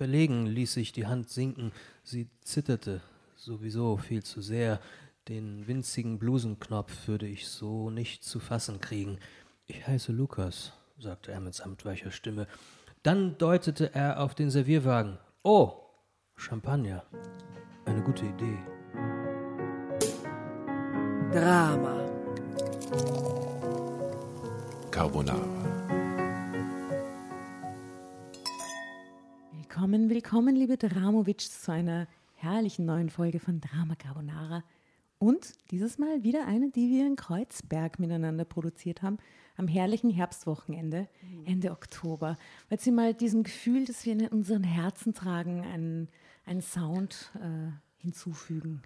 [0.00, 1.72] Verlegen ließ sich die Hand sinken.
[2.04, 3.02] Sie zitterte
[3.36, 4.80] sowieso viel zu sehr.
[5.28, 9.18] Den winzigen Blusenknopf würde ich so nicht zu fassen kriegen.
[9.66, 12.46] Ich heiße Lukas, sagte er mit samtweicher Stimme.
[13.02, 15.18] Dann deutete er auf den Servierwagen.
[15.42, 15.74] Oh,
[16.34, 17.04] Champagner.
[17.84, 18.56] Eine gute Idee.
[21.30, 22.06] Drama.
[24.90, 25.69] Carbonara.
[29.80, 34.62] Willkommen, willkommen, liebe Dramovic, zu einer herrlichen neuen Folge von Drama Carbonara.
[35.18, 39.16] Und dieses Mal wieder eine, die wir in Kreuzberg miteinander produziert haben,
[39.56, 41.08] am herrlichen Herbstwochenende,
[41.46, 42.36] Ende Oktober.
[42.68, 46.08] Weil sie mal diesem Gefühl, das wir in unseren Herzen tragen, einen,
[46.44, 48.82] einen Sound äh, hinzufügen.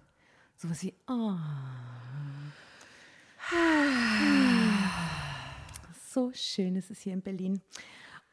[0.55, 1.35] Sowas wie, oh.
[6.09, 7.59] So schön ist es hier in Berlin.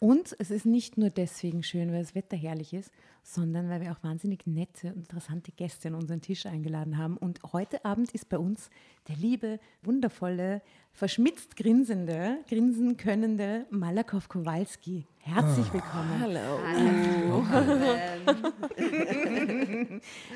[0.03, 2.91] Und es ist nicht nur deswegen schön, weil das Wetter herrlich ist,
[3.23, 7.17] sondern weil wir auch wahnsinnig nette und interessante Gäste an unseren Tisch eingeladen haben.
[7.17, 8.69] Und heute Abend ist bei uns
[9.07, 15.07] der liebe, wundervolle, verschmitzt grinsende, grinsen könnende Malakow Kowalski.
[15.19, 15.73] Herzlich Ah.
[15.73, 16.21] willkommen.
[16.21, 17.47] Hallo.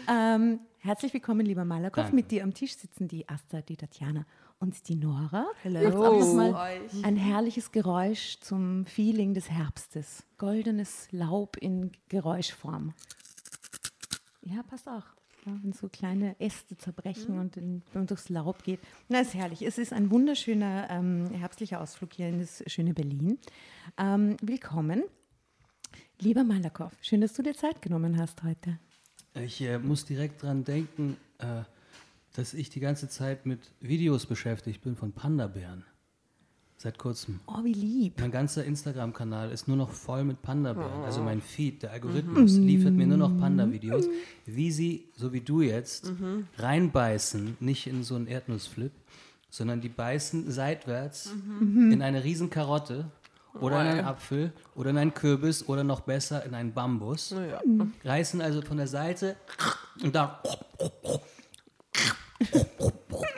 [0.09, 2.05] Ähm, herzlich willkommen, lieber Malakow.
[2.05, 2.15] Danke.
[2.15, 4.25] Mit dir am Tisch sitzen die Asta, die Tatjana
[4.59, 5.47] und die Nora.
[5.65, 5.81] Hallo.
[5.81, 10.25] Jetzt auch mal ein herrliches Geräusch zum Feeling des Herbstes.
[10.39, 12.95] Goldenes Laub in Geräuschform.
[14.43, 15.05] Ja, passt auch.
[15.45, 18.81] Ja, wenn so kleine Äste zerbrechen und in, wenn man durchs Laub geht.
[19.09, 19.63] Na, ist herrlich.
[19.63, 23.39] Es ist ein wunderschöner ähm, herbstlicher Ausflug hier in das schöne Berlin.
[23.97, 25.05] Ähm, willkommen.
[26.19, 28.79] Lieber Malakow, schön, dass du dir Zeit genommen hast heute.
[29.35, 31.63] Ich äh, muss direkt dran denken, äh,
[32.37, 35.85] dass ich die ganze Zeit mit Videos beschäftigt bin von Panda-Bären.
[36.77, 37.41] Seit kurzem.
[37.47, 38.21] Oh, wie lieb.
[38.21, 41.05] Mein ganzer Instagram-Kanal ist nur noch voll mit Panda-Bären.
[41.05, 44.07] Also mein Feed, der Algorithmus, liefert mir nur noch Panda-Videos,
[44.45, 46.13] wie sie, so wie du jetzt,
[46.59, 48.93] reinbeißen, nicht in so einen Erdnussflip,
[49.49, 53.11] sondern die beißen seitwärts in eine riesen Karotte
[53.59, 57.35] oder in einen Apfel oder in einen Kürbis oder noch besser in einen Bambus.
[58.05, 59.37] Reißen also von der Seite
[60.03, 60.29] und dann.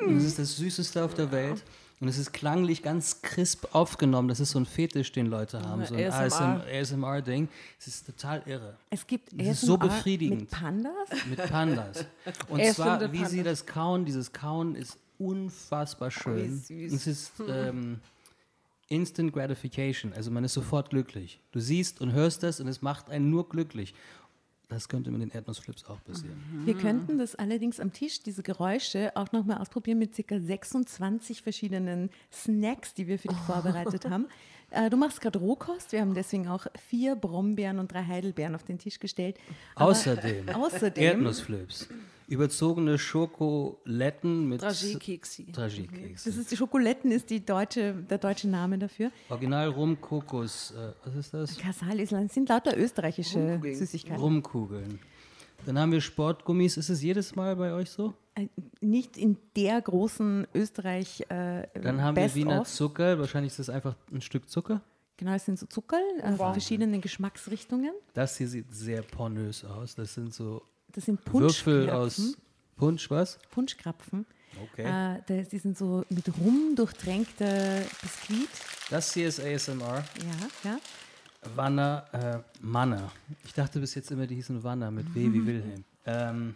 [0.07, 1.63] Und das ist das Süßeste auf der Welt.
[2.01, 4.29] Und es ist klanglich ganz crisp aufgenommen.
[4.29, 5.85] Das ist so ein Fetisch, den Leute haben.
[5.85, 6.65] So ein ASMR.
[6.73, 7.49] ASMR-Ding.
[7.81, 8.77] Es ist total irre.
[8.91, 10.41] Es gibt Das ist so ASMR befriedigend.
[10.43, 11.09] Mit Pandas?
[11.29, 12.05] Mit Pandas.
[12.49, 13.59] Und Er zwar, wie sie Pandas.
[13.61, 16.61] das kauen, dieses Kauen ist unfassbar schön.
[16.61, 16.93] süß.
[16.93, 17.99] Es ist ähm,
[18.89, 20.13] Instant Gratification.
[20.13, 21.41] Also man ist sofort glücklich.
[21.51, 23.93] Du siehst und hörst das und es macht einen nur glücklich.
[24.69, 26.37] Das könnte mit den Erdnussflips auch passieren.
[26.67, 30.39] Wir könnten das allerdings am Tisch, diese Geräusche, auch nochmal ausprobieren mit ca.
[30.39, 34.27] 26 verschiedenen Snacks, die wir für dich vorbereitet haben.
[34.71, 35.93] Äh, du machst gerade Rohkost.
[35.93, 39.39] Wir haben deswegen auch vier Brombeeren und drei Heidelbeeren auf den Tisch gestellt.
[39.75, 41.89] Aber Außerdem, außerdem Erdnussflips.
[42.29, 45.51] Überzogene Schokoletten mit Dragé-Keksi.
[45.53, 46.25] Dragé-Keks.
[46.25, 49.11] das ist die Schokoletten ist die deutsche, der deutsche Name dafür.
[49.31, 50.73] Original Rum Kokos.
[50.73, 51.59] Äh, was ist das?
[51.59, 53.75] Kasal Island sind lauter österreichische Rumkugeln.
[53.77, 54.21] Süßigkeiten.
[54.21, 54.99] Rumkugeln.
[55.65, 56.77] Dann haben wir Sportgummis.
[56.77, 58.13] Ist es jedes Mal bei euch so?
[58.35, 58.49] Äh,
[58.81, 62.69] Nicht in der großen Österreich äh, Dann haben wir Best Wiener of.
[62.69, 63.19] Zucker.
[63.19, 64.83] Wahrscheinlich ist das einfach ein Stück Zucker.
[65.17, 67.91] Genau, es sind so Zuckerl, äh, von verschiedenen Geschmacksrichtungen.
[68.15, 69.97] Das hier sieht sehr pornös aus.
[69.97, 70.63] Das sind so
[70.93, 71.91] Das sind Würfel Punschkrapfen.
[71.91, 72.37] aus
[72.77, 73.39] Punsch, was?
[73.51, 74.27] Punschkrapfen.
[74.73, 75.17] Okay.
[75.17, 78.49] Äh, das, die sind so mit Rum durchtränkte Biskuit.
[78.91, 80.05] Das hier ist ASMR.
[80.65, 80.79] Ja, ja.
[81.55, 83.13] Wanner, äh, Manner.
[83.45, 85.85] Ich dachte bis jetzt immer, die hießen Wanner mit W wie Wilhelm.
[86.07, 86.55] Ähm,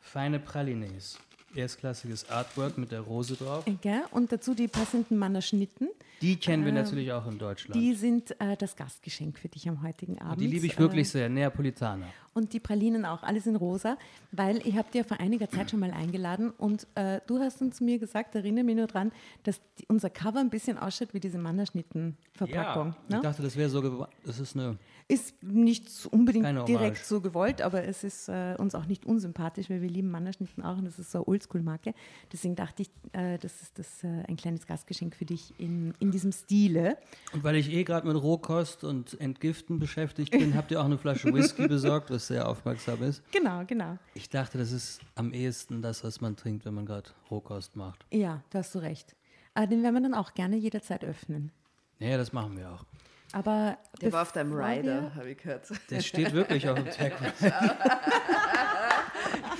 [0.00, 1.18] feine Pralines.
[1.54, 3.64] Erstklassiges Artwork mit der Rose drauf.
[3.66, 4.02] Äh, Gell?
[4.10, 5.88] Und dazu die passenden Mannerschnitten.
[6.24, 7.78] Die kennen wir natürlich auch in Deutschland.
[7.78, 10.40] Die sind äh, das Gastgeschenk für dich am heutigen Abend.
[10.40, 11.28] Die liebe ich wirklich Äh, sehr.
[11.28, 12.06] Neapolitaner.
[12.32, 13.96] und die Pralinen auch, alles in rosa,
[14.32, 17.80] weil ich habe dir vor einiger Zeit schon mal eingeladen und äh, du hast uns
[17.80, 19.12] mir gesagt, erinnere mich nur dran,
[19.44, 22.96] dass die, unser Cover ein bisschen ausschaut wie diese Mannerschnitten-Verpackung.
[23.08, 23.20] Ich ne?
[23.20, 24.06] dachte, das wäre so.
[24.24, 24.78] Das ist eine.
[25.06, 29.82] Ist nicht unbedingt direkt so gewollt, aber es ist äh, uns auch nicht unsympathisch, weil
[29.82, 31.92] wir lieben Mannerschnitten auch und das ist so eine Oldschool-Marke.
[32.32, 36.10] Deswegen dachte ich, äh, das ist das, äh, ein kleines Gastgeschenk für dich in, in
[36.14, 36.96] diesem Stile.
[37.32, 40.96] Und weil ich eh gerade mit Rohkost und Entgiften beschäftigt bin, habt ihr auch eine
[40.96, 43.22] Flasche Whisky besorgt, was sehr aufmerksam ist.
[43.32, 43.98] Genau, genau.
[44.14, 48.06] Ich dachte, das ist am ehesten das, was man trinkt, wenn man gerade Rohkost macht.
[48.10, 49.14] Ja, da hast du recht.
[49.54, 51.50] Äh, den werden wir dann auch gerne jederzeit öffnen.
[51.98, 52.84] Ja, das machen wir auch.
[53.32, 55.66] Aber Der war auf deinem Rider, habe ich gehört.
[55.90, 57.12] Der steht wirklich auf dem Tag.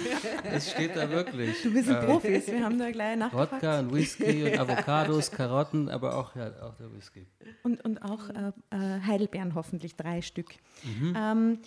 [0.44, 1.62] Es steht da wirklich.
[1.62, 3.52] Du, wir sind Profis, wir haben da gleich nachgefragt.
[3.52, 7.26] Wodka und Whisky und Avocados, Karotten, aber auch, ja, auch der Whisky.
[7.62, 10.54] Und, und auch äh, äh, Heidelbeeren hoffentlich, drei Stück.
[10.82, 11.14] Mhm.
[11.16, 11.58] Ähm,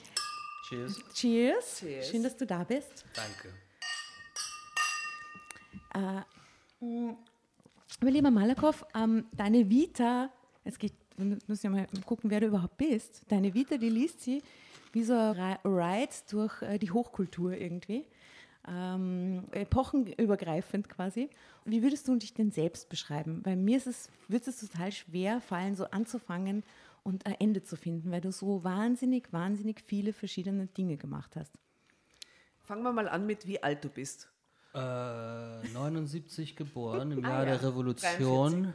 [0.69, 0.99] Cheers.
[1.13, 1.77] Cheers.
[1.79, 2.09] Cheers.
[2.09, 3.05] Schön, dass du da bist.
[3.15, 3.53] Danke.
[7.99, 10.29] Aber lieber Malakow, ähm, deine Vita,
[10.63, 13.21] es geht, wir müssen ja mal gucken, wer du überhaupt bist.
[13.27, 14.43] Deine Vita, die liest sie
[14.93, 18.05] wie so ein Ri- Ride durch äh, die Hochkultur irgendwie.
[18.69, 21.29] Ähm, epochenübergreifend quasi.
[21.65, 23.41] Wie würdest du dich denn selbst beschreiben?
[23.45, 26.63] Weil mir ist es, wird es total schwer fallen, so anzufangen
[27.03, 31.53] und ein Ende zu finden, weil du so wahnsinnig, wahnsinnig viele verschiedene Dinge gemacht hast.
[32.63, 34.29] Fangen wir mal an mit, wie alt du bist.
[34.73, 37.57] Äh, 79 geboren, im Ah, Jahr ja.
[37.57, 38.73] der Revolution,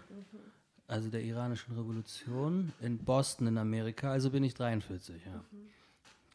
[0.89, 5.45] also der iranischen Revolution, in Boston in Amerika, also bin ich 43, ja.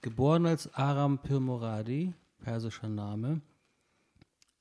[0.01, 3.41] Geboren als Aram Pirmoradi, persischer Name.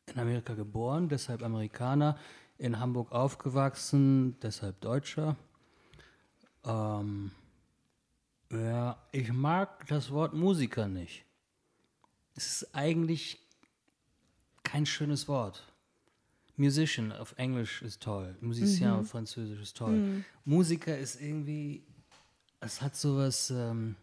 [0.07, 2.19] In Amerika geboren, deshalb Amerikaner.
[2.59, 5.37] In Hamburg aufgewachsen, deshalb Deutscher.
[6.65, 7.31] Ähm,
[8.51, 11.25] ja, ich mag das Wort Musiker nicht.
[12.35, 13.39] Es ist eigentlich
[14.63, 15.65] kein schönes Wort.
[16.57, 20.25] Musician auf Englisch ist toll, Musicien auf Französisch ist toll.
[20.45, 21.85] Musiker ist irgendwie,
[22.61, 23.97] es hat sowas, ähm,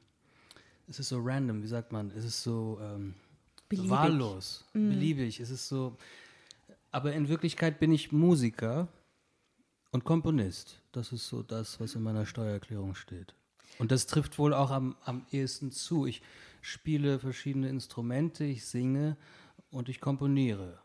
[0.88, 3.16] es ist so random, wie sagt man, es ist so ähm,
[3.78, 3.90] Beliebig.
[3.98, 5.98] wahllos, beliebig, es ist so,
[6.92, 8.88] aber in Wirklichkeit bin ich Musiker
[9.92, 10.80] und Komponist.
[10.92, 13.34] Das ist so das, was in meiner Steuererklärung steht.
[13.80, 16.06] Und das trifft wohl auch am, am ehesten zu.
[16.06, 16.22] Ich
[16.62, 19.18] spiele verschiedene Instrumente, ich singe
[19.72, 20.80] und ich komponiere.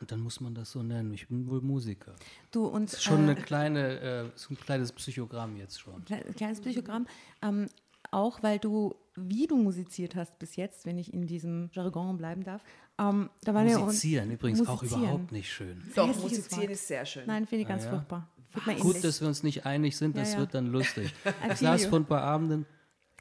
[0.00, 1.14] Und dann muss man das so nennen.
[1.14, 2.14] Ich bin wohl Musiker.
[2.50, 6.04] Du und Das ist schon äh, eine kleine, äh, so ein kleines Psychogramm jetzt schon.
[6.04, 7.06] Kle- Kleines Psychogramm.
[7.40, 7.68] Ähm,
[8.10, 12.42] auch weil du, wie du musiziert hast bis jetzt, wenn ich in diesem Jargon bleiben
[12.44, 12.62] darf,
[12.98, 15.02] ähm, da waren ja auch- Musizieren übrigens auch Musizieren.
[15.04, 15.82] überhaupt nicht schön.
[15.94, 16.70] Doch, hässliches musizieren Wort.
[16.72, 17.22] ist sehr schön.
[17.26, 17.90] Nein, finde ich ganz ja?
[17.90, 18.28] furchtbar.
[18.52, 20.38] Wird mir Gut, dass wir uns nicht einig sind, Ja, das ja.
[20.40, 21.12] wird dann lustig.
[21.48, 22.66] I Ich saß vor ein paar Abenden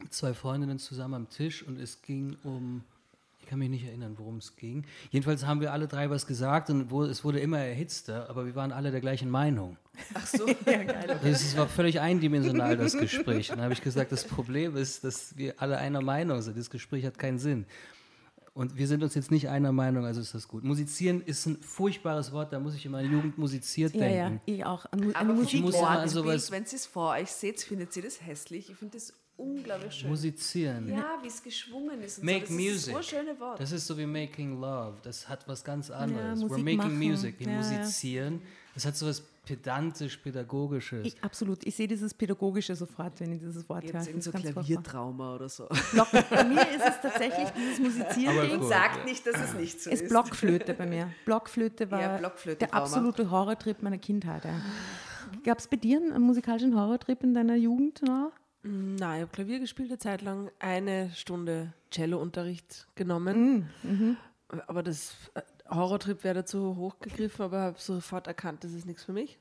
[0.01, 2.83] mit zwei Freundinnen zusammen am Tisch und es ging um,
[3.53, 4.83] kann mich nicht erinnern, worum es ging.
[5.11, 8.55] Jedenfalls haben wir alle drei was gesagt und wo, es wurde immer erhitzter, aber wir
[8.55, 9.77] waren alle der gleichen Meinung.
[10.15, 10.47] Ach so.
[10.65, 13.51] Also es war völlig eindimensional, das Gespräch.
[13.51, 16.57] Und dann habe ich gesagt, das Problem ist, dass wir alle einer Meinung sind.
[16.57, 17.67] Das Gespräch hat keinen Sinn.
[18.55, 20.63] Und wir sind uns jetzt nicht einer Meinung, also ist das gut.
[20.63, 24.41] Musizieren ist ein furchtbares Wort, da muss ich in meiner Jugend musiziert ja, ja, denken.
[24.47, 24.87] ich auch.
[24.91, 25.61] An, an Aber Musik.
[25.61, 28.71] muss immer an sowas- wenn ihr es vor euch seht, findet ihr das hässlich.
[28.71, 30.09] Ich finde das unglaublich schön.
[30.09, 30.87] Musizieren.
[30.89, 32.19] Ja, wie es geschwungen ist.
[32.19, 32.53] Und Make so.
[32.53, 32.75] Das music.
[32.87, 33.59] ist das schöne Wort.
[33.59, 34.97] Das ist so wie making love.
[35.03, 36.39] Das hat was ganz anderes.
[36.39, 36.97] We're Musik making machen.
[36.99, 37.39] music.
[37.39, 37.57] Wir Ja, ja.
[37.59, 38.41] musizieren.
[38.73, 41.05] Das hat so was pedantisch, pädagogisches.
[41.05, 41.65] Ich, absolut.
[41.67, 43.93] Ich sehe dieses Pädagogische sofort, wenn ich dieses Wort höre.
[43.95, 44.39] Jetzt irgend Das so.
[44.39, 45.67] Klaviertrauma oder so.
[45.91, 48.59] Block, bei mir ist es tatsächlich dieses Musizieren.
[48.59, 48.69] Gut.
[48.69, 50.01] Sagt nicht, dass es nicht so Es ist.
[50.03, 51.09] ist Blockflöte bei mir.
[51.25, 54.45] Blockflöte war Ja, Blockflöte, der absolute Horrortrip meiner Kindheit.
[54.45, 54.61] Ja.
[55.43, 58.31] Gab es bei dir einen musikalischen Horrortrip in deiner Jugend noch?
[58.63, 63.69] Nein, ich habe Klavier gespielt eine Zeit lang, eine Stunde Cello-Unterricht genommen.
[64.67, 69.11] Aber das äh, Horrortrip wäre dazu hochgegriffen, aber habe sofort erkannt, das ist nichts für
[69.11, 69.37] mich.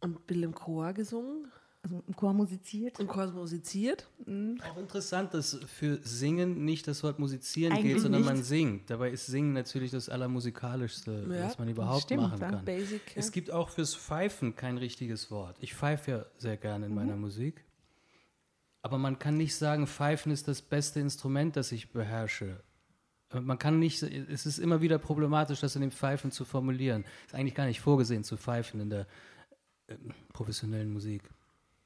[0.00, 1.50] Und bin im Chor gesungen,
[1.88, 3.00] Also im Chor musiziert?
[3.00, 4.06] im Chor musiziert.
[4.70, 8.30] Auch interessant, dass für Singen nicht das Wort musizieren Eigentlich gilt, sondern nicht.
[8.30, 8.90] man singt.
[8.90, 12.64] Dabei ist Singen natürlich das Allermusikalischste, Ja, was man überhaupt stimmt, machen kann.
[12.64, 13.12] Basic, ja.
[13.16, 15.56] Es gibt auch fürs Pfeifen kein richtiges Wort.
[15.60, 17.64] Ich pfeife ja sehr gerne in meiner Musik.
[18.82, 22.62] Aber man kann nicht sagen, Pfeifen ist das beste Instrument, das ich beherrsche.
[23.32, 27.04] Äh, Man kann nicht, es ist immer wieder problematisch, das in dem Pfeifen zu formulieren.
[27.26, 29.06] Ist eigentlich gar nicht vorgesehen zu pfeifen in der
[29.86, 29.96] äh,
[30.32, 31.22] professionellen Musik.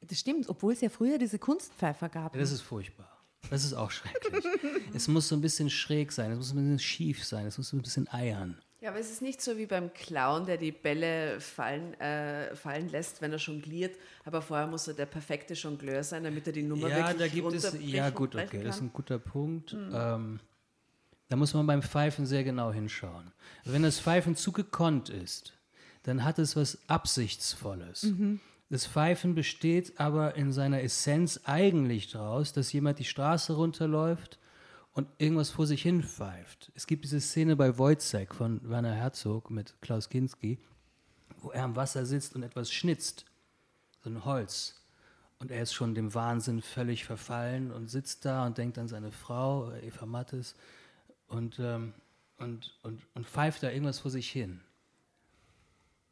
[0.09, 2.35] Das stimmt, obwohl es ja früher diese Kunstpfeifer gab.
[2.35, 3.09] Ja, das ist furchtbar.
[3.51, 4.45] Das ist auch schrecklich.
[4.95, 7.69] es muss so ein bisschen schräg sein, es muss ein bisschen schief sein, es muss
[7.69, 8.59] so ein bisschen eiern.
[8.81, 12.89] Ja, aber es ist nicht so wie beim Clown, der die Bälle fallen, äh, fallen
[12.89, 13.97] lässt, wenn er jongliert.
[14.25, 17.29] Aber vorher muss er der perfekte Jongleur sein, damit er die Nummer Ja, wirklich da
[17.29, 19.73] gibt es, ja gut, okay, das ist ein guter Punkt.
[19.73, 20.41] Ähm,
[21.29, 23.31] da muss man beim Pfeifen sehr genau hinschauen.
[23.65, 25.53] Wenn das Pfeifen zu gekonnt ist,
[26.03, 28.09] dann hat es was Absichtsvolles.
[28.73, 34.39] Das Pfeifen besteht aber in seiner Essenz eigentlich daraus, dass jemand die Straße runterläuft
[34.95, 36.73] und irgendwas vor sich hin pfeift.
[36.75, 40.59] Es gibt diese Szene bei Wojciech von Werner Herzog mit Klaus Kinski,
[41.43, 43.27] wo er am Wasser sitzt und etwas schnitzt,
[44.03, 44.81] so ein Holz.
[45.39, 49.13] Und er ist schon dem Wahnsinn völlig verfallen und sitzt da und denkt an seine
[49.13, 50.55] Frau, Eva Mattes,
[51.29, 51.93] und, ähm,
[52.39, 54.63] und, und, und pfeift da irgendwas vor sich hin.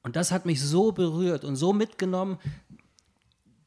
[0.02, 2.38] Und das hat mich so berührt und so mitgenommen,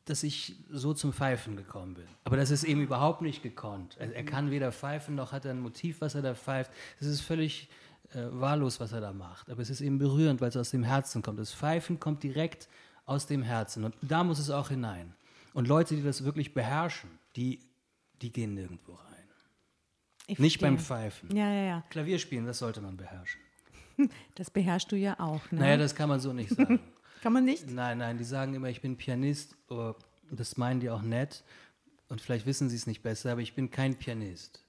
[0.06, 2.06] dass ich so zum Pfeifen gekommen bin.
[2.26, 3.96] Aber das ist eben überhaupt nicht gekonnt.
[4.00, 6.72] Er, er kann weder pfeifen, noch hat er ein Motiv, was er da pfeift.
[7.00, 7.70] Es ist völlig
[8.14, 9.50] äh, wahllos, was er da macht.
[9.50, 11.40] Aber es ist eben berührend, weil es aus dem Herzen kommt.
[11.40, 12.68] Das Pfeifen kommt direkt
[13.06, 13.86] aus dem Herzen.
[13.86, 15.14] Und da muss es auch hinein.
[15.54, 17.60] Und Leute, die das wirklich beherrschen, die,
[18.22, 19.14] die gehen nirgendwo rein.
[20.28, 21.12] Ich Nicht beim verstehe.
[21.12, 21.36] Pfeifen.
[21.36, 21.84] Ja, ja, ja.
[21.90, 23.42] Klavierspielen, das sollte man beherrschen.
[24.36, 25.52] Das beherrschst du ja auch.
[25.52, 25.60] Ne?
[25.60, 26.80] Naja, das kann man so nicht sagen.
[27.22, 27.72] Kann man nicht?
[27.72, 29.56] nein, nein, die sagen immer, ich bin Pianist.
[29.70, 29.94] oh,
[30.30, 31.44] Das meinen die auch nett.
[32.10, 34.64] Und vielleicht wissen sie es nicht besser, aber ich bin kein Pianist.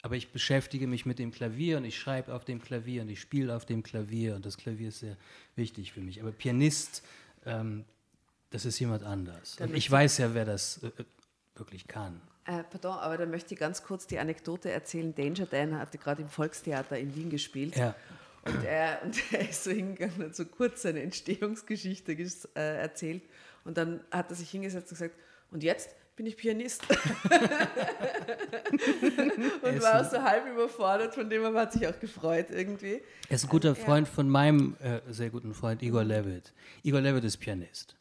[0.00, 3.20] Aber ich beschäftige mich mit dem Klavier und ich schreibe auf dem Klavier und ich
[3.20, 5.16] spiele auf dem Klavier und das Klavier ist sehr
[5.54, 6.22] wichtig für mich.
[6.22, 7.02] Aber Pianist,
[7.44, 7.84] ähm,
[8.50, 9.56] das ist jemand anders.
[9.56, 10.90] Dann Und ich weiß ja, wer das äh,
[11.56, 12.22] wirklich kann.
[12.46, 15.14] Äh, pardon, aber da möchte ich ganz kurz die Anekdote erzählen.
[15.14, 17.76] Danger Dan hatte gerade im Volkstheater in Wien gespielt.
[17.76, 17.94] Ja.
[18.44, 23.22] Und er, und er ist so hingegangen und so kurz seine Entstehungsgeschichte ges- äh, erzählt.
[23.64, 25.14] Und dann hat er sich hingesetzt und gesagt,
[25.50, 26.82] und jetzt bin ich Pianist.
[29.62, 33.00] und war auch so halb überfordert, von dem aber hat sich auch gefreut irgendwie.
[33.28, 36.52] Er ist ein guter Freund von meinem äh, sehr guten Freund Igor Levitt.
[36.82, 37.96] Igor Levitt ist Pianist.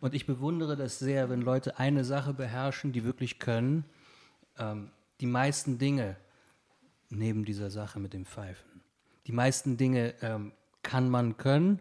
[0.00, 3.84] Und ich bewundere das sehr, wenn Leute eine Sache beherrschen, die wirklich können.
[4.58, 6.16] Ähm, die meisten Dinge
[7.10, 8.69] neben dieser Sache mit dem Pfeifen.
[9.30, 10.50] Die meisten Dinge ähm,
[10.82, 11.78] kann man können.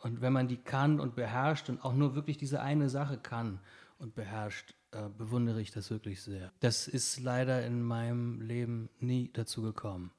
[0.00, 3.60] Und wenn man die kann und beherrscht und auch nur wirklich diese eine Sache kann
[3.98, 6.52] und beherrscht, äh, bewundere ich das wirklich sehr.
[6.58, 10.10] Das ist leider in meinem Leben nie dazu gekommen.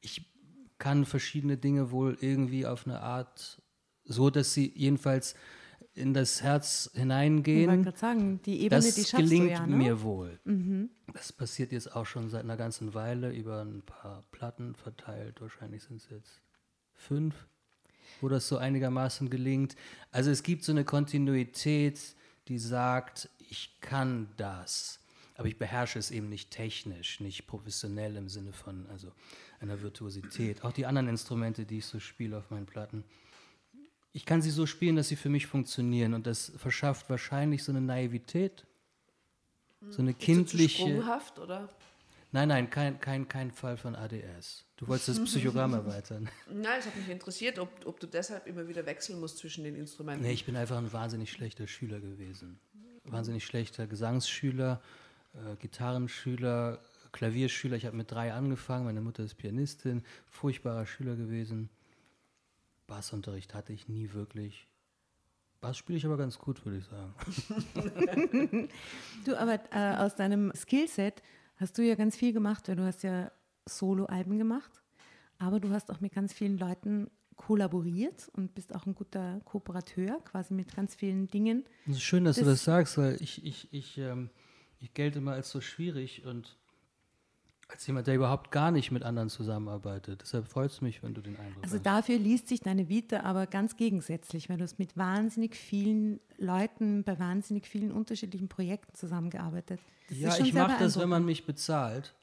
[0.00, 0.32] Ich
[0.78, 3.60] kann verschiedene Dinge wohl irgendwie auf eine Art,
[4.04, 5.34] so dass sie jedenfalls
[5.98, 7.82] in das Herz Ich wollte hineingehen.
[7.82, 9.76] gerade sagen, die Ebene, Das die gelingt ja, ne?
[9.76, 10.38] mir wohl.
[11.12, 15.40] Das passiert jetzt auch schon seit einer ganzen Weile über ein paar Platten verteilt.
[15.40, 16.40] Wahrscheinlich sind es jetzt
[16.94, 17.34] fünf,
[18.20, 19.76] wo das so einigermaßen gelingt.
[20.10, 22.00] Also es gibt so eine Kontinuität,
[22.48, 25.00] die sagt, ich kann das,
[25.36, 29.12] aber ich beherrsche es eben nicht technisch, nicht professionell im Sinne von also
[29.60, 30.64] einer Virtuosität.
[30.64, 33.04] Auch die anderen Instrumente, die ich so spiele auf meinen Platten,
[34.18, 37.70] ich kann sie so spielen, dass sie für mich funktionieren und das verschafft wahrscheinlich so
[37.70, 38.66] eine Naivität,
[39.90, 40.82] so eine So zu kindliche.
[40.82, 41.68] sprunghaft, oder?
[42.32, 44.64] Nein, nein, kein, kein, kein Fall von ADS.
[44.76, 46.28] Du wolltest das Psychogramm erweitern.
[46.52, 49.76] Nein, es hat mich interessiert, ob, ob du deshalb immer wieder wechseln musst zwischen den
[49.76, 50.24] Instrumenten.
[50.26, 52.58] Nee, ich bin einfach ein wahnsinnig schlechter Schüler gewesen.
[53.04, 54.82] Wahnsinnig schlechter Gesangsschüler,
[55.34, 56.80] äh, Gitarrenschüler,
[57.12, 57.76] Klavierschüler.
[57.76, 58.84] Ich habe mit drei angefangen.
[58.84, 60.02] Meine Mutter ist Pianistin.
[60.26, 61.70] Furchtbarer Schüler gewesen.
[62.88, 64.66] Bassunterricht hatte ich nie wirklich.
[65.60, 67.14] Bass spiele ich aber ganz gut, würde ich sagen.
[69.24, 71.22] Du, aber äh, aus deinem Skillset
[71.56, 73.30] hast du ja ganz viel gemacht, weil du hast ja
[73.66, 74.70] Solo-Alben gemacht,
[75.38, 80.20] aber du hast auch mit ganz vielen Leuten kollaboriert und bist auch ein guter Kooperateur,
[80.24, 81.64] quasi mit ganz vielen Dingen.
[81.86, 84.30] Es ist schön, dass du Das- das sagst, weil ich, ich, ich, ähm,
[84.80, 86.56] ich gelte immer als so schwierig und
[87.68, 90.22] als jemand, der überhaupt gar nicht mit anderen zusammenarbeitet.
[90.22, 91.84] Deshalb freut es mich, wenn du den Eindruck Also hast.
[91.86, 97.04] dafür liest sich deine Vita aber ganz gegensätzlich, weil du hast mit wahnsinnig vielen Leuten
[97.04, 99.80] bei wahnsinnig vielen unterschiedlichen Projekten zusammengearbeitet.
[100.08, 102.14] Das Ja, ich mache das, wenn man mich bezahlt.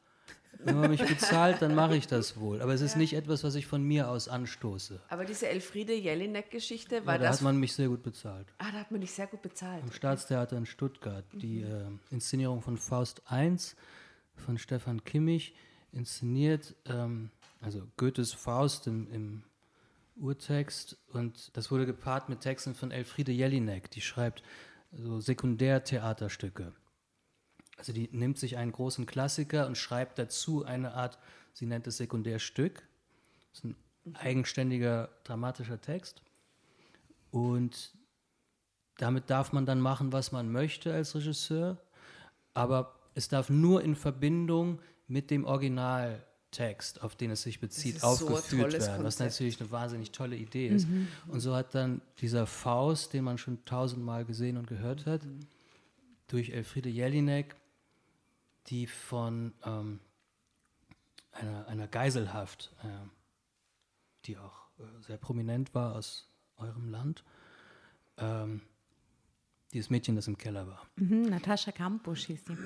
[0.63, 2.61] Wenn man mich bezahlt, dann mache ich das wohl.
[2.61, 4.99] Aber es ist nicht etwas, was ich von mir aus anstoße.
[5.09, 7.35] Aber diese Elfriede Jelinek-Geschichte, Ja, war da das.
[7.37, 8.47] hat man mich sehr gut bezahlt.
[8.57, 9.83] ah, da hat man dich sehr gut bezahlt.
[9.83, 11.25] Am Staatstheater in Stuttgart.
[11.33, 13.55] Die äh, Inszenierung von Faust I
[14.35, 15.55] von Stefan Kimmich,
[15.91, 19.43] inszeniert, ähm, also Goethes Faust im, im
[20.15, 20.97] Urtext.
[21.07, 24.43] Und das wurde gepaart mit Texten von Elfriede Jelinek, die schreibt
[24.91, 26.73] so Sekundärtheaterstücke.
[27.77, 31.17] Also die nimmt sich einen großen Klassiker und schreibt dazu eine Art,
[31.53, 32.83] sie nennt es Sekundärstück.
[33.51, 33.75] Das ist ein
[34.15, 36.21] eigenständiger dramatischer Text.
[37.31, 37.93] Und
[38.97, 41.77] damit darf man dann machen, was man möchte als Regisseur,
[42.53, 48.07] aber es darf nur in Verbindung mit dem Originaltext, auf den es sich bezieht, so
[48.07, 49.31] aufgeführt tolles werden, was Konzept.
[49.31, 50.87] natürlich eine wahnsinnig tolle Idee ist.
[51.27, 55.21] Und so hat dann dieser Faust, den man schon tausendmal gesehen und gehört hat,
[56.27, 57.55] durch Elfriede Jelinek,
[58.67, 59.99] die von ähm,
[61.31, 62.87] einer, einer Geiselhaft, äh,
[64.25, 67.23] die auch äh, sehr prominent war aus eurem Land,
[68.17, 68.61] ähm,
[69.73, 70.85] dieses Mädchen, das im Keller war.
[70.95, 72.57] Mhm, Natascha Kampusch hieß die.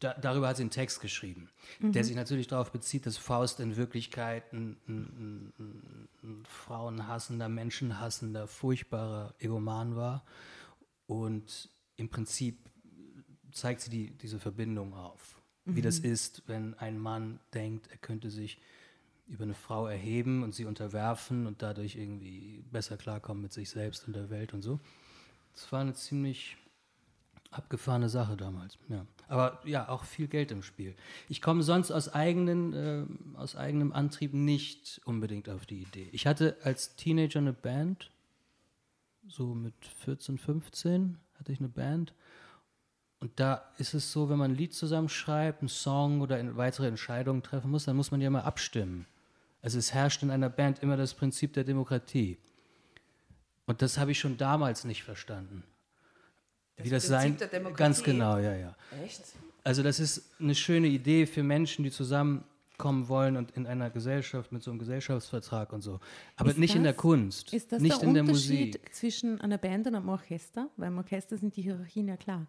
[0.00, 3.76] Da, darüber hat sie einen Text geschrieben, der sich natürlich darauf bezieht, dass Faust in
[3.76, 10.24] Wirklichkeit ein, ein, ein, ein frauenhassender, menschenhassender, furchtbarer Egoman war.
[11.06, 12.58] Und im Prinzip
[13.52, 15.40] zeigt sie die, diese Verbindung auf.
[15.66, 18.58] Wie das ist, wenn ein Mann denkt, er könnte sich
[19.28, 24.06] über eine Frau erheben und sie unterwerfen und dadurch irgendwie besser klarkommen mit sich selbst
[24.06, 24.80] und der Welt und so.
[25.54, 26.56] Das war eine ziemlich
[27.50, 28.78] abgefahrene Sache damals.
[28.88, 29.06] Ja.
[29.28, 30.94] Aber ja, auch viel Geld im Spiel.
[31.28, 33.04] Ich komme sonst aus, eigenen, äh,
[33.36, 36.08] aus eigenem Antrieb nicht unbedingt auf die Idee.
[36.12, 38.10] Ich hatte als Teenager eine Band,
[39.28, 42.12] so mit 14, 15 hatte ich eine Band.
[43.20, 47.42] Und da ist es so, wenn man ein Lied zusammenschreibt, einen Song oder weitere Entscheidungen
[47.42, 49.06] treffen muss, dann muss man ja mal abstimmen.
[49.62, 52.38] Also es herrscht in einer Band immer das Prinzip der Demokratie.
[53.70, 55.62] Und das habe ich schon damals nicht verstanden.
[56.74, 57.50] Das Wie das Prinzip sein.
[57.52, 57.78] Demokratie?
[57.78, 58.76] Ganz genau, ja, ja.
[59.04, 59.22] Echt?
[59.62, 64.50] Also das ist eine schöne Idee für Menschen, die zusammenkommen wollen und in einer Gesellschaft
[64.50, 66.00] mit so einem Gesellschaftsvertrag und so.
[66.34, 68.92] Aber Ist nicht in der das- Kunst, Ist das nicht der in der Unterschied Musik.
[68.92, 70.68] zwischen einer Band und einem Orchester?
[70.76, 72.48] Weil im Orchester sind die Hierarchien ja klar.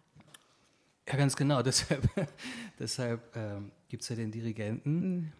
[1.08, 1.62] Ja, ganz genau.
[1.62, 2.02] Deshalb,
[2.80, 5.32] deshalb ähm, gibt es ja den Dirigenten, Mhm.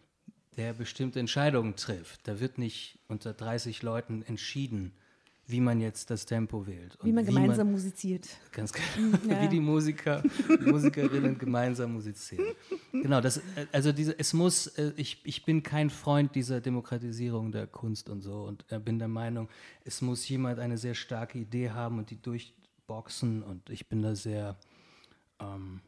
[0.57, 2.29] der bestimmte Entscheidungen trifft.
[2.29, 4.93] Da wird nicht unter 30 Leuten entschieden,
[5.47, 6.97] wie man jetzt das Tempo wählt.
[7.03, 8.29] Wie man gemeinsam musiziert.
[8.53, 9.19] Ganz genau.
[9.29, 9.43] Ja.
[9.43, 10.23] Wie die Musiker,
[10.65, 12.55] Musikerinnen gemeinsam musizieren.
[12.93, 17.53] Genau, das, äh, also diese, es muss, äh, ich, ich bin kein Freund dieser Demokratisierung
[17.53, 19.49] der Kunst und so und äh, bin der Meinung,
[19.85, 24.15] es muss jemand eine sehr starke Idee haben und die durchboxen und ich bin da
[24.15, 24.57] sehr,
[25.41, 25.81] ähm,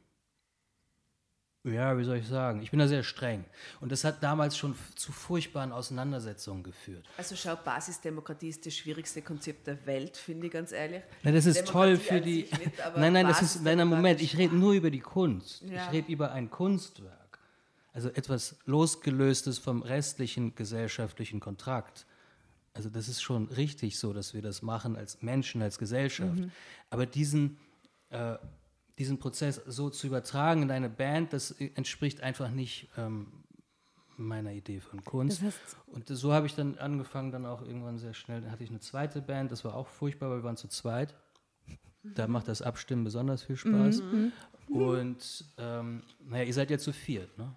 [1.65, 3.45] ja, wie soll ich sagen, ich bin da sehr streng.
[3.81, 7.07] Und das hat damals schon zu furchtbaren Auseinandersetzungen geführt.
[7.17, 11.03] Also schau, Basisdemokratie ist das schwierigste Konzept der Welt, finde ich ganz ehrlich.
[11.23, 12.65] Na, das ist toll Demokratie für an die.
[12.65, 13.63] nicht, nein, nein, das ist.
[13.63, 15.63] Nein, nein, Moment, ich rede nur über die Kunst.
[15.63, 15.87] Ja.
[15.87, 17.39] Ich rede über ein Kunstwerk.
[17.95, 22.05] Also etwas losgelöstes vom restlichen gesellschaftlichen Kontrakt.
[22.75, 26.41] Also das ist schon richtig so, dass wir das machen als Menschen, als Gesellschaft.
[26.41, 26.51] Mhm.
[26.91, 27.57] Aber diesen,
[28.11, 28.37] äh,
[28.99, 33.45] diesen Prozess so zu übertragen in eine Band, das entspricht einfach nicht ähm,
[34.17, 35.43] meiner Idee von Kunst.
[35.43, 38.65] Das heißt- und so habe ich dann angefangen, dann auch irgendwann sehr schnell, dann hatte
[38.65, 41.15] ich eine zweite Band, das war auch furchtbar, weil wir waren zu zweit.
[42.03, 44.03] Da macht das Abstimmen besonders viel Spaß.
[44.69, 47.55] Und ähm, naja, ihr seid ja zu viert, ne?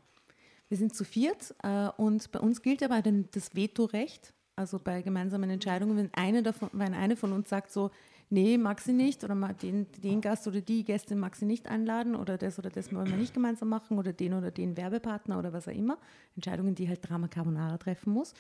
[0.70, 4.34] Wir sind zu viert äh, und bei uns gilt aber dann das Vetorecht.
[4.58, 7.92] Also bei gemeinsamen Entscheidungen, wenn eine, davon, wenn eine von uns sagt so,
[8.32, 12.16] nee, mag sie nicht oder den, den Gast oder die Gästin mag sie nicht einladen
[12.16, 15.54] oder das oder das wollen wir nicht gemeinsam machen oder den oder den Werbepartner oder
[15.54, 16.00] was auch immer,
[16.36, 18.34] Entscheidungen, die halt Drama Carbonara treffen muss,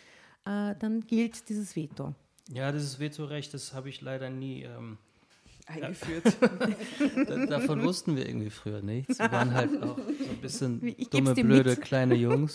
[0.45, 2.15] äh, dann gilt dieses Veto.
[2.51, 4.63] Ja, dieses Vetorecht, das habe ich leider nie.
[4.63, 4.97] Ähm,
[5.67, 6.37] eingeführt.
[7.27, 9.19] da, davon wussten wir irgendwie früher nichts.
[9.19, 11.81] Wir waren halt auch so ein bisschen dumme, blöde, mit.
[11.81, 12.53] kleine Jungs.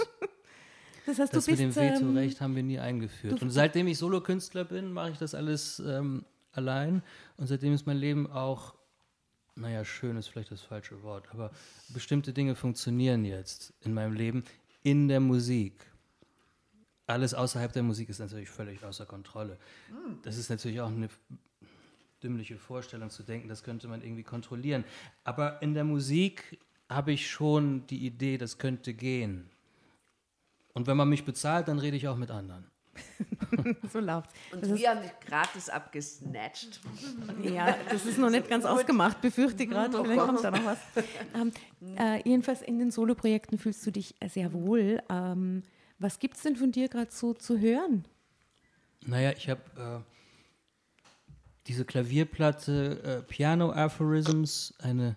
[1.06, 3.42] Das heißt, Das du mit bist dem ähm, Vetorecht haben wir nie eingeführt.
[3.42, 7.02] Und seitdem ich Solokünstler bin, mache ich das alles ähm, allein.
[7.36, 8.74] Und seitdem ist mein Leben auch,
[9.54, 11.50] naja, schön ist vielleicht das falsche Wort, aber
[11.88, 14.44] bestimmte Dinge funktionieren jetzt in meinem Leben
[14.82, 15.86] in der Musik.
[17.06, 19.58] Alles außerhalb der Musik ist natürlich völlig außer Kontrolle.
[20.22, 21.08] Das ist natürlich auch eine
[22.22, 24.84] dümmliche Vorstellung zu denken, das könnte man irgendwie kontrollieren.
[25.24, 29.50] Aber in der Musik habe ich schon die Idee, das könnte gehen.
[30.74, 32.66] Und wenn man mich bezahlt, dann rede ich auch mit anderen.
[33.92, 34.30] so läuft.
[34.52, 36.80] Und Das wir haben dich gratis abgesnatcht.
[37.42, 40.78] ja, das ist noch nicht ganz ausgemacht, befürchte gerade, vielleicht kommt da noch was.
[41.34, 41.52] Ähm,
[41.96, 45.02] äh, jedenfalls in den Soloprojekten fühlst du dich sehr wohl.
[45.08, 45.62] Ähm,
[45.98, 48.04] was gibt es denn von dir gerade so zu hören?
[49.06, 50.12] Naja, ich habe äh,
[51.66, 55.16] diese Klavierplatte äh, Piano Aphorisms, eine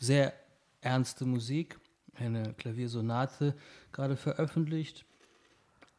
[0.00, 0.32] sehr
[0.80, 1.78] ernste Musik,
[2.14, 3.54] eine Klaviersonate
[3.92, 5.04] gerade veröffentlicht.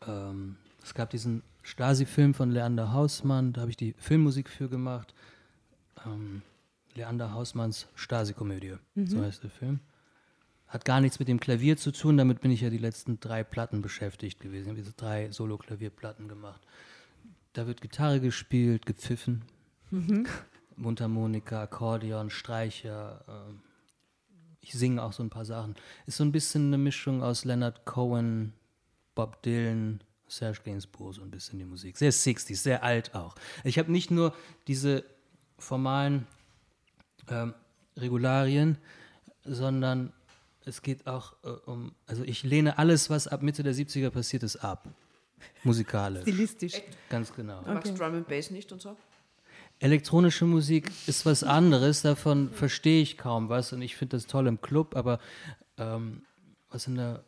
[0.07, 5.13] Ähm, es gab diesen Stasi-Film von Leander Hausmann, da habe ich die Filmmusik für gemacht.
[6.05, 6.41] Ähm,
[6.95, 9.79] Leander Hausmanns Stasi-Komödie, so heißt der Film.
[10.67, 13.43] Hat gar nichts mit dem Klavier zu tun, damit bin ich ja die letzten drei
[13.43, 14.63] Platten beschäftigt gewesen.
[14.63, 16.61] Ich habe diese drei Solo-Klavierplatten gemacht.
[17.53, 19.43] Da wird Gitarre gespielt, gepfiffen,
[20.75, 23.23] Mundharmonika, Akkordeon, Streicher.
[23.27, 23.61] ähm,
[24.63, 25.75] ich singe auch so ein paar Sachen.
[26.07, 28.53] Ist so ein bisschen eine Mischung aus Leonard Cohen,
[29.13, 31.97] Bob Dylan, Serge Gainsbourg, so ein bisschen die Musik.
[31.97, 33.35] Sehr 60s, sehr alt auch.
[33.63, 34.33] Ich habe nicht nur
[34.67, 35.03] diese
[35.59, 36.25] formalen
[37.29, 37.53] ähm,
[37.97, 38.77] Regularien,
[39.43, 40.13] sondern
[40.65, 44.43] es geht auch äh, um, also ich lehne alles, was ab Mitte der 70er passiert
[44.43, 44.87] ist, ab.
[45.63, 46.21] Musikalisch.
[46.21, 46.81] Stilistisch.
[47.09, 47.61] Ganz genau.
[47.63, 48.95] Du magst Drum and Bass nicht und so?
[49.79, 54.47] Elektronische Musik ist was anderes, davon verstehe ich kaum was und ich finde das toll
[54.47, 55.19] im Club, aber
[55.77, 56.23] ähm,
[56.69, 57.23] was in der.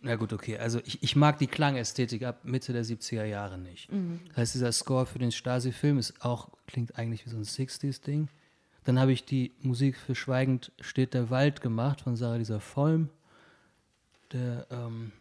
[0.00, 3.88] Na gut, okay, also ich, ich mag die Klangästhetik ab Mitte der 70er Jahre nicht.
[4.28, 8.28] Das heißt, dieser Score für den Stasi-Film ist auch, klingt eigentlich wie so ein 60s-Ding.
[8.84, 13.08] Dann habe ich die Musik für Schweigend steht der Wald gemacht von Sarah Lisa Vollm.
[14.32, 15.12] Der ähm,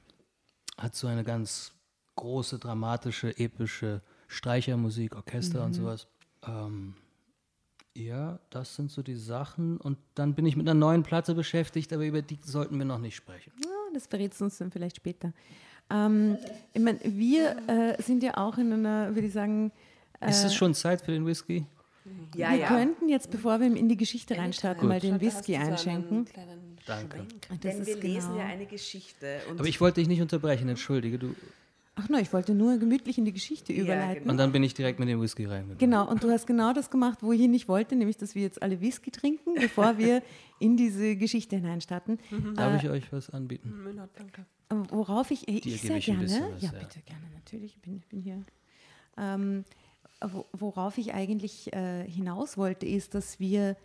[0.77, 1.71] hat so eine ganz
[2.15, 4.01] große, dramatische, epische
[4.33, 6.07] Streichermusik, Orchester und sowas.
[6.47, 6.95] Ähm,
[7.95, 9.77] ja, das sind so die Sachen.
[9.77, 12.99] Und dann bin ich mit einer neuen Platte beschäftigt, aber über die sollten wir noch
[12.99, 13.51] nicht sprechen.
[13.63, 15.31] Ja, das verrätst du uns dann vielleicht später.
[15.91, 16.37] Ähm,
[16.73, 19.71] ich meine, wir äh, sind ja auch in einer, würde ich sagen,
[20.21, 21.65] Ist es schon Zeit für den Whisky?
[22.35, 22.67] Ja, wir ja.
[22.67, 26.27] könnten jetzt, bevor wir in die Geschichte reinstarten, mal den Whisky einschenken.
[26.85, 27.25] Danke.
[27.63, 29.39] Denn ist wir lesen genau- ja eine Geschichte.
[29.49, 31.17] Und Aber ich wollte dich nicht unterbrechen, entschuldige.
[31.17, 31.35] Du,
[31.95, 34.23] Ach nein, ich wollte nur gemütlich in die Geschichte überleiten.
[34.23, 34.31] genau.
[34.31, 35.77] und dann bin ich direkt mit dem Whisky reingegangen.
[35.77, 38.63] Genau, und du hast genau das gemacht, wo ich nicht wollte, nämlich, dass wir jetzt
[38.63, 40.23] alle Whisky trinken, bevor wir
[40.59, 42.17] in diese Geschichte hineinstarten.
[42.55, 43.83] Darf ich euch was anbieten?
[43.83, 44.45] Müller, danke.
[44.71, 46.71] Ähm, Worauf ich, äh, ich sehr ich gerne, was, ja, ja.
[46.71, 48.43] bitte gerne, natürlich, ich bin, ich bin hier.
[49.17, 49.63] Ähm,
[50.21, 53.75] wo, worauf ich eigentlich äh, hinaus wollte, ist, dass wir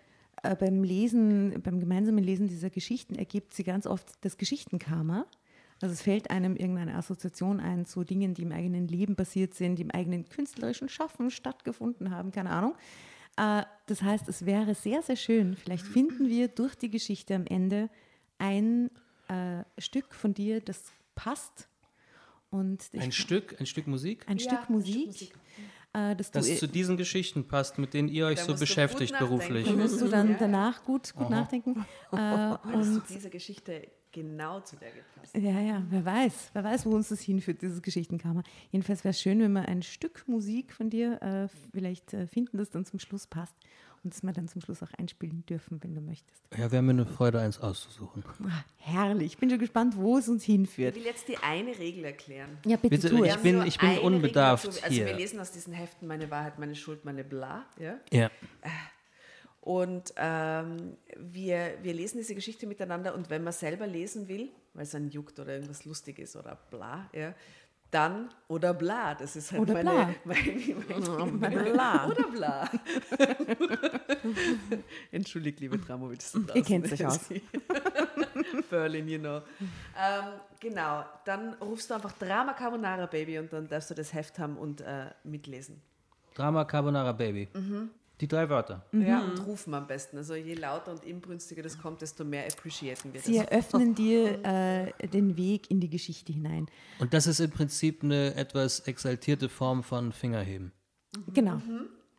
[0.43, 5.27] äh, beim Lesen, beim gemeinsamen Lesen dieser Geschichten ergibt sie ganz oft das Geschichtenkarma.
[5.81, 9.77] Also es fällt einem irgendeine Assoziation ein zu Dingen, die im eigenen Leben passiert sind,
[9.77, 12.75] die im eigenen künstlerischen Schaffen stattgefunden haben, keine Ahnung.
[13.37, 17.47] Äh, das heißt, es wäre sehr, sehr schön, vielleicht finden wir durch die Geschichte am
[17.47, 17.89] Ende
[18.39, 18.91] ein
[19.29, 20.83] äh, Stück von dir, das
[21.15, 21.69] passt.
[22.51, 25.35] Und Ein Stück, ein Stück Musik, ein Ja, Stück ein Stück Musik, Musik.
[25.93, 29.67] Äh, das das zu diesen Geschichten passt, mit denen ihr euch Da so beschäftigt beruflich.
[29.67, 30.37] da musst du dann Ja.
[30.39, 31.85] danach gut, gut nachdenken.
[32.13, 33.87] Äh, Hast und diese Geschichte
[34.23, 35.35] genau zu der gepasst?
[35.37, 38.43] ja, ja, wer weiß, wer weiß, wo uns das hinführt, dieses Geschichtenkammer.
[38.71, 42.59] Jedenfalls wäre es schön, wenn wir ein Stück Musik von dir äh, vielleicht äh, finden,
[42.59, 43.55] das dann zum Schluss passt
[44.05, 46.41] und das wir dann zum Schluss auch einspielen dürfen, wenn du möchtest.
[46.57, 48.23] Ja, wäre mir eine Freude, eins auszusuchen.
[48.45, 50.95] Ah, herrlich, ich bin schon gespannt, wo es uns Ich hinführt.
[50.95, 52.59] will jetzt die eine Regel erklären.
[52.65, 54.81] Ja, bitte, Bitte, tu ich bin- ich bin unbedarft Regel.
[54.85, 55.07] Also hier.
[55.07, 57.67] wir lesen aus diesen Heften Meine Wahrheit, meine Schuld, meine Bla.
[57.81, 57.99] Ja?
[58.13, 58.31] Ja.
[59.69, 64.85] Und ähm, wir, wir lesen diese Geschichte miteinander und wenn man selber lesen will, weil
[64.85, 67.35] es einen juckt oder irgendwas lustig ist oder bla, ja,
[67.91, 70.15] dann oder bla, das ist halt Oder meine, bla.
[70.25, 72.07] meine, meine, Bla.
[72.09, 72.71] oder bla.
[75.13, 77.29] Entschuldigt, liebe da Ihr kennt euch aus.
[78.71, 79.43] Berlin, you know.
[79.99, 80.25] Ähm,
[80.61, 84.57] genau, dann rufst du einfach Drama Carbonara Baby und dann darfst du das Heft haben
[84.57, 85.83] und äh, mitlesen.
[86.35, 87.49] Drama Carbonara Baby.
[88.21, 88.85] Die drei Wörter.
[88.93, 90.17] Ja, und rufen am besten.
[90.17, 93.47] Also je lauter und inbrünstiger das kommt, desto mehr appreciaten wir Sie das.
[93.47, 96.67] eröffnen dir äh, den Weg in die Geschichte hinein.
[96.99, 100.73] Und das ist im Prinzip eine etwas exaltierte Form von Fingerheben.
[101.33, 101.61] Genau.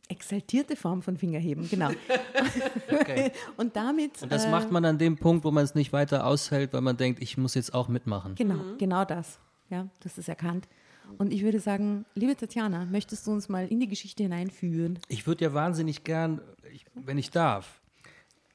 [0.08, 1.90] Exaltierte Form von Fingerheben, genau.
[2.92, 3.32] Okay.
[3.58, 4.22] Und damit.
[4.24, 6.82] Und das äh, macht man an dem Punkt, wo man es nicht weiter aushält, weil
[6.82, 8.36] man denkt, ich muss jetzt auch mitmachen.
[8.36, 9.40] Genau, genau das.
[9.70, 10.68] Ja, das ist erkannt.
[11.18, 15.00] Und ich würde sagen, liebe Tatjana, möchtest du uns mal in die Geschichte hineinführen?
[15.08, 16.42] Ich würde ja wahnsinnig gern,
[16.74, 17.82] ich, wenn ich darf,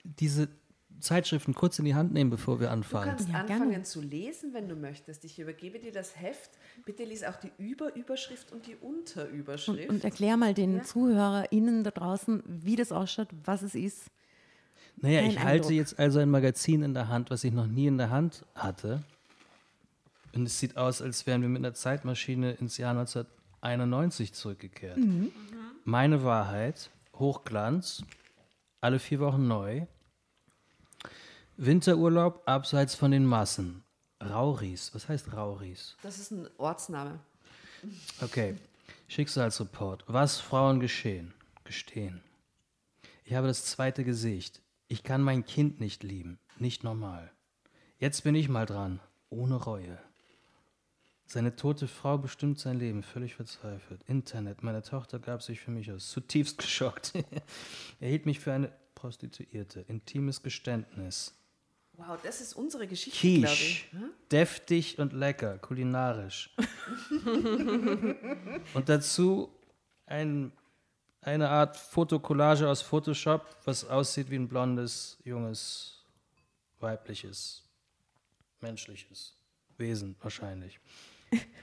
[0.05, 0.49] diese
[1.01, 3.11] Zeitschriften kurz in die Hand nehmen, bevor wir Du anfangen.
[3.11, 3.85] kannst Ja, anfangen gerne.
[3.85, 5.25] zu lesen, wenn du möchtest.
[5.25, 6.51] Ich übergebe dir das Heft.
[6.87, 9.91] Bitte lies auch die Überüberschrift und die Unterüberschrift.
[9.91, 14.05] Und erklär mal den ZuhörerInnen da draußen, wie das ausschaut, was es ist.
[14.97, 15.71] Naja, Kein ich halte Eindruck.
[15.73, 19.03] jetzt also ein Magazin in der Hand, was ich noch nie in der Hand hatte.
[20.35, 24.99] Und es sieht aus, als wären wir mit einer Zeitmaschine ins Jahr 1991 zurückgekehrt.
[25.85, 28.05] Meine Wahrheit, Hochglanz,
[28.81, 29.87] alle vier Wochen neu.
[31.57, 33.85] Winterurlaub abseits von den Massen.
[34.21, 35.97] Rauris, was heißt Rauris?
[36.03, 37.21] das ist ein Ortsname.
[38.21, 38.57] Okay.
[39.09, 40.05] Schicksalsreport.
[40.07, 41.35] Was Frauen geschehen.
[41.65, 42.23] Gestehen.
[43.25, 44.63] Ich habe das zweite Gesicht.
[44.89, 46.39] Ich kann mein Kind nicht lieben.
[46.59, 47.31] Nicht normal.
[47.99, 49.01] Jetzt bin ich mal dran.
[49.31, 49.99] Ohne Reue.
[51.27, 54.03] Seine tote Frau bestimmt sein Leben, völlig verzweifelt.
[54.07, 57.13] Internet, meine Tochter gab sich für mich aus, zutiefst geschockt.
[58.01, 59.81] er hielt mich für eine Prostituierte.
[59.89, 61.35] Intimes Geständnis.
[61.97, 63.47] Wow, das ist unsere Geschichte, Quiche.
[63.47, 63.93] ich.
[63.93, 64.11] Hm?
[64.31, 66.55] Deftig und lecker, kulinarisch.
[68.75, 69.49] und dazu
[70.07, 70.53] ein,
[71.21, 76.05] eine Art Fotokollage aus Photoshop, was aussieht wie ein blondes, junges,
[76.81, 77.63] weibliches,
[78.61, 79.37] menschliches
[79.79, 80.81] Wesen wahrscheinlich.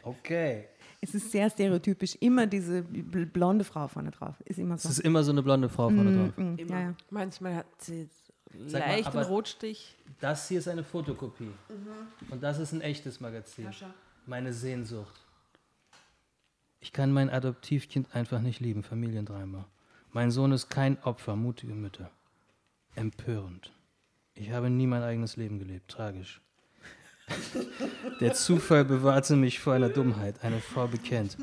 [0.04, 0.66] Okay.
[1.04, 4.36] Es ist sehr stereotypisch, immer diese bl- blonde Frau vorne drauf.
[4.46, 4.90] Ist immer Es so.
[4.90, 6.38] ist immer so eine blonde Frau vorne drauf.
[6.38, 6.72] Mm, Immer.
[6.72, 6.96] ja, ja.
[7.10, 8.08] Manchmal hat sie
[8.68, 9.96] Sag mal, leicht einen aber- Rotstich.
[10.20, 11.50] Das hier ist eine Fotokopie.
[12.30, 13.66] Und das ist ein echtes Magazin.
[13.66, 13.88] Ja, schau.
[14.28, 15.20] Meine Sehnsucht.
[16.82, 19.66] Ich kann mein Adoptivkind einfach nicht lieben, Familiendrama.
[20.12, 22.12] Mein Sohn ist kein Opfer, mutige Mütter.
[22.94, 23.72] Empörend.
[24.36, 26.42] Ich habe nie mein eigenes Leben gelebt, tragisch.
[28.20, 31.38] Der Zufall bewahrte mich vor einer Dummheit, eine Frau bekennt.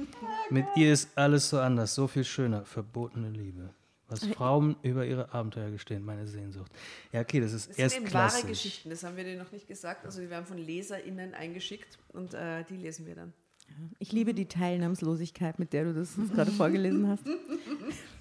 [0.50, 3.70] Mit ihr ist alles so anders, so viel schöner, verbotene Liebe.
[4.08, 6.72] Was Frauen über ihre Abenteuer gestehen, meine Sehnsucht.
[7.12, 8.42] Ja, okay, das ist Das sind eben wahre.
[8.46, 10.06] Geschichten, das haben wir dir noch nicht gesagt.
[10.06, 13.34] Also die werden von LeserInnen eingeschickt und äh, die lesen wir dann.
[13.98, 17.24] Ich liebe die Teilnahmslosigkeit, mit der du das gerade vorgelesen hast.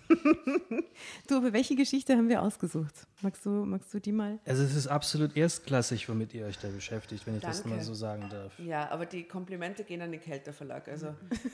[1.27, 2.93] du, aber welche Geschichte haben wir ausgesucht?
[3.21, 4.39] Magst du, magst du die mal?
[4.45, 7.77] Also es ist absolut erstklassig, womit ihr euch da beschäftigt, wenn ich das Danke.
[7.77, 8.57] mal so sagen darf.
[8.59, 10.87] Ja, aber die Komplimente gehen an den Kelter Verlag.
[10.87, 11.13] Also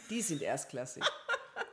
[0.10, 1.04] die sind erstklassig.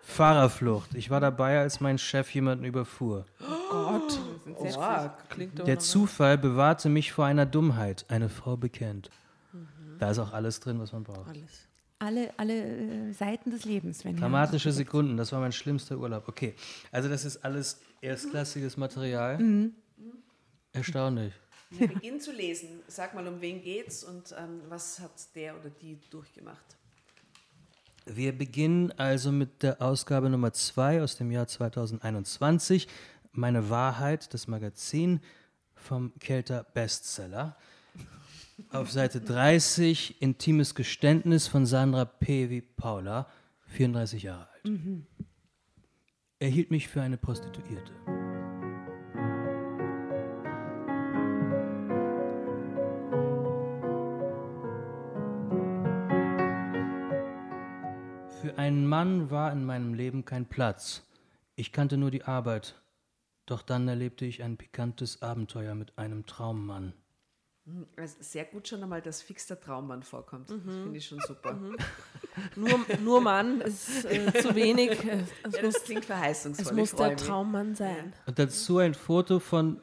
[0.03, 0.95] Fahrerflucht.
[0.95, 3.27] Ich war dabei, als mein Chef jemanden überfuhr.
[3.71, 4.19] Gott.
[4.57, 5.11] Oh, wow.
[5.29, 8.05] Klingt aber Der Zufall bewahrte mich vor einer Dummheit.
[8.09, 9.11] Eine Frau bekennt.
[9.99, 11.29] Da ist auch alles drin, was man braucht.
[11.29, 11.69] alles.
[12.01, 13.99] Alle, alle äh, Seiten des Lebens.
[14.03, 16.27] Dramatische Sekunden, das war mein schlimmster Urlaub.
[16.29, 16.55] Okay,
[16.91, 19.39] also das ist alles erstklassiges Material.
[20.73, 21.35] Erstaunlich.
[21.69, 22.81] Wir beginnen zu lesen.
[22.89, 26.77] Sag mal, um wen geht's und ähm, was hat der oder die durchgemacht?
[28.07, 32.89] Wir beginnen also mit der Ausgabe Nummer 2 aus dem Jahr 2021.
[33.33, 35.21] Meine Wahrheit, das Magazin
[35.77, 37.57] vom Kelter Bestseller.
[38.69, 42.51] Auf Seite 30 Intimes Geständnis von Sandra P.
[42.51, 43.27] wie Paula,
[43.67, 44.79] 34 Jahre alt.
[46.39, 47.93] Er hielt mich für eine Prostituierte.
[58.41, 61.07] Für einen Mann war in meinem Leben kein Platz.
[61.57, 62.81] Ich kannte nur die Arbeit.
[63.45, 66.95] Doch dann erlebte ich ein pikantes Abenteuer mit einem Traummann.
[67.97, 70.51] Also sehr gut schon einmal, dass fix der Traummann vorkommt.
[70.51, 71.59] Das finde ich schon super.
[72.57, 72.71] Nur,
[73.03, 74.91] nur Mann ist äh, zu wenig.
[75.05, 76.67] Äh, Es Ja, muss, das klingt verheißungsvoll.
[76.67, 77.17] es muss der.
[77.17, 78.13] Traummann sein.
[78.27, 79.81] Und dazu ein Foto von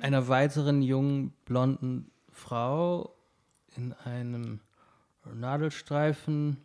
[0.00, 3.14] einer weiteren jungen blonden Frau
[3.76, 4.60] in einem
[5.34, 6.56] Nadelstreifen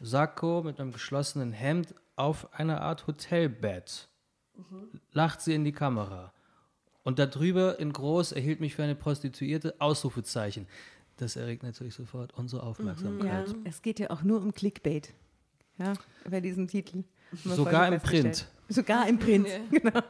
[0.00, 4.08] Sakko mit einem geschlossenen Hemd auf einer Art Hotelbett.
[5.12, 6.32] Lacht sie in die Kamera.
[7.04, 10.66] Und darüber in groß erhielt mich für eine Prostituierte Ausrufezeichen.
[11.16, 13.54] Das erregt natürlich sofort unsere Ja, Aufmerksamkeit.
[13.64, 15.12] es geht ja auch nur um Clickbait.
[15.78, 15.94] Ja,
[16.28, 17.04] bei diesem Titel.
[17.44, 18.00] Sogar im.
[18.00, 18.46] Print.
[18.68, 20.00] Sogar im Print, genau.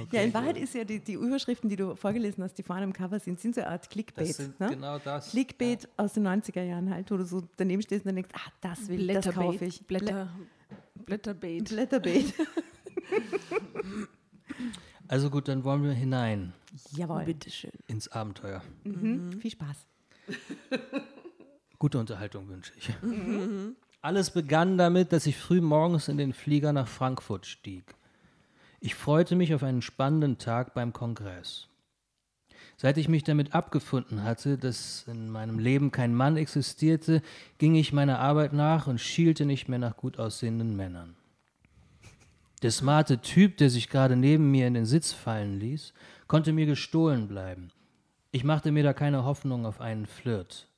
[0.00, 2.82] Okay, Ja, in Wahrheit ist ja die, die Überschriften, die du vorgelesen hast, die vorne
[2.82, 4.30] am Cover sind, sind so eine Art Clickbait.
[4.30, 4.68] das sind ne?
[4.70, 5.30] genau das.
[5.30, 8.50] Clickbait aus den 90er Jahren halt, wo du so daneben stehst und dann denkst, ah,
[8.60, 9.86] das will, das kaufe ich.
[9.86, 10.28] Blätter,
[11.04, 11.68] Blätterbait.
[11.68, 12.34] Blätterbait.
[15.08, 16.52] Also gut, dann wollen wir hinein
[16.92, 17.24] Jawohl.
[17.24, 17.70] Bitteschön.
[17.86, 18.62] ins Abenteuer.
[18.84, 19.40] Mhm.
[19.40, 19.86] Viel Spaß.
[21.78, 22.90] Gute Unterhaltung wünsche ich.
[24.02, 27.94] Alles begann damit, dass ich früh morgens in den Flieger nach Frankfurt stieg.
[28.80, 31.68] Ich freute mich auf einen spannenden Tag beim Kongress.
[32.76, 37.22] Seit ich mich damit abgefunden hatte, dass in meinem Leben kein Mann existierte,
[37.58, 41.16] ging ich meiner Arbeit nach und schielte nicht mehr nach gut aussehenden Männern.
[42.62, 45.92] Der smarte Typ, der sich gerade neben mir in den Sitz fallen ließ,
[46.26, 47.68] konnte mir gestohlen bleiben.
[48.30, 50.68] Ich machte mir da keine Hoffnung auf einen Flirt.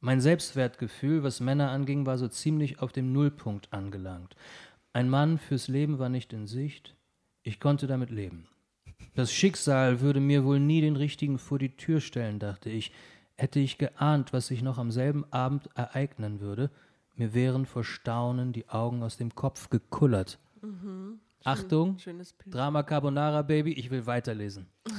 [0.00, 4.36] Mein Selbstwertgefühl, was Männer anging, war so ziemlich auf dem Nullpunkt angelangt.
[4.92, 6.94] Ein Mann fürs Leben war nicht in Sicht.
[7.42, 8.46] Ich konnte damit leben.
[9.14, 12.92] Das Schicksal würde mir wohl nie den richtigen vor die Tür stellen, dachte ich.
[13.36, 16.70] Hätte ich geahnt, was sich noch am selben Abend ereignen würde,
[17.16, 20.38] mir wären vor Staunen die Augen aus dem Kopf gekullert.
[21.44, 22.54] Achtung, Schönes Bild.
[22.54, 24.66] Drama Carbonara Baby, ich will weiterlesen.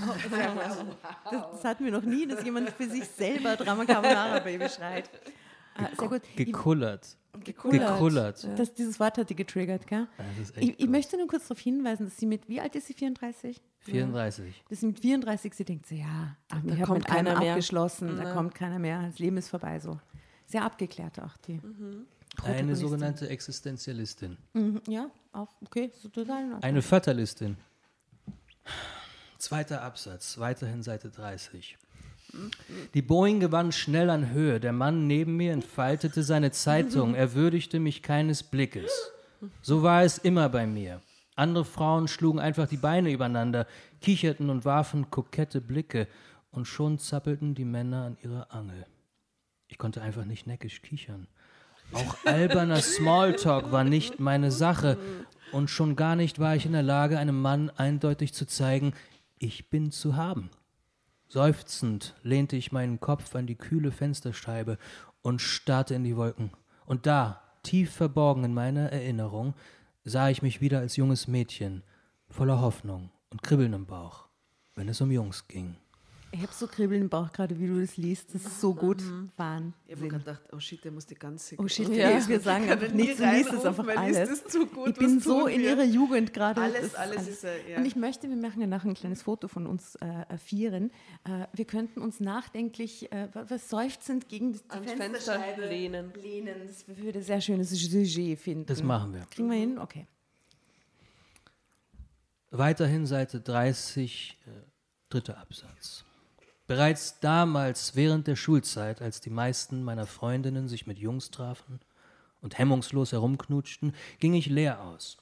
[1.32, 5.10] Das, das hatten wir noch nie, dass jemand für sich selber Drama Carbonara Baby schreit.
[5.76, 6.22] Ah, sehr gut.
[6.36, 7.18] Ich, Gekullert.
[7.44, 7.94] Gekullert.
[7.94, 8.48] Gekullert.
[8.60, 10.08] das, dieses Wort hat die getriggert, gell?
[10.58, 13.62] Ich, ich möchte nur kurz darauf hinweisen, dass sie mit, wie alt ist sie, 34?
[13.80, 14.64] 34.
[14.70, 17.40] Dass sie mit 34, sie denkt so, ja, ach, ich habe kommt mit einem keiner
[17.40, 17.52] mehr.
[17.54, 20.00] abgeschlossen, da kommt keiner mehr, das Leben ist vorbei so.
[20.46, 21.60] Sehr abgeklärt auch die.
[22.44, 24.38] Eine sogenannte Existenzialistin.
[24.54, 26.40] Mhm, ja, auch okay, so total.
[26.40, 26.64] in Ordnung.
[26.64, 27.58] Eine Fatalistin.
[29.38, 31.78] Zweiter Absatz, weiterhin Seite 30.
[32.94, 34.60] Die Boeing gewann schnell an Höhe.
[34.60, 37.16] Der Mann neben mir entfaltete seine Zeitung.
[37.16, 38.92] Er würdigte mich keines Blickes.
[39.62, 41.02] So war es immer bei mir.
[41.36, 43.68] Andere Frauen schlugen einfach die Beine übereinander,
[44.02, 46.08] kicherten und warfen kokette Blicke.
[46.52, 48.86] Und schon zappelten die Männer an ihrer Angel.
[49.68, 51.28] Ich konnte einfach nicht neckisch kichern.
[51.96, 54.98] Auch alberner Smalltalk war nicht meine Sache.
[55.54, 58.94] Und schon gar nicht war ich in der Lage, einem Mann eindeutig zu zeigen,
[59.40, 60.50] ich bin zu haben.
[61.30, 64.78] Seufzend lehnte ich meinen Kopf an die kühle Fensterscheibe
[65.22, 66.52] und starrte in die Wolken.
[66.86, 69.54] Und da, tief verborgen in meiner Erinnerung,
[70.04, 71.84] sah ich mich wieder als junges Mädchen,
[72.30, 74.28] voller Hoffnung und Kribbeln im Bauch,
[74.76, 75.78] wenn es um Jungs ging.
[76.38, 78.36] Ich habe so Kribbeln im Bauch gerade, wie du das liest.
[78.36, 79.00] Das ist so gut.
[79.02, 79.74] Ich habe Wahnsinn.
[79.88, 82.10] gerade gedacht, oh shit, der muss die ganze Oh shit, Ja.
[82.10, 84.18] wir, wir sagen einfach nichts, du liest es einfach alles.
[84.30, 85.70] Ist das zu gut, ich bin so in wir?
[85.72, 86.60] ihrer Jugend gerade.
[86.62, 87.78] Alles, das alles ist, ja.
[87.78, 90.92] Und ich möchte, wir machen ja nachher ein kleines Foto von uns äh, äh, vieren.
[91.24, 96.12] Äh, wir könnten uns nachdenklich, äh, wa- was seufzend gegen die Ans Fenster lehnen.
[96.22, 96.56] lehnen.
[96.68, 98.66] Das würde ein sehr schönes Sujet finden.
[98.66, 99.22] Das machen wir.
[99.32, 99.80] Kriegen wir hin?
[99.80, 100.06] Okay.
[102.52, 104.50] Weiterhin Seite 30, äh,
[105.10, 106.04] dritter Absatz.
[106.68, 111.80] Bereits damals während der Schulzeit, als die meisten meiner Freundinnen sich mit Jungs trafen
[112.42, 115.18] und hemmungslos herumknutschten, ging ich leer aus.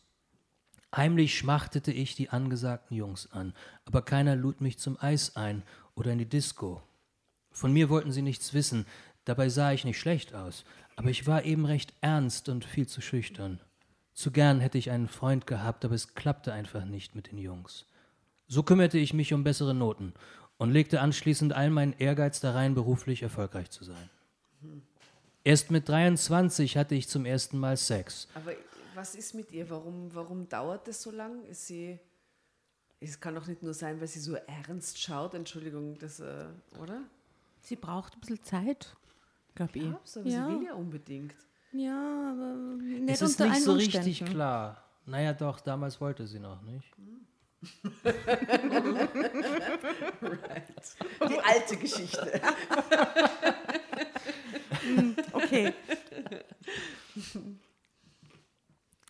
[0.96, 3.54] Heimlich schmachtete ich die angesagten Jungs an,
[3.84, 5.64] aber keiner lud mich zum Eis ein
[5.96, 6.82] oder in die Disco.
[7.52, 8.86] Von mir wollten sie nichts wissen,
[9.26, 10.64] dabei sah ich nicht schlecht aus,
[10.96, 13.60] aber ich war eben recht ernst und viel zu schüchtern.
[14.14, 17.86] Zu gern hätte ich einen Freund gehabt, aber es klappte einfach nicht mit den Jungs.
[18.48, 20.14] So kümmerte ich mich um bessere Noten
[20.64, 24.10] und legte anschließend all meinen Ehrgeiz da rein, beruflich erfolgreich zu sein.
[25.44, 28.30] Erst mit 23 hatte ich zum ersten Mal Sex.
[28.34, 28.54] Aber
[28.96, 29.70] was ist mit ihr?
[29.70, 31.44] Warum, warum dauert das so lang?
[31.48, 32.00] Ist sie.
[33.02, 35.34] Es kann doch nicht nur sein, weil sie so ernst schaut.
[35.34, 36.46] Entschuldigung, das, äh,
[36.82, 37.02] oder?
[37.60, 38.96] Sie braucht ein bisschen Zeit,
[39.56, 39.84] glaube ich.
[39.84, 40.48] Glaubst aber ja.
[40.48, 41.36] sie will ja unbedingt.
[41.74, 44.82] ja, aber nicht es ist unter nicht so richtig klar.
[45.06, 46.90] Naja, doch, damals wollte sie noch nicht.
[51.30, 52.42] Die alte Geschichte.
[55.32, 55.74] Okay.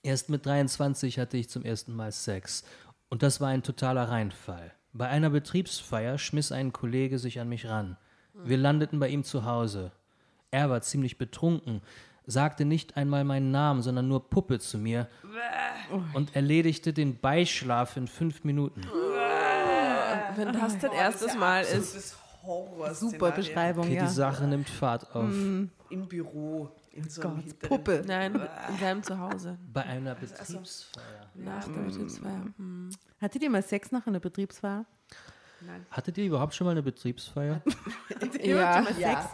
[0.03, 2.63] Erst mit 23 hatte ich zum ersten Mal Sex.
[3.09, 4.71] Und das war ein totaler Reinfall.
[4.91, 7.97] Bei einer Betriebsfeier schmiss ein Kollege sich an mich ran.
[8.35, 9.91] Wir landeten bei ihm zu Hause.
[10.51, 11.81] Er war ziemlich betrunken,
[12.25, 15.07] sagte nicht einmal meinen Namen, sondern nur Puppe zu mir
[16.13, 18.81] und erledigte den Beischlaf in fünf Minuten.
[20.35, 24.03] Wenn das dein erstes Mal ist, Das Horror Super Beschreibung, Okay, ja.
[24.05, 25.29] die Sache nimmt Fahrt auf.
[25.29, 26.69] Im Büro.
[26.91, 28.03] In so Gott, hinteren- Puppe.
[28.05, 28.35] nein,
[28.69, 29.57] in seinem Zuhause.
[29.71, 31.03] Bei einer Betriebsfeier.
[31.35, 32.45] Nach der Betriebsfeier.
[32.57, 32.89] Hm.
[33.21, 34.85] Hattet ihr mal Sex nach einer Betriebsfeier?
[35.61, 35.85] Nein.
[35.89, 37.61] Hattet ihr überhaupt schon mal eine Betriebsfeier?
[38.43, 39.29] Ja, Ja.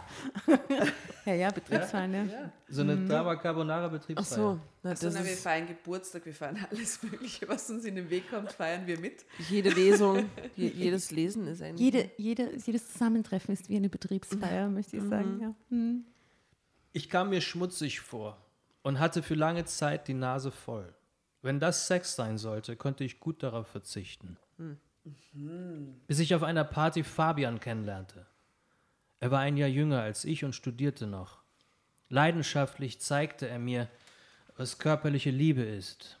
[1.24, 2.52] Ja, ja, Betriebsfeiern, ja.
[2.68, 4.36] So eine Drama Carbonara ach Betriebsfeier.
[4.36, 4.60] so.
[4.82, 8.30] Na, Also, na, wir feiern Geburtstag, wir feiern alles Mögliche, was uns in den Weg
[8.30, 9.24] kommt, feiern wir mit.
[9.48, 11.76] jede Lesung, je, jedes Lesen ist ein.
[11.76, 15.40] Jede, jede, jedes Zusammentreffen ist wie eine Betriebsfeier, möchte ich sagen.
[15.40, 15.54] Ja.
[15.68, 16.04] Hm.
[16.92, 18.38] Ich kam mir schmutzig vor
[18.82, 20.94] und hatte für lange Zeit die Nase voll.
[21.42, 24.36] Wenn das Sex sein sollte, konnte ich gut darauf verzichten.
[26.06, 28.26] Bis ich auf einer Party Fabian kennenlernte.
[29.20, 31.38] Er war ein Jahr jünger als ich und studierte noch.
[32.08, 33.88] Leidenschaftlich zeigte er mir,
[34.56, 36.19] was körperliche Liebe ist.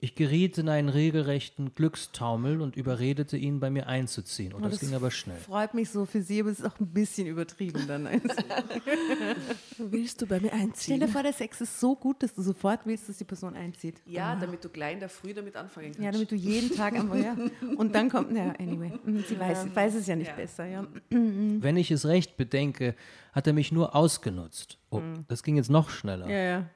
[0.00, 4.52] Ich geriet in einen regelrechten Glückstaumel und überredete ihn, bei mir einzuziehen.
[4.52, 5.38] Und Oh, das, ging aber schnell.
[5.38, 8.06] Freut mich so für Sie, aber es ist auch ein bisschen übertrieben dann.
[8.06, 8.28] Also,
[9.78, 11.08] Willst du bei mir stell dir einziehen?
[11.08, 14.00] vor, der Sex ist so gut, dass du sofort willst, dass die Person einzieht.
[14.06, 16.00] Ja, damit du gleich in der Früh damit anfangen kannst.
[16.00, 17.36] Ja, damit du jeden Tag einfach, ja.
[17.76, 20.36] Und dann kommt, naja, anyway, mhm, sie weiß, weiß es ja nicht Ja.
[20.36, 20.86] besser, ja.
[21.10, 22.94] Wenn ich es recht bedenke,
[23.32, 24.78] hat er mich nur ausgenutzt.
[24.90, 26.28] Oh, das ging jetzt noch schneller.
[26.30, 26.70] Ja, ja.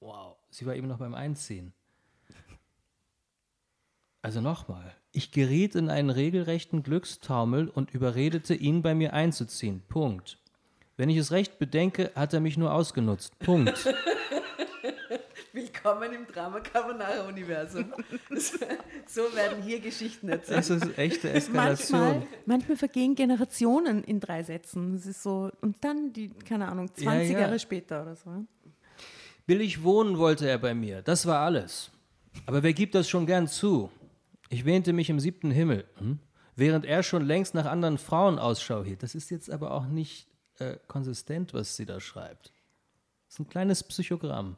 [0.00, 1.72] Wow, sie war eben noch beim Einziehen.
[4.26, 4.92] Also nochmal.
[5.12, 9.84] Ich geriet in einen regelrechten Glückstaumel und überredete ihn, bei mir einzuziehen.
[9.88, 10.38] Punkt.
[10.96, 13.38] Wenn ich es recht bedenke, hat er mich nur ausgenutzt.
[13.38, 13.86] Punkt.
[15.52, 17.92] Willkommen im Drama Carbonara Universum.
[19.06, 20.58] so werden hier Geschichten erzählt.
[20.58, 22.00] Das ist echte Eskalation.
[22.00, 24.96] Manchmal, manchmal vergehen Generationen in drei Sätzen.
[24.96, 27.40] Das ist so, und dann die, keine Ahnung, 20 Ja, ja.
[27.42, 28.44] Jahre später oder so.
[29.46, 31.00] Billig wohnen wollte er bei mir.
[31.02, 31.92] Das war alles.
[32.44, 33.88] Aber wer gibt das schon gern zu?
[34.48, 36.18] Ich wähnte mich im siebten Himmel, hm?
[36.54, 39.02] während er schon längst nach anderen Frauen Ausschau hielt.
[39.02, 40.28] Das ist jetzt aber auch nicht
[40.58, 42.52] äh, konsistent, was sie da schreibt.
[43.26, 44.56] Das ist ein kleines Psychogramm.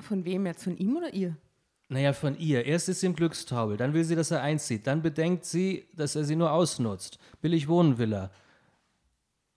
[0.00, 0.64] Von wem jetzt?
[0.64, 1.36] Von ihm oder ihr?
[1.88, 2.64] Naja, von ihr.
[2.64, 4.86] Erst ist sie im Glückstaubel, dann will sie, dass er einzieht.
[4.86, 7.18] Dann bedenkt sie, dass er sie nur ausnutzt.
[7.42, 8.30] Billig wohnen will er.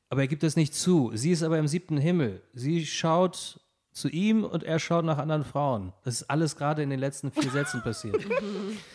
[0.10, 1.12] Aber er gibt es nicht zu.
[1.14, 2.42] Sie ist aber im siebten Himmel.
[2.54, 3.60] Sie schaut
[3.94, 5.94] zu ihm und er schaut nach anderen Frauen.
[6.04, 8.26] Das ist alles gerade in den letzten vier Sätzen passiert.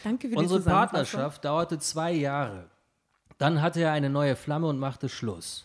[0.05, 0.63] Danke für die Unsere.
[0.63, 2.67] Partnerschaft dauerte zwei Jahre.
[3.39, 5.65] Dann hatte er eine neue Flamme und machte Schluss.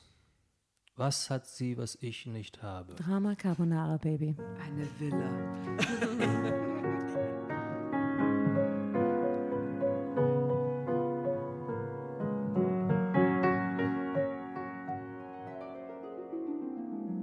[0.95, 2.93] Was hat sie, was ich nicht habe?
[2.93, 4.35] Drama Carbonara, Baby.
[4.63, 5.29] Eine Villa.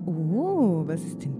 [0.06, 1.39] Oh, was ist denn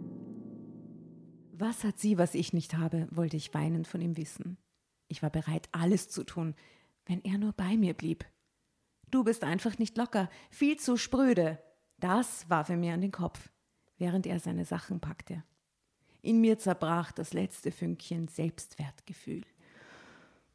[1.61, 4.57] Was hat sie, was ich nicht habe, wollte ich weinend von ihm wissen.
[5.07, 6.55] Ich war bereit, alles zu tun,
[7.05, 8.25] wenn er nur bei mir blieb.
[9.11, 11.59] Du bist einfach nicht locker, viel zu spröde.
[11.99, 13.51] Das warf er mir an den Kopf,
[13.99, 15.43] während er seine Sachen packte.
[16.23, 19.43] In mir zerbrach das letzte Fünkchen Selbstwertgefühl.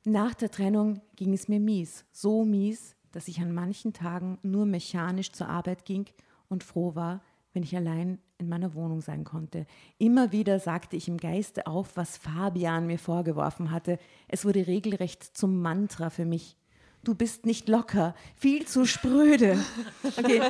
[0.03, 4.67] Nach der Trennung ging es mir mies, so mies, dass ich an manchen Tagen nur
[4.67, 6.07] mechanisch zur Arbeit ging
[6.49, 9.67] und froh war, wenn ich allein in meiner Wohnung sein konnte.
[9.99, 13.99] Immer wieder sagte ich im Geiste auf, was Fabian mir vorgeworfen hatte.
[14.29, 16.57] Es wurde regelrecht zum Mantra für mich.
[17.03, 19.59] Du bist nicht locker, viel zu spröde.
[20.19, 20.41] Okay,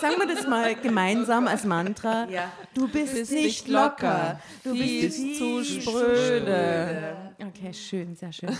[0.00, 2.28] sagen wir das mal gemeinsam als Mantra.
[2.28, 2.52] Ja.
[2.74, 7.16] Du bist, bist nicht nicht locker, locker, du bist zu spröde.
[7.40, 8.50] Okay, schön, sehr schön.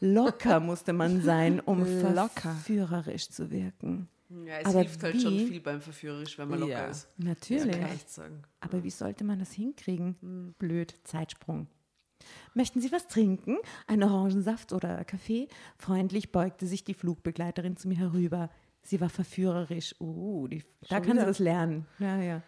[0.00, 2.30] Locker musste man sein, um Locker.
[2.40, 4.08] verführerisch zu wirken.
[4.46, 5.46] Ja, es Aber hilft halt schon wie?
[5.46, 6.86] viel beim Verführerisch, wenn man locker Ja.
[6.86, 7.08] ist.
[7.18, 7.64] Natürlich.
[7.66, 8.42] Das kann ich echt sagen.
[8.60, 10.54] Aber wie sollte man das hinkriegen?
[10.58, 11.68] Blöd, Zeitsprung.
[12.54, 13.58] Möchten Sie was trinken?
[13.86, 15.48] Einen Orangensaft oder Kaffee?
[15.78, 18.50] Freundlich beugte sich die Flugbegleiterin zu mir herüber.
[18.82, 19.94] Sie war verführerisch.
[20.00, 21.86] Oh, die, da kann sie das lernen.
[21.98, 22.42] Ja, ja.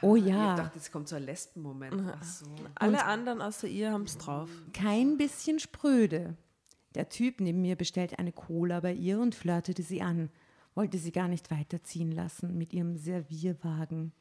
[0.00, 1.94] Oh Ich ja, dachte, jetzt kommt so ein Lesben-Moment.
[2.24, 2.46] So.
[2.74, 4.48] Alle anderen außer ihr haben es drauf.
[4.72, 6.36] kein bisschen spröde.
[6.96, 10.30] Der Typ neben mir bestellte eine Cola bei ihr und flirtete sie an,
[10.74, 14.12] wollte sie gar nicht weiterziehen lassen mit ihrem Servierwagen.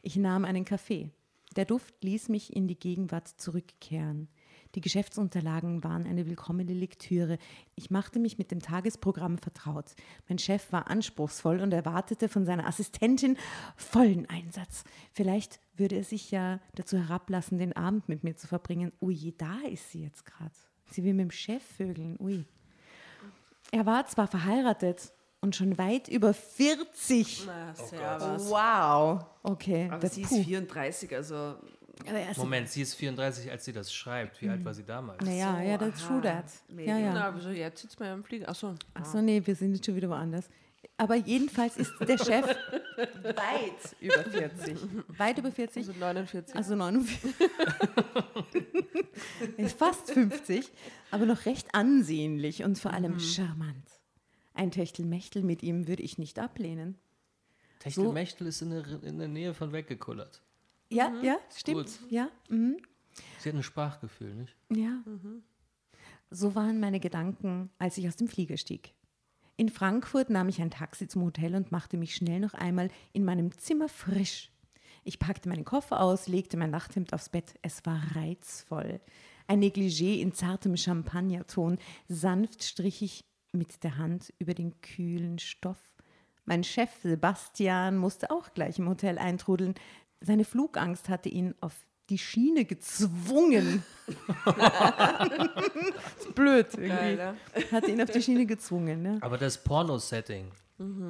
[0.00, 1.10] Ich nahm einen Kaffee.
[1.56, 4.28] Der Duft ließ mich in die Gegenwart zurückkehren.
[4.74, 7.36] Die Geschäftsunterlagen waren eine willkommene Lektüre.
[7.74, 9.94] Ich machte mich mit dem Tagesprogramm vertraut.
[10.28, 13.36] Mein Chef war anspruchsvoll und erwartete von seiner Assistentin
[13.76, 14.84] vollen Einsatz.
[15.12, 18.92] Vielleicht würde er sich ja dazu herablassen, den Abend mit mir zu verbringen.
[19.02, 20.54] Ui, da ist sie jetzt gerade.
[20.86, 22.16] Sie will mit dem Chef vögeln.
[22.18, 22.46] Ui.
[23.72, 25.12] Er war zwar verheiratet
[25.42, 27.42] und schon weit über 40.
[27.46, 28.48] Na, servus.
[28.48, 29.24] Wow.
[29.42, 29.88] Okay.
[29.90, 30.42] Aber das, sie ist puh.
[30.42, 31.56] 34, also
[32.30, 34.40] ist- Moment, sie ist 34, als sie das schreibt.
[34.40, 35.20] Wie alt war sie damals?
[35.24, 36.08] Naja, So, ja, that's aha.
[36.08, 36.44] true that.
[36.78, 37.12] Ja, ja.
[37.12, 38.48] Na, aber so jetzt sitzt man ja im Flieger.
[38.48, 38.74] Achso.
[38.94, 40.48] Achso, nee, wir sind jetzt schon wieder woanders.
[40.96, 42.44] Aber jedenfalls ist der Chef
[43.24, 44.76] weit über 40.
[45.18, 45.88] Weit über 40.
[45.88, 46.56] Also 49.
[46.56, 47.34] Also 49.
[49.56, 50.70] er ist fast 50,
[51.10, 53.86] aber noch recht ansehnlich und vor allem charmant.
[54.54, 56.98] Ein Techtelmechtel mit ihm würde ich nicht ablehnen.
[57.80, 60.42] Techtelmechtel ist in der, in der Nähe von weggekullert.
[60.90, 61.86] Ja, ja, stimmt.
[62.00, 62.10] Gut.
[62.10, 62.76] Ja, mhm.
[63.38, 64.54] Sie hat ein Sprachgefühl, nicht?
[64.70, 65.02] Ja.
[66.30, 68.94] So waren meine Gedanken, als ich aus dem Flieger stieg.
[69.56, 73.24] In Frankfurt nahm ich ein Taxi zum Hotel und machte mich schnell noch einmal in
[73.24, 74.50] meinem Zimmer frisch.
[75.04, 77.54] Ich packte meinen Koffer aus, legte mein Nachthemd aufs Bett.
[77.62, 79.00] Es war reizvoll.
[79.46, 81.78] Ein Negligé in zartem Champagnerton.
[82.08, 85.78] Sanft strich ich mit der Hand über den kühlen Stoff.
[86.44, 89.74] Mein Chef Sebastian musste auch gleich im Hotel eintrudeln.
[90.20, 91.74] Seine Flugangst hatte ihn auf
[92.10, 93.82] die Schiene gezwungen.
[96.18, 96.88] ist blöd irgendwie.
[96.88, 97.34] Geil, ja.
[97.70, 99.02] Hat ihn auf die Schiene gezwungen.
[99.02, 99.18] Ne?
[99.20, 100.50] Aber das Porno-Setting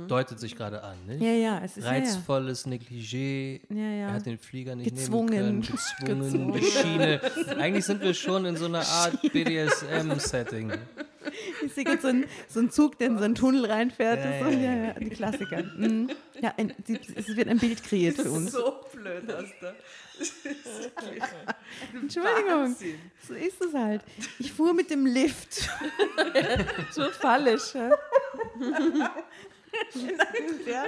[0.08, 1.22] deutet sich gerade an, nicht?
[1.22, 1.98] Ja, ja, es ist ja, ja.
[1.98, 3.60] Reizvolles Negligé.
[3.70, 4.08] Ja, ja.
[4.08, 5.30] Er hat den Flieger nicht Gezwungen.
[5.30, 6.20] nehmen können.
[6.20, 6.52] Gezwungen.
[6.60, 7.20] Die Schiene.
[7.58, 10.72] Eigentlich sind wir schon in so einer Art BDSM-Setting.
[11.64, 14.24] Ich sehe gerade so ein, so ein Zug, der in so einen Tunnel reinfährt.
[14.24, 14.74] Ja, das so, ja.
[14.74, 15.62] ja, die Klassiker.
[15.62, 16.10] Mhm.
[16.40, 18.52] Ja, ein, die, es wird ein Bild kreiert für uns.
[18.52, 19.38] so blöd der.
[21.94, 22.98] Entschuldigung, Wahnsinn.
[23.26, 24.02] so ist es halt.
[24.38, 25.68] Ich fuhr mit dem Lift.
[26.92, 27.74] So fallisch.
[27.74, 27.90] Ja.
[30.66, 30.84] Ja.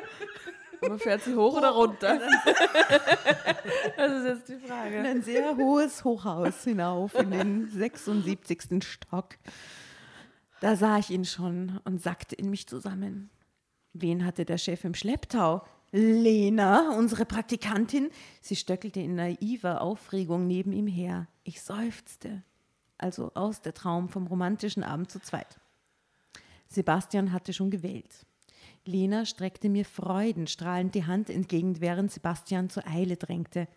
[0.83, 2.21] Aber fährt sie hoch oder runter?
[3.97, 4.99] das ist jetzt die in Frage.
[4.99, 8.85] ein sehr hohes Hochhaus hinauf in den 76.
[8.85, 9.31] Stock.
[10.61, 13.31] Da sah ich ihn schon und sackte in mich zusammen.
[13.93, 15.63] Wen hatte der Chef im Schlepptau?
[15.93, 18.11] Lena, unsere Praktikantin.
[18.41, 21.29] Sie stöckelte in naiver Aufregung neben ihm her.
[21.45, 22.43] Ich seufzte.
[22.99, 25.61] Also aus der Traum vom romantischen Abend zu zweit.
[26.67, 28.27] Sebastian hatte schon gewählt.
[28.87, 33.69] Lena streckte mir freudenstrahlend die Hand entgegen, während Sebastian zur Eile drängte.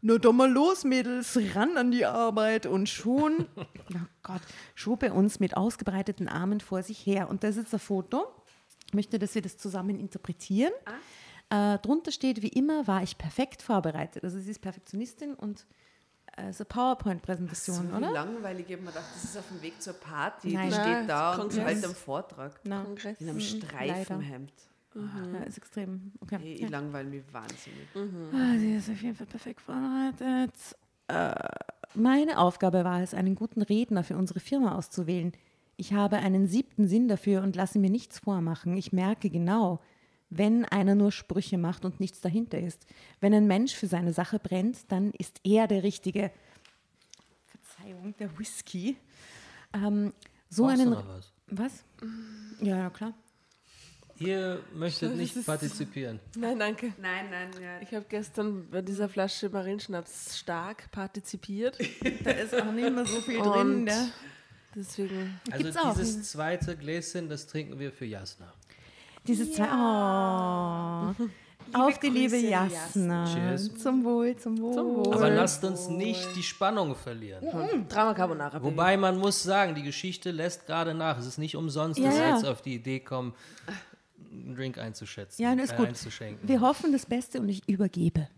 [0.00, 2.66] Na doch mal los, Mädels, ran an die Arbeit.
[2.66, 4.42] Und schon, oh Gott,
[4.74, 7.28] schob er uns mit ausgebreiteten Armen vor sich her.
[7.28, 8.26] Und da ist jetzt ein Foto.
[8.86, 10.72] Ich möchte, dass wir das zusammen interpretieren.
[11.50, 14.24] Äh, drunter steht, wie immer war ich perfekt vorbereitet.
[14.24, 15.66] Also sie ist Perfektionistin und
[16.36, 18.10] äh, so PowerPoint-Präsentation, so oder?
[18.10, 18.66] langweilig.
[18.68, 20.52] Ich habe mir gedacht, das ist auf dem Weg zur Party.
[20.52, 20.70] Nein.
[20.70, 21.64] Die Nein, steht da und Kongress.
[21.64, 22.60] hält einen Vortrag.
[22.64, 23.20] Na, Kongress.
[23.20, 24.52] In einem Streifenhemd.
[24.94, 26.12] ja, ist extrem.
[26.20, 26.38] Okay.
[26.42, 26.66] Ich, ja.
[26.66, 27.88] ich langweile mich wahnsinnig.
[28.32, 30.54] Ah, sie ist auf jeden Fall perfekt vorbereitet.
[31.08, 31.34] Äh,
[31.94, 35.32] meine Aufgabe war es, einen guten Redner für unsere Firma auszuwählen.
[35.76, 38.76] Ich habe einen siebten Sinn dafür und lasse mir nichts vormachen.
[38.76, 39.80] Ich merke genau,
[40.30, 42.86] wenn einer nur Sprüche macht und nichts dahinter ist.
[43.20, 46.30] Wenn ein Mensch für seine Sache brennt, dann ist er der Richtige.
[47.46, 48.96] Verzeihung, der Whisky.
[49.72, 50.12] Ähm,
[50.48, 50.90] so Brauchst du einen.
[50.90, 51.32] noch was?
[51.48, 51.84] Was?
[52.60, 53.14] Ja, ja, klar.
[54.18, 56.20] Ihr möchtet Das nicht partizipieren.
[56.36, 56.92] Nein, danke.
[57.00, 57.80] Nein, nein, ja.
[57.80, 61.78] Ich habe gestern bei dieser Flasche Marienschnaps stark partizipiert.
[62.22, 63.84] Da ist auch nicht mehr so viel drin.
[63.84, 64.12] Ne?
[64.76, 65.40] Deswegen.
[65.50, 65.94] Also Gibt's auch.
[65.96, 68.52] dieses zweite Gläschen, das trinken wir für Jasna.
[69.26, 69.66] Dieses zwei.
[69.66, 71.14] Oh.
[71.72, 73.24] Auf die liebe Grüße, Jasna.
[73.26, 73.74] Cheers.
[73.78, 74.74] Zum Wohl, zum Wohl.
[74.74, 75.14] Zum Wohl.
[75.14, 77.44] Aber lasst uns nicht die Spannung verlieren.
[77.88, 78.58] Drama Carbonara.
[78.58, 78.64] Baby.
[78.70, 81.18] Wobei man muss sagen, die Geschichte lässt gerade nach.
[81.18, 82.34] Es ist nicht umsonst, Ja, dass wir ja.
[82.36, 83.34] jetzt auf die Idee kommen,
[84.30, 85.88] einen Drink einzuschätzen, Ja, ist äh, gut.
[85.88, 86.46] einzuschenken.
[86.48, 88.28] Wir hoffen das Beste und ich übergebe.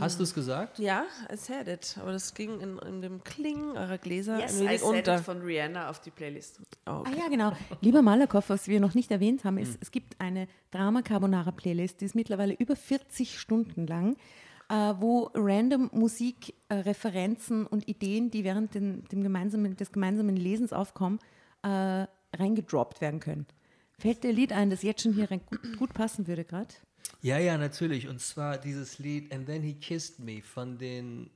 [0.00, 0.78] Hast du es gesagt?
[0.78, 1.96] Ja, I said it.
[2.00, 5.16] Aber das ging in, in dem Klingen eurer Gläser Yes, ein I wenig said unter.
[5.18, 6.60] it von Rihanna auf die Playlist.
[6.86, 7.16] Oh, Ah okay.
[7.18, 7.52] ja, genau.
[7.82, 12.00] Lieber Malakoff, was wir noch nicht erwähnt haben, ist, es gibt eine Drama Carbonara Playlist,
[12.00, 14.16] die ist mittlerweile über 40 Stunden lang,
[14.70, 20.36] äh, wo random Musik, äh, Referenzen und Ideen, die während den, dem gemeinsamen, des gemeinsamen
[20.36, 21.18] Lesens aufkommen,
[21.62, 22.06] äh,
[22.36, 23.46] reingedroppt werden können.
[23.98, 26.72] Fällt dir ein Lied ein, das jetzt schon hier rein, gut, gut passen würde gerade?
[27.22, 28.08] Ja, ja, natürlich.
[28.08, 31.30] Und zwar dieses Lied And Then He Kissed Me von den,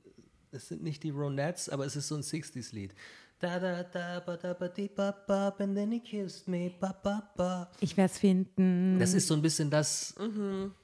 [0.51, 2.93] es sind nicht die Ronettes, aber es ist so ein 60s-Lied.
[3.37, 6.95] Da da da ba da ba di ba ba and then he kissed me ba
[7.03, 7.69] ba ba.
[7.81, 8.97] Ich werde es finden.
[8.97, 10.15] Das ist so ein bisschen das,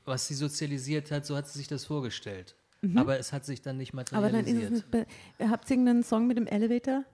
[0.03, 2.53] was sie sozialisiert hat, so hat sie sich das vorgestellt.
[2.95, 4.71] Aber es hat sich dann nicht Aber dann ist es materialisiert.
[4.71, 4.91] nicht.
[4.91, 5.05] Be
[5.49, 7.05] habt ihr irgendeinen Song mit dem Elevator?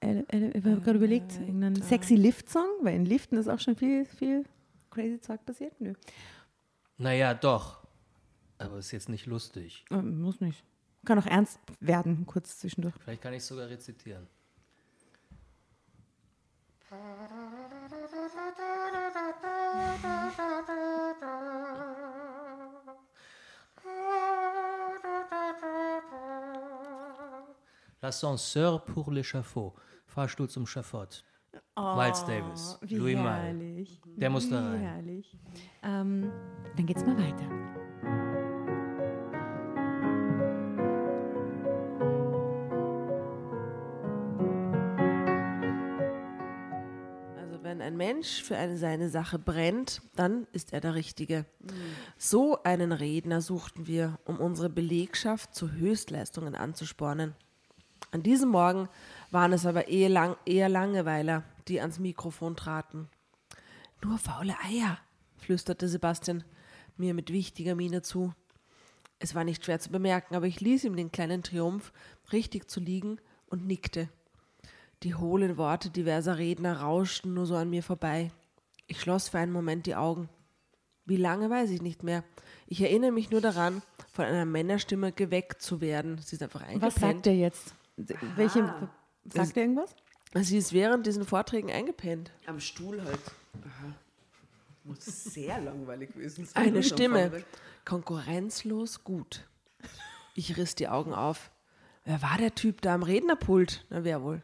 [0.00, 3.76] Ele Ele ich habe gerade überlegt, irgendeinen sexy Lift-Song, weil in Liften ist auch schon
[3.76, 4.44] viel, viel
[4.92, 5.80] crazy Zeug passiert.
[5.80, 5.94] Nö.
[6.98, 7.82] Naja, doch.
[8.58, 9.84] Aber ist jetzt nicht lustig.
[9.90, 10.62] Ähm, muss nicht.
[11.04, 12.94] Kann auch ernst werden, kurz zwischendurch.
[13.00, 14.28] Vielleicht kann ich sogar rezitieren.
[28.00, 29.74] L'ascenseur pour l'échafaud.
[30.06, 31.24] Fahrstuhl zum Schafott.
[31.76, 32.78] Miles Davis.
[32.80, 34.00] Oh, Wie Louis herrlich.
[34.16, 34.80] Der muss da Wie rein.
[34.80, 35.38] herrlich.
[35.82, 36.30] Ähm,
[36.76, 37.48] dann geht's mal weiter.
[47.38, 51.44] Also wenn ein Mensch für eine seine Sache brennt, dann ist er der Richtige.
[52.16, 57.34] So einen Redner suchten wir, um unsere Belegschaft zu Höchstleistungen anzuspornen.
[58.10, 58.88] An diesem Morgen
[59.32, 63.08] waren es aber eher, lang, eher Langeweiler, die ans Mikrofon traten.
[64.04, 64.98] Nur faule Eier,
[65.36, 66.44] flüsterte Sebastian
[66.96, 68.32] mir mit wichtiger Miene zu.
[69.18, 71.92] Es war nicht schwer zu bemerken, aber ich ließ ihm den kleinen Triumph,
[72.32, 74.08] richtig zu liegen, und nickte.
[75.02, 78.32] Die hohlen Worte diverser Redner rauschten nur so an mir vorbei.
[78.86, 80.28] Ich schloss für einen Moment die Augen.
[81.04, 82.24] Wie lange weiß ich nicht mehr.
[82.66, 86.18] Ich erinnere mich nur daran, von einer Männerstimme geweckt zu werden.
[86.18, 86.94] Sie ist einfach eingepennt.
[86.94, 87.74] Was sagt er jetzt?
[88.36, 88.72] Welche,
[89.24, 89.94] sagt er irgendwas?
[90.34, 92.30] Sie ist während diesen Vorträgen eingepennt.
[92.46, 93.20] Am Stuhl halt.
[93.60, 93.94] Aha.
[94.84, 96.66] Muss sehr langweilig gewesen sein.
[96.66, 97.44] Eine Stimme.
[97.84, 99.46] Konkurrenzlos gut.
[100.34, 101.50] Ich riss die Augen auf.
[102.04, 103.84] Wer war der Typ da am Rednerpult?
[103.90, 104.42] Na, wer wohl?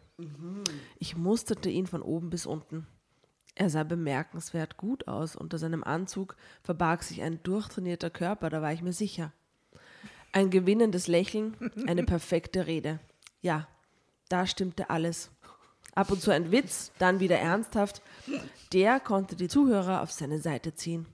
[0.98, 2.86] Ich musterte ihn von oben bis unten.
[3.54, 5.34] Er sah bemerkenswert gut aus.
[5.34, 9.32] Unter seinem Anzug verbarg sich ein durchtrainierter Körper, da war ich mir sicher.
[10.32, 11.56] Ein gewinnendes Lächeln,
[11.86, 13.00] eine perfekte Rede.
[13.40, 13.66] Ja,
[14.28, 15.30] da stimmte alles.
[15.94, 18.02] Ab und zu ein Witz, dann wieder ernsthaft.
[18.72, 21.06] Der konnte die Zuhörer auf seine Seite ziehen.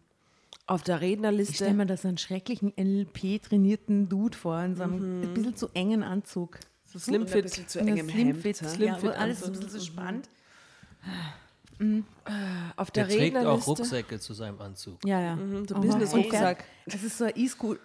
[0.67, 1.55] Auf der Ich Rednerliste.
[1.55, 5.69] stelle mir da so einen schrecklichen LP-trainierten Dude vor, in so einem ein bisschen zu
[5.75, 6.59] engen Anzug.
[6.87, 7.43] So Und Slim ein Fit.
[7.45, 8.71] bisschen zu engem Slimfit, Hemd.
[8.71, 10.29] Slim- ja, Slimfit alles ein bisschen so spannend.
[12.77, 13.67] Auf der, Der trägt auch.
[13.67, 15.05] Rucksäcke zu seinem Anzug.
[15.05, 15.37] Ja, ja.
[15.37, 15.83] Mhm, so Aha.
[15.83, 16.65] Business-Rucksack.
[16.87, 17.77] Das ist so ein E-Sco-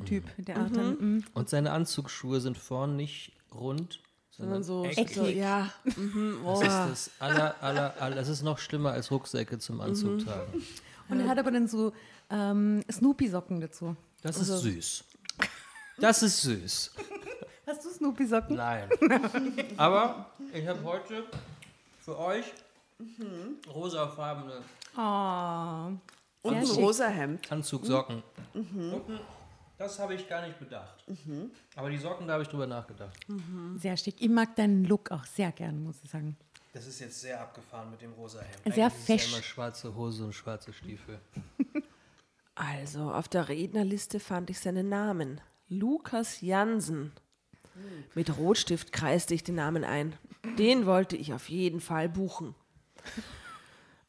[0.00, 0.24] E-Scooter-Boy-Typ.
[0.46, 1.24] Der auch dann, mm.
[1.34, 5.14] Und seine Anzugsschuhe sind vorn nicht rund, sondern Sondern so, eckig.
[5.16, 5.70] so ja.
[5.84, 6.62] Mhm, Das oh.
[6.62, 10.18] ist das aller, aller, aller, das ist noch schlimmer als Rucksäcke zum Anzug Mhm.
[10.24, 10.62] tragen.
[11.08, 11.92] Und er hat aber dann so
[12.30, 13.94] ähm, Snoopy-Socken dazu.
[14.22, 15.04] Das Also ist süß.
[15.98, 16.92] Das ist süß.
[17.66, 18.56] Hast du Snoopy-Socken?
[18.56, 18.88] Nein.
[19.76, 21.24] Aber ich habe heute
[22.00, 22.44] für euch
[23.72, 24.62] rosafarbene
[24.96, 25.92] Oh.
[26.48, 27.50] Und ein rosa Hemd.
[27.50, 28.22] Anzugsocken.
[28.52, 29.20] Unten,
[29.82, 31.04] Das habe ich gar nicht bedacht.
[31.74, 33.18] Aber die Socken, da habe ich drüber nachgedacht.
[33.78, 34.14] Sehr schick.
[34.20, 36.36] Ich mag deinen Look auch sehr gern, muss ich sagen.
[36.72, 38.62] Das ist jetzt sehr abgefahren mit dem rosa Hemd.
[38.62, 39.32] Sehr ist ja fesch.
[39.32, 41.18] immer schwarze Hose und schwarze Stiefel.
[42.54, 45.40] Also, auf der Rednerliste fand ich seinen Namen.
[45.68, 47.10] Lukas Jansen.
[48.14, 50.14] Mit Rotstift kreiste ich den Namen ein.
[50.58, 52.54] Den wollte ich auf jeden Fall buchen.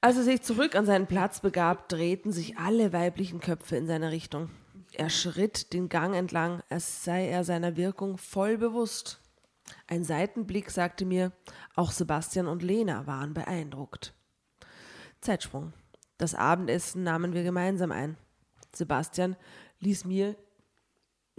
[0.01, 4.11] Als er sich zurück an seinen Platz begab, drehten sich alle weiblichen Köpfe in seine
[4.11, 4.49] Richtung.
[4.95, 9.19] Er schritt den Gang entlang, als sei er seiner Wirkung voll bewusst.
[9.87, 11.31] Ein Seitenblick sagte mir,
[11.75, 14.13] auch Sebastian und Lena waren beeindruckt.
[15.21, 15.73] Zeitsprung.
[16.17, 18.17] Das Abendessen nahmen wir gemeinsam ein.
[18.73, 19.35] Sebastian
[19.79, 20.35] ließ mir.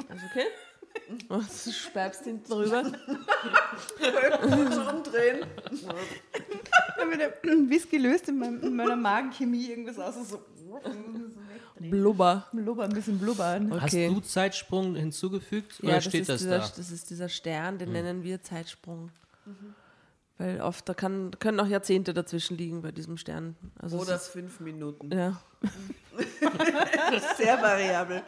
[0.09, 0.47] Alles okay?
[1.29, 2.83] Oh, du sperrst hinten drüber.
[4.91, 5.47] umdrehen.
[6.97, 10.29] Da wird der Whisky löst in, meinem, in meiner Magenchemie irgendwas aus.
[10.29, 10.43] So
[11.79, 12.47] Blubber.
[12.53, 13.73] Blubber, ein bisschen blubbern.
[13.73, 14.09] Okay.
[14.09, 16.71] Hast du Zeitsprung hinzugefügt oder Ja, das steht ist, das dieser, da?
[16.77, 19.11] das ist dieser Stern, den nennen wir Zeitsprung.
[20.39, 23.57] Weil oft, da kann, können auch Jahrzehnte dazwischen liegen bei diesem Stern.
[23.79, 25.11] Also es Oder ist, fünf Minuten.
[25.13, 25.41] ja,
[27.37, 28.23] Sehr variabel.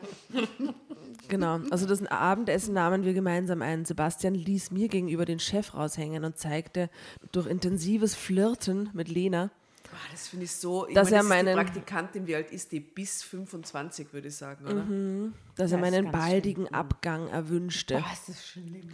[1.28, 1.60] genau.
[1.70, 3.84] Also das Abendessen nahmen wir gemeinsam ein.
[3.84, 6.90] Sebastian ließ mir gegenüber den Chef raushängen und zeigte
[7.32, 9.50] durch intensives Flirten mit Lena,
[9.96, 10.86] Boah, das finde ich so.
[10.88, 12.80] Ich Dass meine, er das ist meinen- die Praktikantin, wie alt ist die?
[12.80, 15.32] Bis 25, würde ich sagen, oder?
[15.56, 18.02] dass Ja, er meinen baldigen Abgang erwünschte.
[18.08, 18.88] das ist schlimm.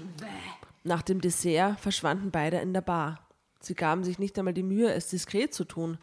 [0.85, 3.27] Nach dem Dessert verschwanden beide in der Bar.
[3.61, 5.99] Sie gaben sich nicht einmal die Mühe, es diskret zu tun.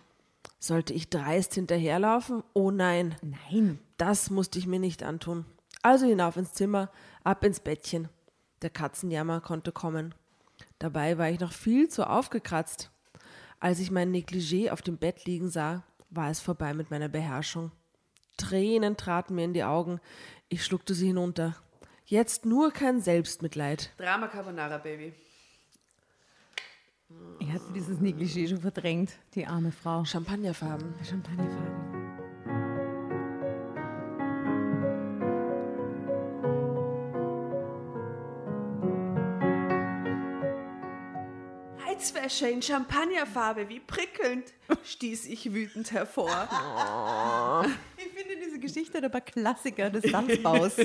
[0.60, 2.44] Sollte ich dreist hinterherlaufen?
[2.54, 3.80] Oh nein, Nein.
[3.98, 5.46] das musste ich mir nicht antun.
[5.82, 6.90] Also hinauf ins Zimmer,
[7.24, 8.08] ab ins Bettchen.
[8.62, 10.14] Der Katzenjammer konnte kommen.
[10.80, 12.90] Dabei war ich noch viel zu aufgekratzt.
[13.60, 17.72] Als ich mein Negligé auf dem Bett liegen sah, war es vorbei mit meiner Beherrschung.
[18.38, 20.00] Tränen traten mir in die Augen.
[20.48, 21.56] Ich schluckte sie hinunter.
[22.06, 23.94] Jetzt nur kein Selbstmitleid.
[23.98, 25.14] Drama Carbonara, Baby.
[27.40, 30.06] Ich hatte dieses Negligé schon verdrängt, die arme Frau.
[30.06, 30.94] Champagnerfarben.
[31.04, 31.89] Champagnerfarben.
[42.00, 44.46] Heizwäsche in Champagnerfarbe, wie prickelnd,
[44.86, 46.48] stieß ich wütend hervor.
[47.98, 50.78] Ich finde diese Geschichte aber Klassiker des Satzbaus.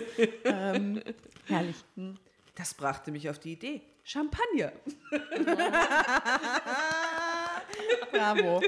[0.44, 1.00] ähm,
[1.46, 1.76] herrlich.
[2.56, 3.82] Das brachte mich auf die Idee.
[4.02, 4.72] Champagner.
[8.10, 8.62] Bravo.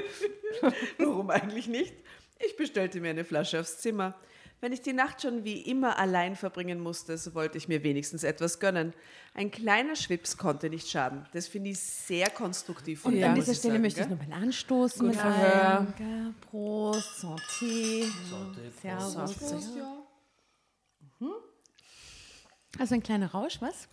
[0.97, 1.93] Warum eigentlich nicht?
[2.39, 4.15] Ich bestellte mir eine Flasche aufs Zimmer.
[4.59, 8.23] Wenn ich die Nacht schon wie immer allein verbringen musste, so wollte ich mir wenigstens
[8.23, 8.93] etwas gönnen.
[9.35, 11.27] Ein kleiner Schwips konnte nicht schaden.
[11.31, 13.01] Das finde ich sehr konstruktiv.
[13.01, 13.29] von Und Ja.
[13.29, 14.99] an dieser Stelle sagen, möchte ich nochmal anstoßen.
[14.99, 15.79] Gut mit Verhör.
[15.79, 16.33] einem, gell?
[16.49, 18.05] Prost, Santé.
[18.81, 19.35] Servus.
[22.79, 23.87] Also ein kleiner Rausch, was?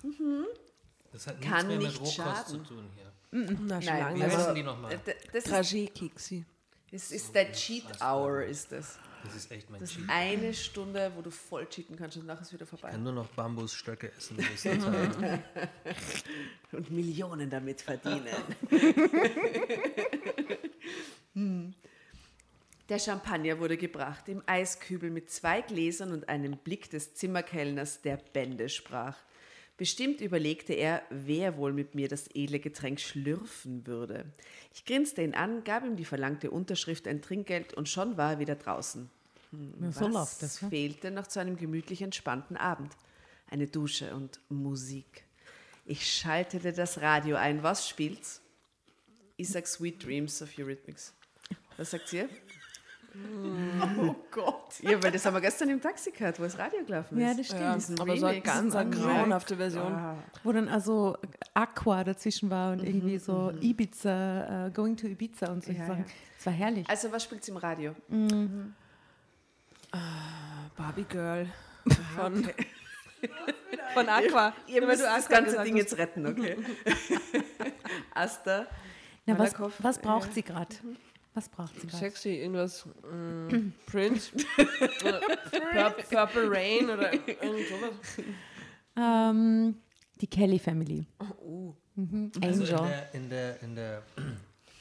[1.13, 3.13] Das hat Kann nichts mehr mit Rohkost zu tun hier.
[3.31, 4.55] Na, schon Nein, lange heißen mehr.
[4.55, 4.99] die nochmal?
[4.99, 6.45] D- Das ist, Dragé-Keksi.
[6.91, 8.99] das ist der Cheat Hour, ist das.
[9.25, 10.05] Das ist echt mein Das Cheat.
[10.09, 12.91] eine Stunde, wo du voll cheaten kannst und nachher ist wieder Ich vorbei.
[12.91, 14.37] kann nur noch Bambusstöcke essen.
[16.73, 18.29] Und Millionen damit verdienen.
[21.35, 21.75] Hm.
[22.89, 28.19] Der Champagner wurde gebracht im Eiskübel mit zwei Gläsern und einem Blick des Zimmerkellners, der
[28.19, 29.17] Bände sprach.
[29.77, 34.25] Bestimmt überlegte er, wer wohl mit mir das edle Getränk schlürfen würde.
[34.73, 38.39] Ich grinste ihn an, gab ihm die verlangte Unterschrift, ein Trinkgeld und schon war er
[38.39, 39.11] wieder draußen.
[39.81, 40.61] Ja, so läuft das.
[40.61, 40.69] Ja?
[40.69, 42.93] fehlte noch zu einem gemütlich entspannten Abend?
[43.51, 45.25] Eine Dusche und Musik.
[45.85, 47.63] Ich schaltete das Radio ein.
[47.63, 48.41] Was spielt's?
[49.37, 51.13] Ich sag Sweet Dreams of Eurythmics.
[51.77, 52.29] Was sagt ihr?
[54.01, 54.81] Oh Gott.
[54.81, 57.23] Ja, weil das haben wir gestern im Taxi gehört, wo das Radio gelaufen ist.
[57.23, 57.77] Ja, das stimmt.
[57.77, 59.03] Diesen Aber so eine ganz eine Ja.
[59.03, 60.17] grauenhafte Version.
[60.43, 61.17] Wo dann also
[61.55, 63.63] Aqua dazwischen war und irgendwie so Mhm.
[63.63, 66.01] Ibiza, äh, Going to Ibiza und solche Ja, Sachen.
[66.01, 66.13] ja.
[66.37, 66.89] Das war herrlich.
[66.91, 67.95] Also, was spielt's im Radio?
[70.77, 71.47] Barbie Girl
[72.17, 72.49] von,
[73.95, 74.53] von Aqua.
[74.67, 75.83] Ihr Weil müsst du das ganze Ding hast.
[75.93, 76.57] jetzt retten, okay?
[78.15, 78.67] Asta,
[79.27, 80.75] Na, was, was braucht sie gerade?
[81.35, 81.99] Was braucht sie gerade?
[81.99, 82.87] Sexy, irgendwas.
[83.11, 84.31] Mm, Prince.
[85.01, 88.25] Pur Purple Rain oder irgend sowas.
[88.97, 89.75] Ähm,
[90.21, 91.07] die Kelly Family.
[91.41, 91.75] Oh.
[91.97, 92.33] Mhm.
[92.43, 92.89] Also in Angel.
[92.89, 94.03] der, in, der, in, der,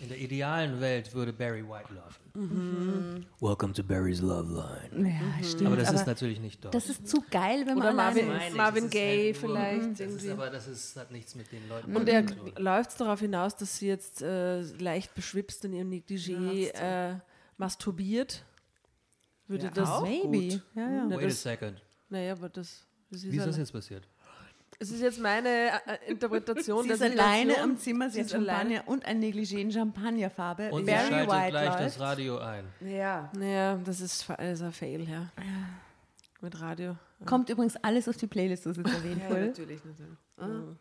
[0.03, 3.25] in der idealen Welt würde Barry White laufen.
[3.39, 5.09] Welcome to Barry's Love Line.
[5.09, 5.67] ja, stimmt.
[5.67, 6.75] Aber das ist aber natürlich nicht dort.
[6.75, 8.55] das ist zu geil, wenn man Oder alleine Marvin, ist.
[8.57, 9.81] Marvin ist Gaye halt vielleicht.
[9.81, 10.31] Das ist irgendwie.
[10.31, 12.25] aber das ist, hat nichts mit den Leuten Und zu er
[12.59, 17.15] läuft es darauf hinaus, dass sie jetzt äh, leicht beschwipst in ihrem Negligé äh,
[17.57, 18.43] masturbiert.
[19.47, 20.01] Würde Ja, das auch.
[20.03, 20.53] Maybe.
[20.55, 20.61] gut.
[20.75, 21.09] Ja, ja.
[21.09, 21.81] Wait a das- second.
[22.09, 24.07] Naja, aber das, das ist, Wie ist das jetzt passiert?
[24.83, 28.33] Es ist jetzt meine äh, Interpretation Sie ist alleine am Zimmer, sie Sie hat ist
[28.35, 28.75] alleine.
[28.75, 30.71] Champagner und ein Negligé in Champagnerfarbe.
[30.71, 31.79] Und sie Barry schaltet White gleich läuft.
[31.85, 32.65] das Radio ein.
[32.81, 33.31] Ja.
[33.37, 35.31] Naja, das ist, fa- das ist ein Fail, ja.
[36.41, 36.97] Mit Radio.
[37.25, 39.45] Kommt übrigens alles auf die Playlist, das ist erwähnt Ja, wurde.
[39.47, 40.17] natürlich, natürlich.
[40.37, 40.75] Ah.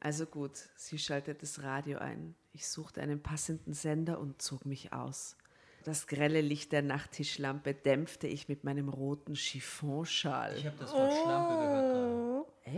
[0.00, 2.34] Also gut, sie schaltet das Radio ein.
[2.52, 5.36] Ich suchte einen passenden Sender und zog mich aus.
[5.84, 10.56] Das grelle Licht der Nachttischlampe dämpfte ich mit meinem roten Chiffonschal.
[10.56, 12.11] Ich habe das Wort Schlampe gehört gerade.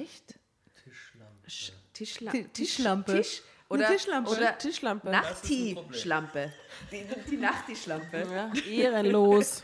[0.03, 0.34] Echt?
[0.84, 1.49] Tischlampe.
[1.49, 3.12] Sch- Tischla Ti- Tisch- Tischlampe.
[3.16, 4.30] Tisch Eine oder, Tischlampe.
[4.30, 5.11] oder Tischlampe.
[5.11, 6.53] Nachttischlampe.
[6.92, 8.26] Die, die Nachttischlampe.
[8.30, 9.62] Ja, ehrenlos.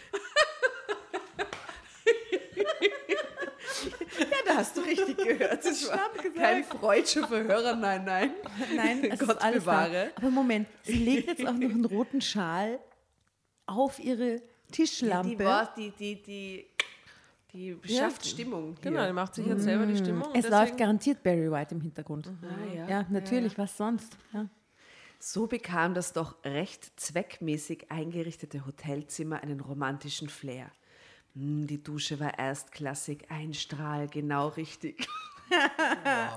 [4.19, 5.65] Ja, da hast du richtig gehört.
[5.65, 8.35] Das war kein freudscher Verhörer, nein, nein.
[8.75, 9.71] Nein, es Gott ist alles da.
[9.87, 10.13] bewahre.
[10.17, 12.79] Aber Moment, sie legt jetzt auch noch einen roten Schal
[13.67, 14.41] auf ihre Ja,
[14.73, 15.37] Tischlampe.
[15.37, 16.67] die war, die, die, die,
[17.53, 18.77] die schafft Stimmung.
[18.81, 18.91] Hier.
[18.91, 20.29] Genau, die macht sich jetzt selber die Stimmung.
[20.35, 22.31] es läuft garantiert Barry White im Hintergrund.
[22.43, 22.89] Ah, ja.
[22.89, 24.17] Ja, natürlich, was sonst?
[24.33, 24.47] Ja.
[25.19, 30.71] So bekam das doch recht zweckmäßig eingerichtete Hotelzimmer einen romantischen Flair.
[31.35, 35.07] Hm, Die Dusche war erstklassig, ein Strahl, genau richtig.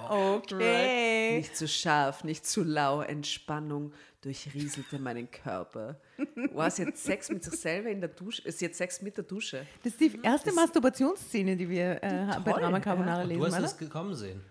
[0.10, 1.38] Okay.
[1.38, 3.94] Nicht zu scharf, nicht zu lau, Entspannung
[4.24, 6.00] durchrieselte meinen Körper.
[6.54, 9.24] Wow, sie hat Sex mit sich selber in der Dusche, sie hat Sex mit der
[9.24, 9.66] Dusche.
[9.84, 13.46] Das ist die erste Masturbationsszene, die wir äh, bei Toll, Drama Carbonara Und lesen, du
[13.48, 13.66] hast oder?
[13.66, 14.42] es gekommen sehen.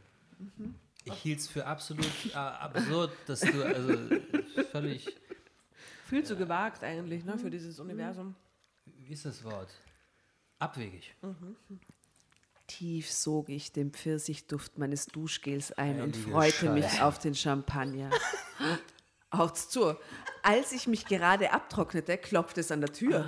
[1.05, 3.95] Ich hielt es für absolut äh, absurd, dass du also
[4.71, 5.07] völlig.
[6.07, 8.35] Viel zu gewagt eigentlich, ne, für dieses Universum.
[8.85, 9.73] Wie ist das Wort?
[10.59, 11.15] Abwegig.
[12.67, 17.05] Tief sog ich den Pfirsichduft meines Duschgels ein und Heilige freute mich Scheiße.
[17.05, 18.11] auf den Champagner.
[19.33, 19.97] Auch zu.
[20.43, 23.25] Als ich mich gerade abtrocknete, klopfte es an der Tür.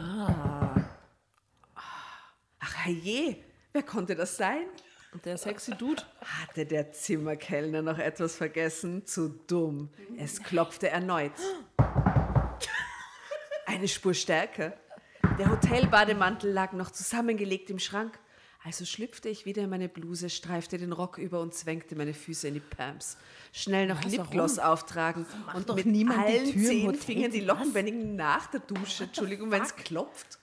[2.61, 3.39] Ach herrje,
[3.73, 4.67] wer konnte das sein?
[5.13, 9.07] Und der sexy Dude, Hatte der Zimmerkellner noch etwas vergessen?
[9.07, 9.89] Zu dumm.
[10.19, 11.33] Es klopfte erneut.
[13.65, 14.75] Eine Spur stärker.
[15.39, 18.19] Der Hotelbademantel lag noch zusammengelegt im Schrank.
[18.67, 22.49] Also schlüpfte ich wieder in meine Bluse, streifte den Rock über und zwängte meine Füße
[22.49, 23.19] in die Pams.
[23.53, 28.47] Schnell noch Lipgloss auftragen und doch mit niemand die allen zehn Fingern die Lockenbändigen nach
[28.47, 29.05] der Dusche.
[29.05, 30.39] Entschuldigung, wenn es klopft.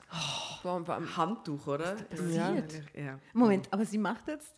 [0.62, 1.96] warum, warum, Handtuch, oder?
[2.32, 2.54] Ja.
[2.94, 3.20] ja.
[3.34, 4.54] Moment, aber sie macht jetzt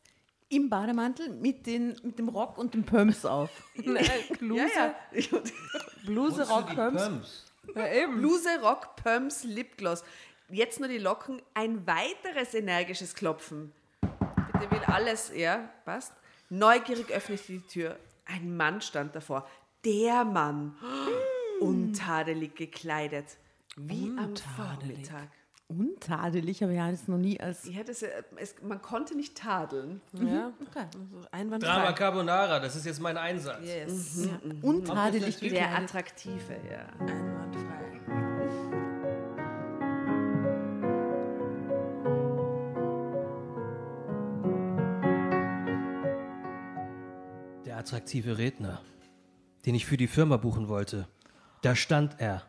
[0.49, 3.49] im Bademantel mit, den, mit dem Rock und dem Pumps auf.
[3.76, 4.05] Nein,
[4.39, 5.39] Bluse, Ja, ja.
[6.05, 7.03] Bluse, Rock, Pumps.
[7.03, 7.45] Pumps?
[7.76, 8.18] Ja, eben.
[8.18, 10.03] Bluse, Rock, Pumps, Lipgloss.
[10.49, 13.71] Jetzt nur die Locken, ein weiteres energisches Klopfen.
[14.53, 16.13] Bitte will alles, ja, passt.
[16.49, 17.97] Neugierig öffnete ich die Tür.
[18.25, 19.47] Ein Mann stand davor.
[19.85, 20.75] Der Mann.
[21.59, 23.25] Untadelig gekleidet.
[23.75, 25.29] Wie am Vormittag.
[25.67, 27.65] Untadelig, aber ja, das noch nie als.
[27.67, 30.01] Ja, das, äh, es, man konnte nicht tadeln.
[30.13, 30.85] Ja, Okay.
[30.93, 31.73] also einwandfrei.
[31.73, 33.65] Drama Carbonara, das ist jetzt mein Einsatz.
[33.65, 34.29] Yes.
[34.61, 36.85] Untadelig Der attraktive, ja.
[36.99, 38.22] Einwandfrei.
[47.84, 48.79] Attraktive Redner,
[49.65, 51.05] den ich für die Firma buchen wollte.
[51.63, 52.41] Da stand er,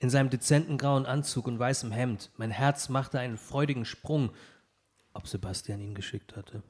[0.00, 2.32] in seinem dezenten grauen Anzug und weißem Hemd.
[2.36, 4.32] Mein Herz machte einen freudigen Sprung,
[5.14, 6.64] ob Sebastian ihn geschickt hatte.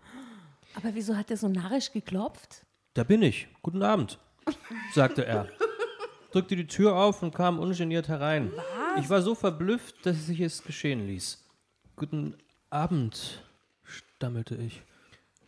[0.74, 2.66] Aber wieso hat er so narrisch geklopft?
[2.92, 3.48] Da bin ich.
[3.62, 4.18] Guten Abend,
[4.92, 5.48] sagte er.
[6.32, 8.52] Drückte die Tür auf und kam ungeniert herein.
[8.98, 11.42] Ich war so verblüfft, dass ich es geschehen ließ.
[11.96, 12.36] Guten
[12.68, 13.42] Abend,
[13.84, 14.82] stammelte ich.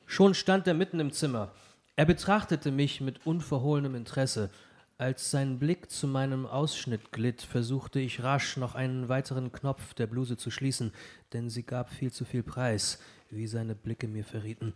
[0.06, 1.52] Schon stand er mitten im Zimmer.
[1.96, 4.50] Er betrachtete mich mit unverhohlenem Interesse.
[4.98, 10.08] Als sein Blick zu meinem Ausschnitt glitt, versuchte ich rasch noch einen weiteren Knopf der
[10.08, 10.92] Bluse zu schließen,
[11.32, 12.98] denn sie gab viel zu viel Preis,
[13.30, 14.72] wie seine Blicke mir verrieten.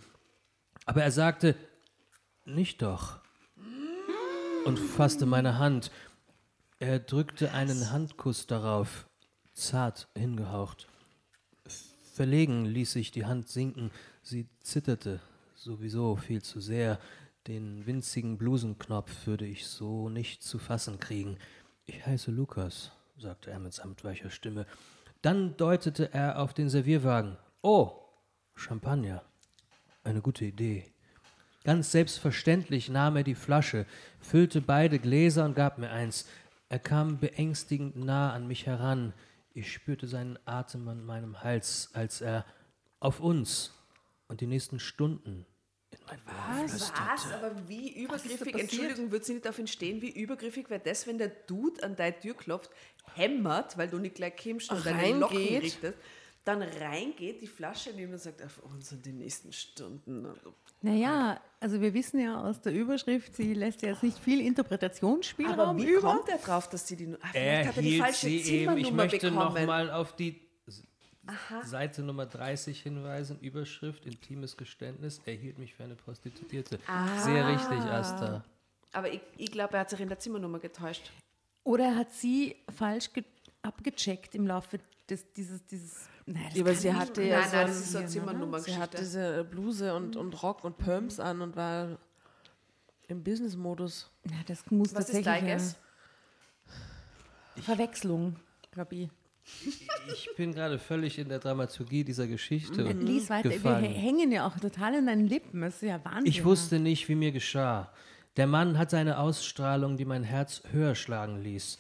[0.87, 1.57] Aber er sagte,
[2.45, 3.21] nicht doch.
[4.65, 5.91] Und fasste meine Hand.
[6.79, 9.09] Er drückte einen Handkuss darauf,
[9.55, 10.87] zart hingehaucht.
[12.15, 13.91] Verlegen ließ ich die Hand sinken.
[14.23, 15.21] Sie zitterte
[15.63, 16.99] sowieso viel zu sehr.
[17.47, 21.39] Den winzigen Blusenknopf würde ich so nicht zu fassen kriegen.
[21.87, 24.67] Ich heiße Lukas, sagte er mit samtweicher Stimme.
[25.23, 27.37] Dann deutete er auf den Servierwagen.
[27.63, 27.93] Oh,
[28.55, 29.23] Champagner.
[30.05, 30.93] Eine gute Idee.
[31.65, 33.85] Ganz selbstverständlich nahm er die Flasche,
[34.21, 36.27] füllte beide Gläser und gab mir eins.
[36.69, 39.13] Er kam beängstigend nah an mich heran.
[39.53, 42.45] Ich spürte seinen Atem an meinem Hals, als er
[43.01, 43.73] auf uns
[44.29, 45.47] und die nächsten Stunden
[45.91, 47.01] in mein Ohr flüsterte.
[47.11, 47.33] Was?
[47.33, 51.19] Aber wie übergriffig, Entschuldigung, wird sie nicht auf ihn stehen, wie übergriffig wäre das, wenn
[51.19, 52.71] der Dude an deine Tür klopft,
[53.15, 55.63] hämmert, weil du nicht gleich kommst und deine Locken Reingeht.
[55.63, 55.95] richtest,
[56.45, 60.27] dann reingeht, die Flasche nimmt und sagt, auf uns sind die nächsten Stunden.
[60.81, 65.59] Naja, also wir wissen ja aus der Überschrift, sie lässt ja jetzt nicht viel Interpretationsspielraum
[65.61, 66.01] Aber wie über.
[66.01, 67.15] kommt er drauf, dass sie die...
[67.21, 69.55] Ah, Er vielleicht hat er die falsche sie eben, Zimmernummer ich möchte bekommen.
[69.55, 70.48] nochmal auf die
[71.63, 76.79] S- Seite Nummer 30 hinweisen, Überschrift, intimes Geständnis, er hielt mich für eine Prostituierte.
[76.87, 77.19] Ah.
[77.19, 78.45] Sehr richtig, Asta.
[78.93, 81.11] Aber ich, ich glaube, er hat sich in der Zimmernummer getäuscht.
[81.65, 83.25] Oder hat sie falsch ge-
[83.63, 86.09] abgecheckt im Laufe des, dieses, dieses.
[86.25, 88.07] Nein, das Ja, aber sie hatte Nein, ja nein, so das ein- ist so?
[88.21, 88.61] Zimmernummer.
[88.61, 91.99] Sie hat diese Bluse und, und Rock und Perms an und war
[93.09, 94.11] im Business-Modus.
[94.25, 95.77] Ja, das muss Was ist tatsächlich Guess?
[97.63, 98.37] Verwechslung,
[98.71, 99.09] glaube ich.
[100.13, 102.85] Ich bin gerade völlig in der Dramaturgie dieser Geschichte.
[102.85, 103.51] und Lies weiter.
[103.51, 103.85] Wir gefangen.
[103.85, 105.61] hä- hängen ja auch total in deinen Lippen.
[105.61, 106.27] Das ist ja Wahnsinn.
[106.27, 107.93] Ich wusste nicht, wie mir geschah.
[108.37, 111.79] Der Mann hatte eine Ausstrahlung, die mein Herz höher schlagen ließ.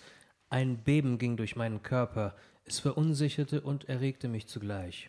[0.50, 2.34] Ein Beben ging durch meinen Körper.
[2.64, 5.08] Es verunsicherte und erregte mich zugleich.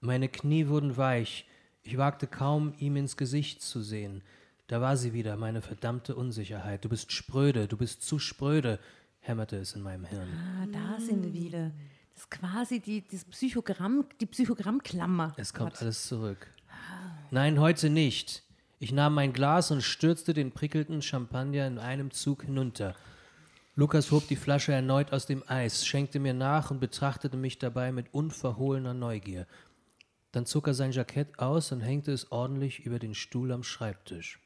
[0.00, 1.46] Meine Knie wurden weich.
[1.82, 4.22] Ich wagte kaum, ihm ins Gesicht zu sehen.
[4.68, 6.84] Da war sie wieder, meine verdammte Unsicherheit.
[6.84, 8.78] Du bist spröde, du bist zu spröde,
[9.20, 10.28] hämmerte es in meinem Hirn.
[10.62, 11.70] Ah, da sind wir wieder.
[12.14, 15.34] Das ist quasi die, das Psychogramm, die Psychogrammklammer.
[15.36, 15.82] Es kommt Gott.
[15.82, 16.46] alles zurück.
[17.30, 18.44] Nein, heute nicht.
[18.78, 22.94] Ich nahm mein Glas und stürzte den prickelnden Champagner in einem Zug hinunter.
[23.74, 27.90] Lukas hob die Flasche erneut aus dem Eis, schenkte mir nach und betrachtete mich dabei
[27.90, 29.48] mit unverhohlener Neugier.
[30.30, 34.38] Dann zog er sein Jackett aus und hängte es ordentlich über den Stuhl am Schreibtisch.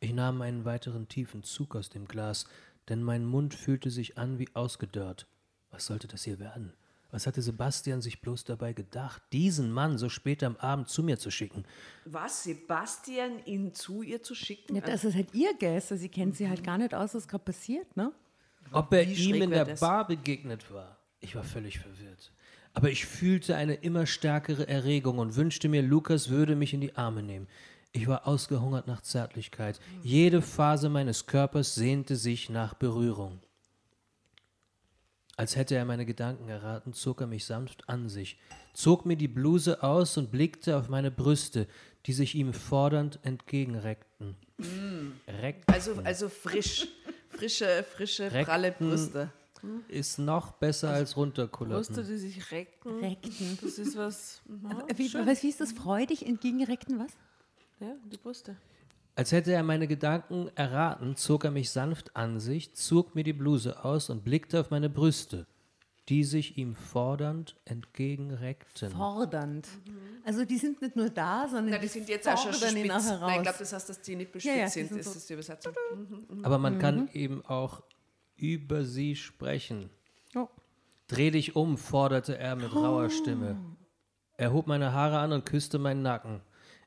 [0.00, 2.46] Ich nahm einen weiteren tiefen Zug aus dem Glas,
[2.88, 5.26] denn mein Mund fühlte sich an wie ausgedörrt.
[5.70, 6.72] Was sollte das hier werden?
[7.12, 11.18] Was hatte Sebastian sich bloß dabei gedacht, diesen Mann so spät am Abend zu mir
[11.18, 11.64] zu schicken?
[12.04, 14.76] Was, Sebastian ihn zu ihr zu schicken?
[14.76, 15.90] Ja, das ist halt ihr Guess.
[15.90, 18.12] Also sie kennt sie halt gar nicht aus, was gerade passiert, ne?
[18.72, 19.80] Ob er Wie ihm in der das?
[19.80, 20.98] Bar begegnet war.
[21.20, 22.32] Ich war völlig verwirrt.
[22.72, 26.94] Aber ich fühlte eine immer stärkere Erregung und wünschte mir, Lukas würde mich in die
[26.94, 27.48] Arme nehmen.
[27.92, 29.80] Ich war ausgehungert nach Zärtlichkeit.
[30.04, 33.40] Jede Phase meines Körpers sehnte sich nach Berührung.
[35.40, 38.38] Als hätte er meine Gedanken erraten, zog er mich sanft an sich,
[38.74, 41.66] zog mir die Bluse aus und blickte auf meine Brüste,
[42.04, 44.36] die sich ihm fordernd entgegenreckten.
[45.26, 46.88] Reckten also, also frisch.
[47.30, 49.32] Frische, frische, Reckten- pralle Brüste.
[49.88, 51.94] ist noch besser als runterkullaten.
[51.94, 52.98] Brüste, die sich recken.
[53.00, 53.58] Reckten.
[53.62, 54.42] Das ist was.
[54.46, 55.72] Ja, Wie, was, wie ist das?
[55.72, 57.12] Freudig entgegenreckten was?
[57.80, 58.58] ja die Brüste.
[59.16, 63.32] Als hätte er meine Gedanken erraten, zog er mich sanft an sich, zog mir die
[63.32, 65.46] Bluse aus und blickte auf meine Brüste,
[66.08, 68.90] die sich ihm fordernd entgegenreckten.
[68.92, 69.68] Fordernd.
[70.24, 72.72] Also die sind nicht nur da, sondern Na, die sind jetzt auch schon spitz.
[72.72, 75.06] Nein, ich glaube, das heißt, dass die nicht Ja, ja, bespitzt die sind, sind ist
[75.06, 75.72] so- das die Übersetzung.
[76.42, 77.82] Aber man kann eben auch
[78.36, 79.90] über sie sprechen.
[80.34, 80.48] Oh.
[81.08, 83.56] Dreh dich um, forderte er mit rauer Stimme.
[84.36, 86.40] Er hob meine Haare an und küsste meinen Nacken.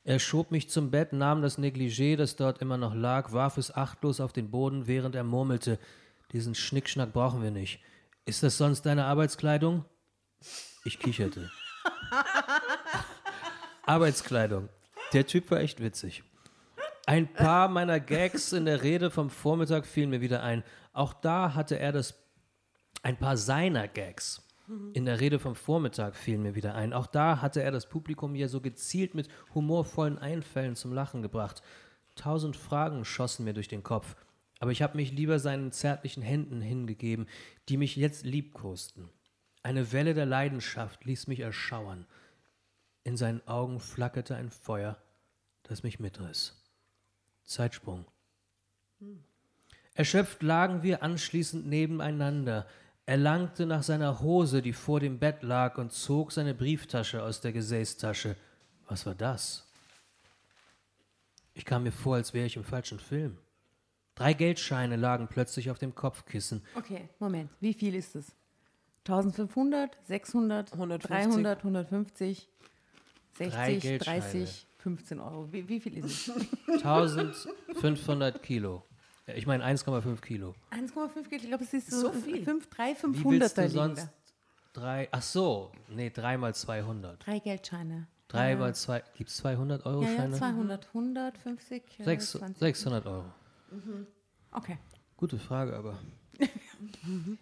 [0.04, 3.74] Er schob mich zum Bett, nahm das Negligé, das dort immer noch lag, warf es
[3.74, 5.78] achtlos auf den Boden, während er murmelte:
[6.32, 7.80] Diesen Schnickschnack brauchen wir nicht.
[8.26, 9.84] Ist das sonst deine Arbeitskleidung?
[10.84, 11.50] Ich kicherte.
[13.86, 14.68] Arbeitskleidung.
[15.14, 16.22] Der Typ war echt witzig.
[17.06, 20.62] Ein paar meiner Gags in der Rede vom Vormittag fielen mir wieder ein.
[20.92, 22.14] Auch da hatte er das.
[23.02, 24.42] Ein paar seiner Gags
[24.94, 26.92] in der Rede vom Vormittag fielen mir wieder ein.
[26.92, 31.62] Auch da hatte er das Publikum ja so gezielt mit humorvollen Einfällen zum Lachen gebracht.
[32.14, 34.16] Tausend Fragen schossen mir durch den Kopf.
[34.60, 37.26] Aber ich habe mich lieber seinen zärtlichen Händen hingegeben,
[37.68, 39.10] die mich jetzt liebkosten.
[39.62, 42.06] Eine Welle der Leidenschaft ließ mich erschauern.
[43.02, 44.96] In seinen Augen flackerte ein Feuer,
[45.64, 46.62] das mich mitriss.
[47.42, 48.06] Zeitsprung.
[49.92, 52.66] Erschöpft lagen wir anschließend nebeneinander.
[53.06, 57.40] Er langte nach seiner Hose, die vor dem Bett lag, und zog seine Brieftasche aus
[57.40, 58.36] der Gesäßtasche.
[58.88, 59.66] Was war das?
[61.52, 63.38] Ich kam mir vor, als wäre ich im falschen Film.
[64.14, 66.62] Drei Geldscheine lagen plötzlich auf dem Kopfkissen.
[66.76, 67.50] Okay, Moment.
[67.60, 68.34] Wie viel ist es?
[69.06, 71.10] 1500, 600, 150.
[71.10, 72.48] 300, 150,
[73.36, 74.20] Drei 60, Geldscheine.
[74.20, 75.52] 30, 15 Euro.
[75.52, 76.30] Wie, wie viel ist es?
[76.84, 78.82] 1500 Kilo.
[79.26, 80.54] Ja, Ich meine 1,5 Kilo.
[80.70, 82.42] 1,5 geht, ich glaube, es ist so, So viel?
[82.44, 84.08] 5, 3, Wie 500 willst da du sonst
[84.72, 85.08] drei?
[85.12, 87.24] Ach so, nee, drei mal 200.
[87.24, 88.06] Drei Geldscheine.
[88.28, 88.56] Drei Ja.
[88.56, 89.02] mal zwei.
[89.16, 90.36] Gibt es 200 Euro Ja, ja, Scheine?
[90.36, 92.58] 200, 150, ja, Sechs, 20.
[92.58, 93.24] 600 Euro.
[94.50, 94.78] Okay.
[95.16, 95.98] Gute Frage, aber.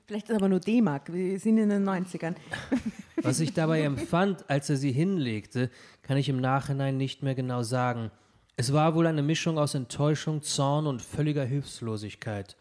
[0.06, 1.10] Vielleicht ist es aber nur D-Mark.
[1.12, 2.34] Wir sind in den 90ern.
[3.22, 5.70] Was ich dabei empfand, als er sie hinlegte,
[6.02, 8.10] kann ich im Nachhinein nicht mehr genau sagen.
[8.56, 12.56] Es war wohl eine Mischung aus Enttäuschung, Zorn und völliger Hilflosigkeit.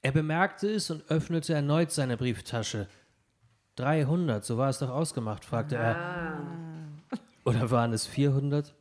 [0.00, 2.88] Er bemerkte es und öffnete erneut seine Brieftasche.
[3.76, 5.96] 300, so war es doch ausgemacht, fragte er.
[7.44, 8.74] Oder waren es 400?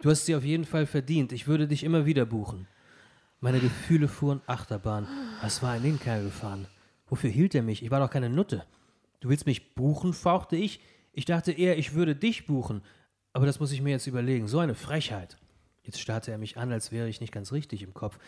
[0.00, 1.32] Du hast sie auf jeden Fall verdient.
[1.32, 2.68] Ich würde dich immer wieder buchen.
[3.40, 5.06] Meine Gefühle fuhren Achterbahn.
[5.42, 6.66] Was war in den Kerl gefahren?
[7.08, 7.82] Wofür hielt er mich?
[7.82, 8.64] Ich war doch keine Nutte.
[9.20, 10.80] Du willst mich buchen, fauchte ich.
[11.12, 12.82] Ich dachte eher, ich würde dich buchen.
[13.32, 14.48] Aber das muss ich mir jetzt überlegen.
[14.48, 15.36] So eine Frechheit.
[15.86, 18.18] Jetzt starrte er mich an, als wäre ich nicht ganz richtig im Kopf.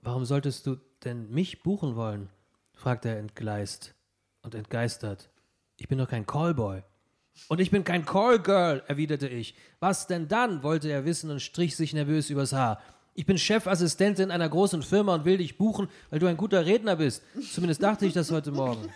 [0.00, 2.30] Warum solltest du denn mich buchen wollen?
[2.72, 3.94] fragte er entgleist
[4.42, 5.28] und entgeistert.
[5.76, 6.82] Ich bin doch kein Callboy.
[7.48, 9.56] Und ich bin kein Callgirl, erwiderte ich.
[9.80, 10.62] Was denn dann?
[10.62, 12.80] wollte er wissen und strich sich nervös übers Haar.
[13.14, 16.96] Ich bin Chefassistentin einer großen Firma und will dich buchen, weil du ein guter Redner
[16.96, 17.22] bist.
[17.52, 18.88] Zumindest dachte ich das heute Morgen.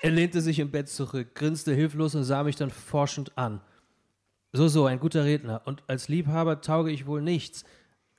[0.00, 3.60] Er lehnte sich im Bett zurück, grinste hilflos und sah mich dann forschend an.
[4.56, 5.62] So, so, ein guter Redner.
[5.64, 7.64] Und als Liebhaber tauge ich wohl nichts.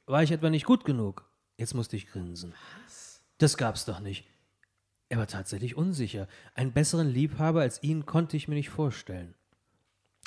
[0.06, 1.24] War ich etwa nicht gut genug?
[1.58, 2.54] Jetzt musste ich grinsen.
[2.84, 3.22] Was?
[3.38, 4.28] Das gab's doch nicht.
[5.08, 6.28] Er war tatsächlich unsicher.
[6.54, 9.34] Einen besseren Liebhaber als ihn konnte ich mir nicht vorstellen.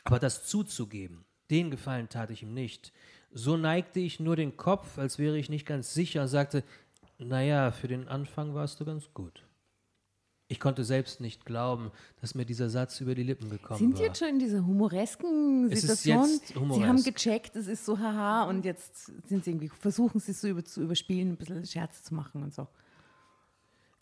[0.02, 2.94] Aber das zuzugeben, den Gefallen tat ich ihm nicht.
[3.30, 6.64] So neigte ich nur den Kopf, als wäre ich nicht ganz sicher und sagte,
[7.18, 9.44] naja, für den Anfang warst du ganz gut.
[10.51, 11.90] Ich konnte selbst nicht glauben,
[12.22, 13.99] dass mir dieser Satz über die Lippen gekommen Sind war.
[13.99, 16.30] Sie jetzt schon in dieser humoresken Es ist Situation?
[16.40, 16.80] jetzt humoresk.
[16.82, 20.40] Sie haben gecheckt, es ist so haha und jetzt sind Sie irgendwie, versuchen Sie es
[20.40, 22.66] so über, zu überspielen, ein bisschen Scherze zu machen und so.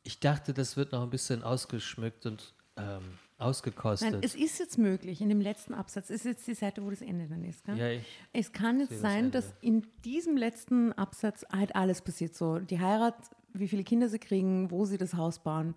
[0.04, 3.02] Ich dachte, das wird noch ein bisschen ausgeschmückt und ähm,
[3.38, 4.12] ausgekostet.
[4.12, 7.02] Nein, es ist jetzt möglich, in dem letzten Absatz, ist jetzt die Seite, wo das
[7.02, 7.64] Ende dann ist.
[7.64, 7.76] Gell?
[7.76, 9.30] ja, ich, Es kann jetzt das sein, Ende.
[9.32, 12.36] dass in diesem letzten Absatz halt alles passiert.
[12.36, 13.16] So die Heirat,
[13.52, 15.74] wie viele Kinder sie kriegen, wo sie das Haus bauen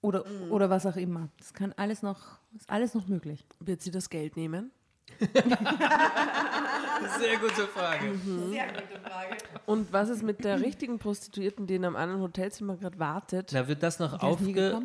[0.00, 0.52] oder, Mhm.
[0.52, 1.28] oder was auch immer.
[1.38, 3.44] Das kann alles noch, ist alles noch möglich.
[3.60, 4.70] Wird sie das Geld nehmen?
[7.18, 8.12] sehr gute Frage.
[9.66, 13.52] Und was ist mit der richtigen Prostituierten, die in einem anderen Hotelzimmer gerade wartet?
[13.54, 14.82] Da wird das noch aufge...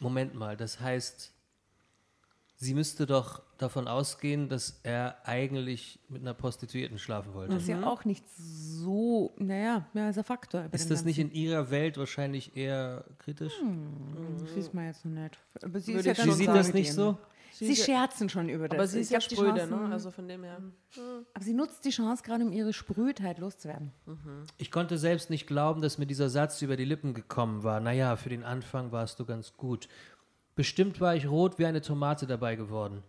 [0.00, 1.32] Moment mal, das heißt,
[2.60, 7.54] sie müsste doch davon ausgehen, dass er eigentlich mit einer Prostituierten schlafen wollte.
[7.54, 10.66] Das ist ja auch nicht so, naja, ja, ist ein Faktor.
[10.72, 13.54] Ist das nicht in ihrer Welt wahrscheinlich eher kritisch?
[14.40, 15.38] Das wissen wir jetzt noch nicht.
[15.62, 17.16] Aber sie Würde ist ja Sie sieht das nicht so?
[17.52, 18.78] Sie ist ja- scherzen schon über das.
[18.78, 19.88] Aber sie ist ja spröde, ne?
[19.90, 20.60] Also von dem her.
[21.34, 23.92] Aber sie nutzt die Chance gerade, um ihre Sprödheit loszuwerden.
[24.58, 27.80] Ich konnte selbst nicht glauben, dass mir dieser Satz über die Lippen gekommen war.
[27.80, 29.88] Naja, für den Anfang warst du ganz gut.
[30.58, 33.04] Bestimmt war ich rot wie eine Tomate dabei geworden.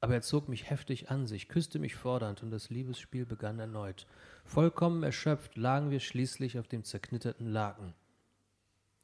[0.00, 4.06] Aber er zog mich heftig an sich, küsste mich fordernd und das Liebesspiel begann erneut.
[4.44, 7.92] Vollkommen erschöpft lagen wir schließlich auf dem zerknitterten Laken.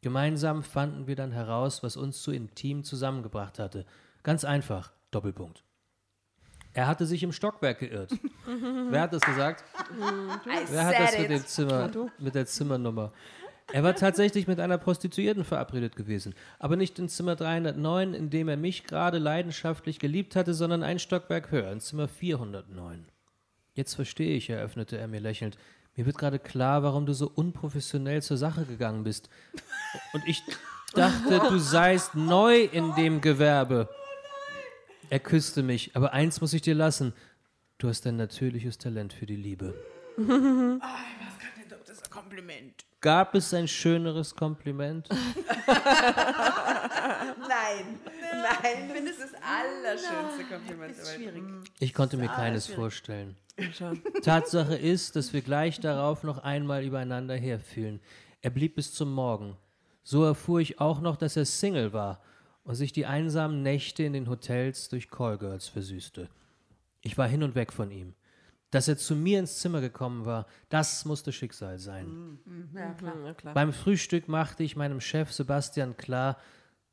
[0.01, 3.85] Gemeinsam fanden wir dann heraus, was uns so intim zusammengebracht hatte.
[4.23, 5.65] Ganz einfach, Doppelpunkt.
[6.73, 8.13] Er hatte sich im Stockwerk geirrt.
[8.91, 9.65] Wer hat das gesagt?
[10.69, 13.13] Wer hat das mit dem Zimmer, mit der Zimmernummer?
[13.73, 18.49] Er war tatsächlich mit einer Prostituierten verabredet gewesen, aber nicht in Zimmer 309, in dem
[18.49, 23.07] er mich gerade leidenschaftlich geliebt hatte, sondern ein Stockwerk höher, in Zimmer 409.
[23.75, 25.57] Jetzt verstehe ich, eröffnete er mir lächelnd.
[25.97, 29.29] Mir wird gerade klar, warum du so unprofessionell zur Sache gegangen bist.
[30.13, 30.43] Und ich
[30.95, 33.89] dachte, du seist neu in dem Gewerbe.
[35.11, 37.13] Er küsste mich, aber eins muss ich dir lassen.
[37.79, 39.75] Du hast ein natürliches Talent für die Liebe.
[40.17, 42.85] Das ist ein Kompliment.
[43.01, 45.09] Gab es ein schöneres Kompliment?
[47.51, 47.99] Nein,
[48.33, 50.97] nein, ich finde, das ist das allerschönste Kompliment.
[50.97, 51.43] Ist schwierig.
[51.81, 53.37] Ich konnte mir keines vorstellen.
[53.77, 54.01] Schon.
[54.23, 58.01] Tatsache ist, dass wir gleich darauf noch einmal übereinander herfielen.
[58.41, 59.57] Er blieb bis zum Morgen.
[60.03, 62.21] So erfuhr ich auch noch, dass er Single war
[62.65, 66.29] und sich die einsamen Nächte in den Hotels durch Callgirls versüßte.
[67.03, 68.15] Ich war hin und weg von ihm.
[68.71, 72.39] Dass er zu mir ins Zimmer gekommen war, das musste Schicksal sein.
[72.75, 73.15] Ja, klar.
[73.25, 73.55] Ja, klar.
[73.55, 76.39] Beim Frühstück machte ich meinem Chef Sebastian klar,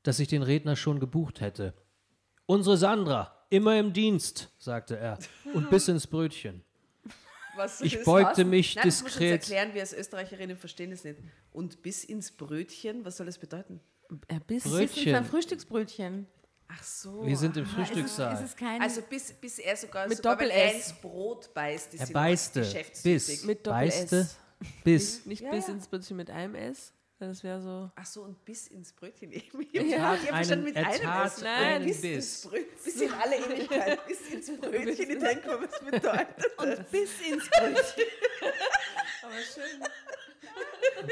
[0.03, 1.73] dass ich den Redner schon gebucht hätte.
[2.47, 5.19] Unsere Sandra, immer im Dienst, sagte er
[5.53, 6.63] und biss ins Brötchen.
[7.55, 8.47] Was Ich ist beugte was?
[8.47, 9.41] mich Nein, das musst du uns diskret.
[9.41, 11.19] erklären, wir als Österreicherinnen verstehen es nicht.
[11.51, 13.79] Und bis ins Brötchen, was soll das bedeuten?
[14.27, 15.15] Er ist Brötchen.
[15.15, 16.27] ein Frühstücksbrötchen.
[16.69, 17.25] Ach so.
[17.25, 17.75] Wir sind im aha.
[17.75, 18.33] Frühstückssaal.
[18.35, 18.81] Ist es kein.
[18.81, 20.71] Also bis, bis er sogar, Mit sogar wenn Doppel-S.
[20.71, 22.61] er ins Brot beißt, ist Er beißte,
[23.03, 24.35] biss, Mit Doppel beißte, S.
[24.83, 25.25] biss.
[25.25, 25.73] Nicht Ja, bis ja.
[25.73, 26.91] ins Brötchen mit einem S.
[27.19, 27.89] Das wäre so.
[27.95, 29.61] Ach so, und bis ins Brötchen eben.
[29.71, 31.43] Ich Er hab- tat ich hab verstanden einen- mit er einem tat S.
[31.43, 32.13] einen bis Biss.
[32.13, 34.87] Ins Brötchen, bis in alle Ewigkeit, bis ins Brötchen.
[35.09, 36.91] Ich denke mal, was bedeutet das?
[36.91, 38.03] bis ins Brötchen.
[39.27, 39.83] Aber schön.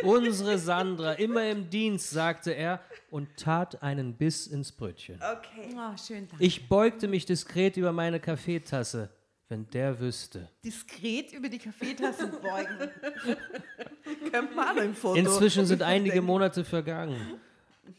[0.04, 5.16] Unsere Sandra, immer im Dienst, sagte er und tat einen Biss ins Brötchen.
[5.16, 5.76] Okay.
[5.76, 6.44] Oh, schön, danke.
[6.44, 9.10] Ich beugte mich diskret über meine Kaffeetasse,
[9.48, 10.50] wenn der wüsste.
[10.64, 12.78] Diskret über die Kaffeetasse beugen.
[14.32, 15.16] Können wir mal ein Foto.
[15.16, 17.40] Inzwischen sind einige Monate vergangen.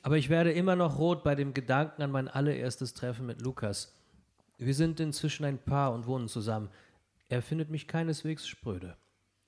[0.03, 3.95] Aber ich werde immer noch rot bei dem Gedanken an mein allererstes Treffen mit Lukas.
[4.59, 6.71] Wir sind inzwischen ein Paar und wohnen zusammen.
[7.29, 8.97] Er findet mich keineswegs spröde.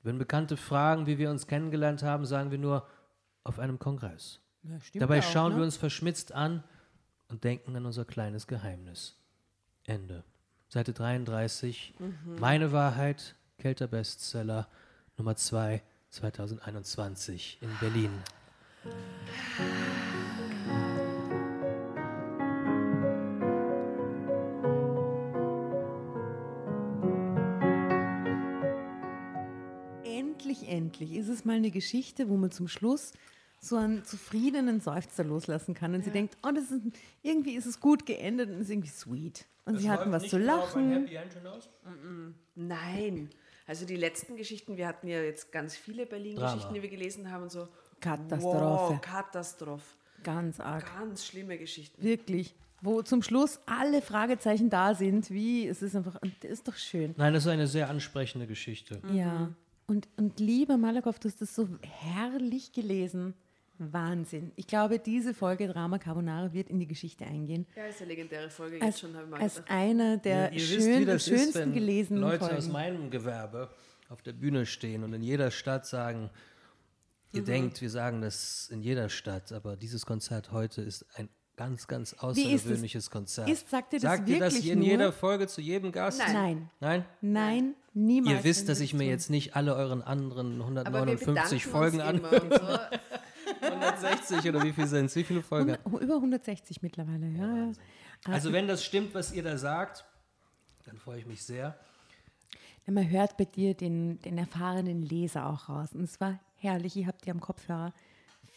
[0.08, 2.86] Wenn Bekannte fragen, wie wir uns kennengelernt haben, sagen wir nur
[3.44, 4.40] auf einem Kongress.
[4.62, 5.58] Ja, Dabei auch, schauen ne?
[5.58, 6.64] wir uns verschmitzt an
[7.28, 9.18] und denken an unser kleines Geheimnis.
[9.84, 10.24] Ende.
[10.70, 11.92] Seite 33.
[12.24, 14.66] Meine Wahrheit, Kelter Bestseller,
[15.18, 18.10] Nummer 2, 2021 in Berlin.
[30.62, 33.12] Endlich, endlich ist es mal eine Geschichte, wo man zum Schluss
[33.60, 36.82] so einen zufriedenen Seufzer loslassen kann und sie denkt, oh, das ist,
[37.22, 39.46] irgendwie ist es gut geendet und ist irgendwie sweet.
[39.64, 41.08] Und sie hatten was zu lachen.
[42.54, 43.30] Nein.
[43.66, 47.42] Also die letzten Geschichten, wir hatten ja jetzt ganz viele Berlin-Geschichten, die wir gelesen haben
[47.44, 47.68] und so.
[48.00, 48.94] Katastrophe.
[48.94, 49.84] Wow, Katastrophe.
[50.22, 50.86] Ganz arg.
[50.96, 52.02] Ganz schlimme Geschichten.
[52.02, 52.54] Wirklich.
[52.80, 57.14] Wo zum Schluss alle Fragezeichen da sind, wie, es ist einfach, das ist doch schön.
[57.16, 59.02] Nein, das ist eine sehr ansprechende Geschichte.
[59.12, 59.50] Ja.
[59.88, 63.34] Und, und lieber Malakoff, du hast das so herrlich gelesen.
[63.78, 64.50] Wahnsinn.
[64.56, 67.64] Ich glaube, diese Folge Drama Carbonara wird in die Geschichte eingehen.
[67.76, 69.70] Ja, ist eine legendäre Folge jetzt Als, schon, habe ich mal als gedacht.
[69.70, 72.56] einer der Ihr schön, wisst, wie das schönsten ist, wenn gelesenen Leute Folgen.
[72.56, 73.70] aus meinem Gewerbe
[74.08, 76.28] auf der Bühne stehen und in jeder Stadt sagen,
[77.32, 81.28] ihr denkt, wir sagen das in jeder Stadt, aber dieses Konzert heute ist ein
[81.58, 82.18] ganz, ganz es?
[82.18, 83.50] außergewöhnliches Konzert.
[83.50, 86.18] Ist- sagt ihr das Sagt ihr das wirklich in jeder Folge zu jedem Gast?
[86.18, 86.70] Nein.
[86.80, 87.04] Nein?
[87.20, 88.38] Nein, niemals.
[88.38, 92.00] Ihr wisst, dass ich mir jetzt nicht alle euren anderen Aber wir 159 bedanken Folgen
[92.00, 92.16] uns an.
[92.16, 92.78] immer und so.
[93.66, 95.16] 160 oder wie viel sind es?
[95.16, 95.76] Wie viele Folgen?
[96.00, 97.56] Über 160 mittlerweile, ja.
[97.56, 97.72] ja.
[98.24, 100.04] Also wenn das stimmt, was ihr da sagt,
[100.86, 101.78] dann freue ich mich sehr.
[102.86, 105.90] Ja, Man hört bei dir den, den erfahrenen Leser auch raus.
[105.94, 106.96] Und es war herrlich.
[106.96, 107.92] Ihr habt die am Kopfhörer.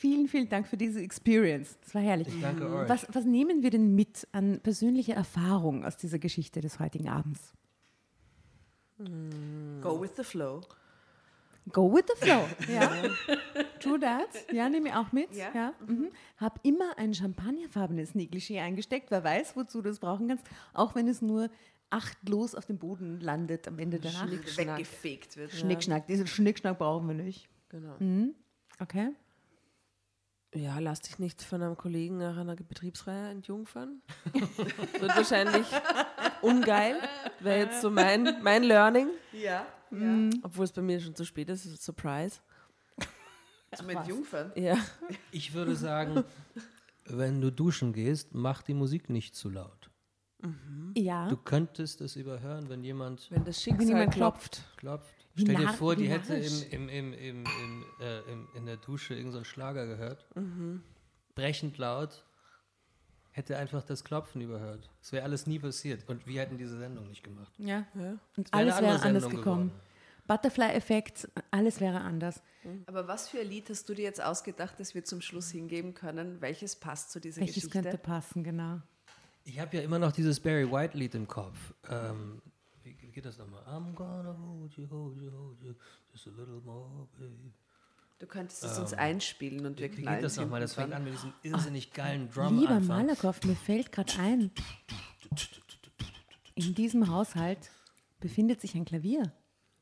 [0.02, 1.78] Vielen, vielen Dank für diese Experience.
[1.86, 2.28] Es war herrlich.
[2.28, 2.90] Ich danke euch.
[2.90, 7.54] Was, was nehmen wir denn mit an persönlicher Erfahrung aus dieser Geschichte des heutigen Abends?
[8.98, 10.62] Go with the flow.
[11.72, 12.48] Go with the flow.
[12.68, 12.92] Ja.
[13.80, 14.30] True that.
[14.52, 15.36] Ja, nehme ich auch mit.
[15.36, 15.52] Ja.
[15.54, 15.74] Ja.
[15.86, 16.10] Mhm.
[16.38, 19.12] Hab immer ein champagnerfarbenes Negligé eingesteckt.
[19.12, 20.44] Wer weiß, wozu du das brauchen kannst.
[20.74, 21.52] Auch wenn es nur
[21.92, 24.30] achtlos auf dem Boden landet am Ende der Nacht.
[24.30, 24.80] Schnickschnack.
[24.80, 25.52] Weggefegt wird.
[25.52, 26.08] Schnickschnack.
[26.08, 27.48] Diesen Schnickschnack brauchen wir nicht.
[27.70, 27.96] Genau.
[28.80, 29.12] Okay.
[30.54, 34.02] Ja, lass dich nicht von einem Kollegen nach einer Betriebsreihe entjungfern.
[34.34, 35.66] Wird wahrscheinlich
[36.42, 36.98] ungeil.
[37.40, 39.08] Wäre jetzt so mein, mein Learning.
[39.32, 39.66] Ja.
[40.44, 41.66] Obwohl es bei mir schon zu spät ist.
[41.66, 42.40] ist Surprise.
[43.78, 44.52] So mit Jungfern.
[44.56, 44.78] Ja.
[45.32, 46.26] Ich würde sagen,
[47.06, 49.90] wenn du duschen gehst, mach die Musik nicht zu laut.
[50.96, 51.30] Ja.
[51.30, 54.64] Du könntest es überhören, wenn jemand Wenn das Wenn Schicksal jemand klopft.
[54.76, 55.21] klopft.
[55.36, 58.66] Wie Stell dir nar- vor, die hätte im, im, im, im, im, äh, im, in
[58.66, 60.26] der Dusche irgendeinen so Schlager gehört.
[60.36, 60.84] Mhm.
[61.36, 62.26] Brechend laut.
[63.34, 64.90] Hätte einfach das Klopfen überhört.
[65.02, 66.04] Es wäre alles nie passiert.
[66.10, 67.54] Und wir hätten diese Sendung nicht gemacht.
[67.58, 67.86] ja.
[67.96, 68.18] Ja.
[68.36, 69.68] Und alles wäre anders Sendung gekommen.
[69.70, 69.82] geworden.
[70.28, 72.42] Butterfly-Effekt, alles wäre anders.
[72.86, 75.94] Aber was für ein Lied hast du dir jetzt ausgedacht, das wir zum Schluss hingeben
[75.94, 76.40] können?
[76.42, 77.82] Welches passt zu dieser Welches Geschichte?
[77.82, 78.82] könnte passen, genau.
[79.46, 81.58] Ich habe ja immer noch dieses Barry White Lied im Kopf.
[81.90, 82.42] Ähm,
[83.12, 83.62] wie, geht das nochmal?
[83.64, 85.74] I'm gonna hold you, hold you, hold you,
[86.12, 87.52] just a little more, babe.
[88.20, 90.62] Du könntest es uns einspielen und wir Wie, wie knallen geht das nochmal?
[90.62, 92.80] Das fängt an mit diesem irrsinnig geilen Drum Lieber.
[92.80, 94.52] Malakoff, mir fällt gerade ein,
[96.56, 97.72] in diesem Haushalt
[98.20, 99.34] befindet sich ein Klavier.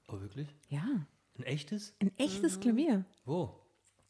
[0.08, 0.48] Oh, wirklich?
[0.70, 0.86] Ja,
[1.38, 1.94] Ein echtes?
[2.02, 2.62] ein echtes Mhm.
[2.62, 3.06] Klavier.
[3.26, 3.56] Wo?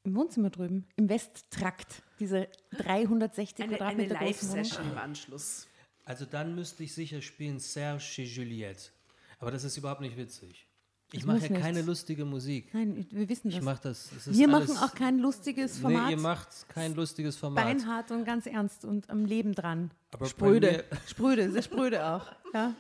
[0.03, 2.47] Im Wohnzimmer drüben, im Westtrakt, diese
[2.78, 4.57] 360 Eine, eine Quadratmeter großen Wohnung.
[4.63, 5.67] Live-Session im Anschluss.
[6.05, 8.91] Also dann müsste ich sicher spielen Serge et Juliette.
[9.39, 10.67] Aber das ist überhaupt nicht witzig.
[11.11, 12.71] Ich Das mache ja keine lustige Musik.
[12.71, 13.63] Nein, wir wissen Ich das.
[13.66, 14.11] mache das.
[14.11, 16.05] es ist Wir machen auch kein lustiges Format.
[16.05, 17.63] Nee, ihr macht kein lustiges Format.
[17.66, 19.89] Beinhart und ganz ernst und am Leben dran.
[20.11, 20.86] Aber Spröde.
[21.07, 22.28] Spröde, sehr spröde auch.
[22.53, 22.75] Ja.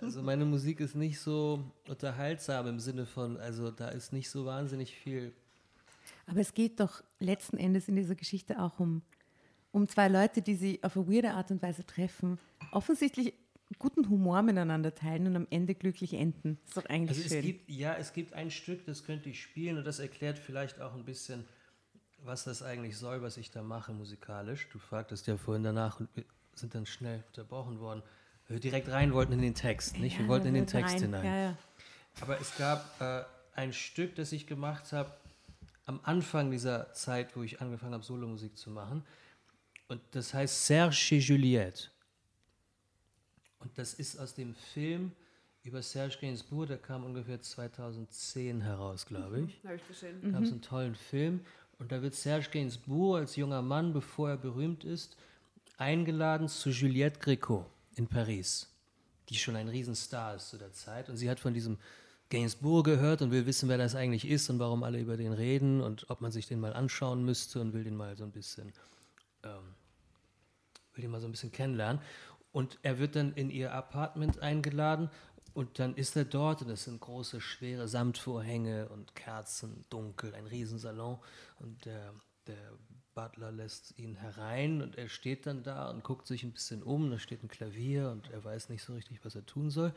[0.00, 4.44] Also meine Musik ist nicht so unterhaltsam im Sinne von, also da ist nicht so
[4.44, 5.32] wahnsinnig viel.
[6.26, 9.02] Aber es geht doch letzten Endes in dieser Geschichte auch um,
[9.72, 12.38] um zwei Leute, die sie auf eine weirde Art und Weise treffen,
[12.70, 13.32] offensichtlich
[13.78, 16.58] guten Humor miteinander teilen und am Ende glücklich enden.
[16.66, 17.42] ist doch eigentlich Also es schön.
[17.42, 20.94] gibt, ja, es gibt ein Stück, das könnte ich spielen und das erklärt vielleicht auch
[20.94, 21.44] ein bisschen,
[22.24, 24.68] was das eigentlich soll, was ich da mache musikalisch.
[24.72, 26.24] Du fragtest ja vorhin danach und wir
[26.54, 28.02] sind dann schnell unterbrochen worden,
[28.48, 30.16] wir direkt rein wollten in den Text, nicht?
[30.18, 31.02] wir Ja, wollten in den Text rein.
[31.02, 31.24] hinein.
[31.26, 31.56] Ja, ja.
[32.22, 33.24] Aber es gab äh,
[33.54, 35.12] ein Stück, das ich gemacht habe
[35.84, 39.04] am Anfang dieser Zeit, wo ich angefangen habe, Solomusik zu machen.
[39.88, 41.88] Und das heißt Serge et Juliette.
[43.60, 45.12] Und das ist aus dem Film
[45.62, 49.64] über Serge Gainsbourg, der kam ungefähr 2010 heraus, glaube ich.
[49.64, 50.20] Habe ich gesehen.
[50.22, 51.40] Da gab es einen tollen Film.
[51.78, 55.16] Und da wird Serge Gainsbourg als junger Mann, bevor er berühmt ist,
[55.76, 58.68] eingeladen zu Juliette Gréco in Paris,
[59.28, 61.08] die schon ein Riesenstar ist zu der Zeit.
[61.08, 61.78] Und sie hat von diesem
[62.30, 65.80] Gainsbourg gehört und will wissen, wer das eigentlich ist und warum alle über den reden
[65.80, 68.72] und ob man sich den mal anschauen müsste und will den mal so ein bisschen,
[69.44, 69.74] ähm,
[70.94, 72.02] will den mal so ein bisschen kennenlernen.
[72.52, 75.10] Und er wird dann in ihr Apartment eingeladen
[75.54, 80.46] und dann ist er dort und es sind große, schwere Samtvorhänge und Kerzen, dunkel, ein
[80.46, 81.18] Riesensalon
[81.58, 82.14] und der,
[82.46, 82.72] der
[83.14, 87.10] Butler lässt ihn herein und er steht dann da und guckt sich ein bisschen um,
[87.10, 89.92] da steht ein Klavier und er weiß nicht so richtig, was er tun soll.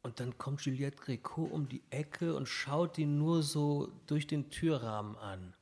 [0.00, 4.48] Und dann kommt Juliette Gréco um die Ecke und schaut ihn nur so durch den
[4.48, 5.52] Türrahmen an.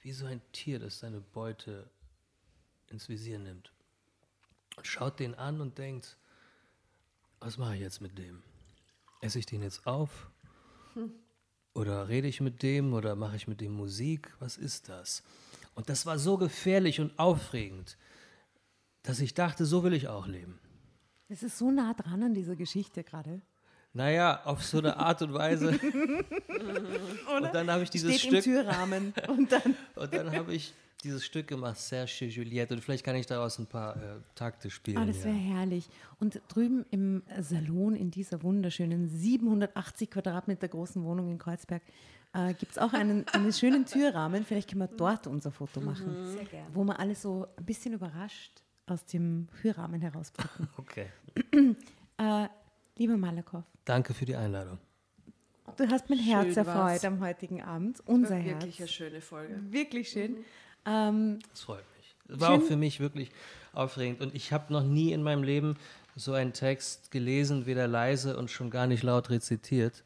[0.00, 1.90] Wie so ein Tier, das seine Beute
[2.88, 3.75] ins Visier nimmt.
[4.76, 6.16] Und schaut den an und denkt,
[7.40, 8.42] was mache ich jetzt mit dem?
[9.20, 10.30] Esse ich den jetzt auf?
[11.74, 14.32] Oder rede ich mit dem oder mache ich mit dem Musik?
[14.38, 15.22] Was ist das?
[15.74, 17.98] Und das war so gefährlich und aufregend,
[19.02, 20.58] dass ich dachte, so will ich auch leben.
[21.28, 23.42] Es ist so nah dran an dieser Geschichte gerade.
[23.92, 25.70] Naja, auf so eine Art und Weise.
[27.36, 28.46] und dann habe ich dieses Steht Stück.
[28.46, 29.14] im Türrahmen.
[29.28, 32.74] Und dann Und dann habe ich dieses Stück gemacht, Serge Juliette.
[32.74, 34.98] Und vielleicht kann ich daraus ein paar äh, Takte spielen.
[34.98, 35.56] Ah, das wäre ja.
[35.56, 35.88] herrlich.
[36.18, 41.82] Und drüben im Salon in dieser wunderschönen 780 Quadratmeter großen Wohnung in Kreuzberg
[42.32, 44.44] äh, gibt es auch einen, einen schönen Türrahmen.
[44.44, 46.68] Vielleicht können wir dort unser Foto machen, Sehr gerne.
[46.72, 50.68] wo wir alle so ein bisschen überrascht aus dem Türrahmen herausblicken.
[50.78, 51.06] Okay.
[52.18, 52.48] äh,
[52.96, 54.78] lieber Malakow, Danke für die Einladung.
[55.76, 56.66] du hast mein Schön Herz war's.
[56.66, 58.00] erfreut am heutigen Abend.
[58.06, 58.62] Unser Herz.
[58.62, 59.60] Wirklich eine schöne Folge.
[59.70, 60.36] Wirklich schön.
[60.86, 62.14] Ähm, Das freut mich.
[62.28, 62.60] Es war Schön.
[62.62, 63.30] auch für mich wirklich
[63.72, 64.20] aufregend.
[64.20, 65.76] Und ich habe noch nie in meinem Leben
[66.16, 70.02] so einen Text gelesen, weder leise und schon gar nicht laut rezitiert.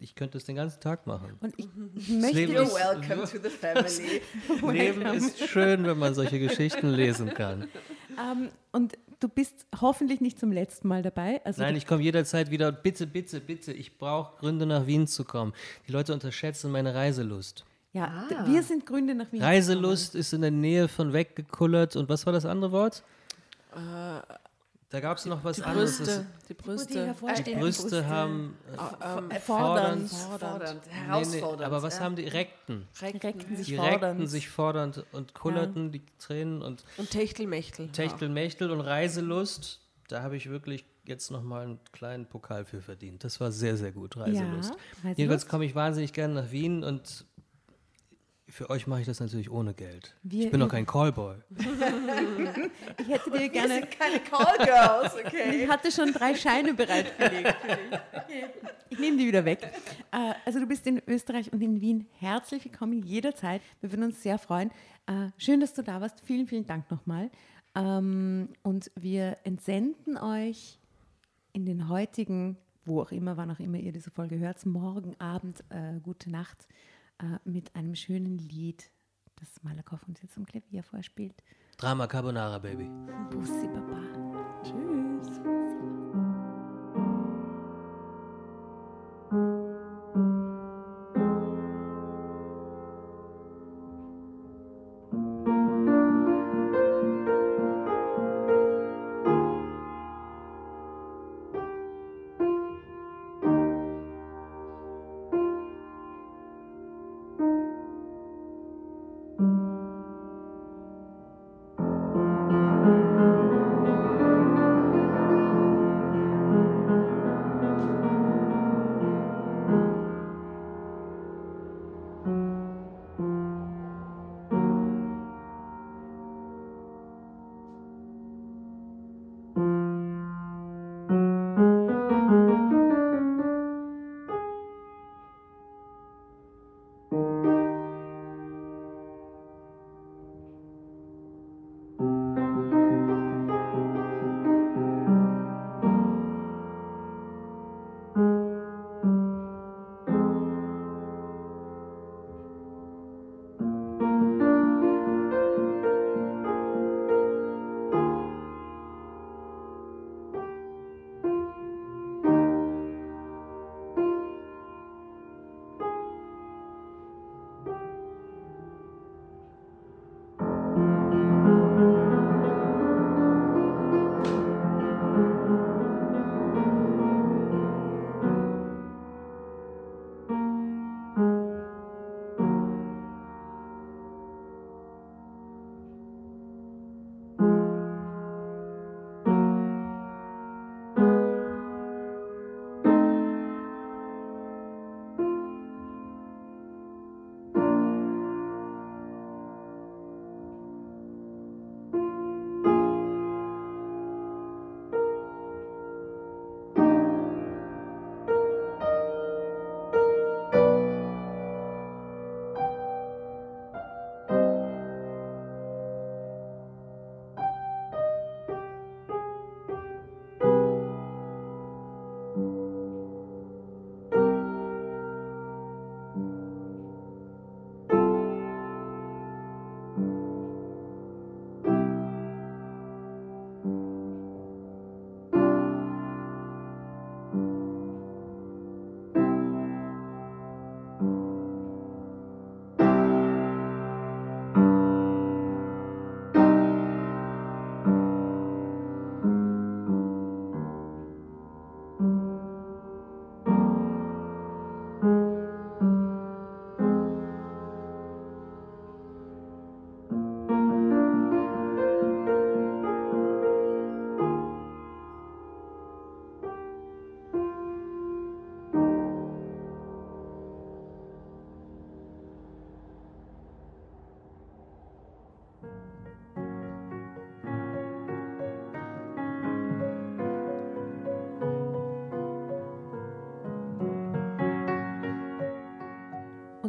[0.00, 1.34] Ich könnte es den ganzen Tag machen.
[1.40, 3.48] und ich Leben möchte You're ist- welcome to the
[4.68, 4.72] family.
[4.78, 7.68] Leben ist schön, wenn man solche Geschichten lesen kann.
[8.18, 11.40] Ähm, und du bist hoffentlich nicht zum letzten Mal dabei.
[11.44, 12.70] Also Nein, ich komme jederzeit wieder.
[12.72, 15.52] Bitte, bitte, bitte, ich brauche Gründe nach Wien zu kommen.
[15.86, 17.64] Die Leute unterschätzen meine Reiselust.
[17.92, 18.46] Ja, Ah.
[18.46, 19.42] wir sind Gründe nach Wien.
[19.42, 21.96] Reiselust ist in der Nähe von weggekullert.
[21.96, 23.02] Und was war das andere Wort?
[24.90, 25.98] Da gab es noch was Die anderes.
[25.98, 26.26] Brüste.
[26.44, 26.92] Die die Brüste.
[26.94, 28.56] Die hervorstehenden Brüste haben
[29.30, 31.62] äh, fordern, Fordernd, Nee, nee, herausfordernd.
[31.62, 32.04] aber was ja.
[32.04, 32.88] haben die Reckten?
[33.02, 34.02] reckten sich Die fordernd.
[34.02, 37.88] reckten sich fordernd und kullerten die Tränen und Und Techtelmechtel.
[37.88, 39.80] Techtelmechtel und Reiselust.
[40.08, 43.24] Da habe ich wirklich jetzt nochmal einen kleinen Pokal für verdient.
[43.24, 44.70] Das war sehr, sehr gut, Reiselust.
[44.72, 45.18] Reiselust.
[45.18, 47.26] Jedenfalls komme ich wahnsinnig gerne nach Wien und
[48.48, 50.14] für euch mache ich das natürlich ohne Geld.
[50.22, 51.36] Wir ich bin doch kein Callboy.
[53.00, 53.74] Ich hätte dir Wir gerne.
[53.74, 55.64] sind keine Callgirls, okay?
[55.64, 57.54] Ich hatte schon drei Scheine bereitgelegt.
[57.66, 57.76] für
[58.32, 58.44] dich.
[58.90, 59.70] Ich nehme die wieder weg.
[60.10, 63.62] Äh, Also du bist in Österreich und in Wien herzlich willkommen jederzeit.
[63.80, 64.70] Wir würden uns sehr freuen.
[65.06, 66.20] Äh, Schön, dass du da warst.
[66.24, 67.30] Vielen, vielen Dank nochmal.
[67.74, 70.78] Ähm, Und wir entsenden euch
[71.52, 75.60] in den heutigen, wo auch immer, wann auch immer ihr diese Folge hört, morgen Abend,
[75.70, 76.66] äh, gute Nacht,
[77.18, 78.90] äh, mit einem schönen Lied,
[79.36, 81.42] das Malakoff uns jetzt am Klavier vorspielt.
[81.76, 82.90] Drama Carbonara, Baby.
[83.30, 84.02] Bussi Baba.
[84.62, 84.87] Tschüss.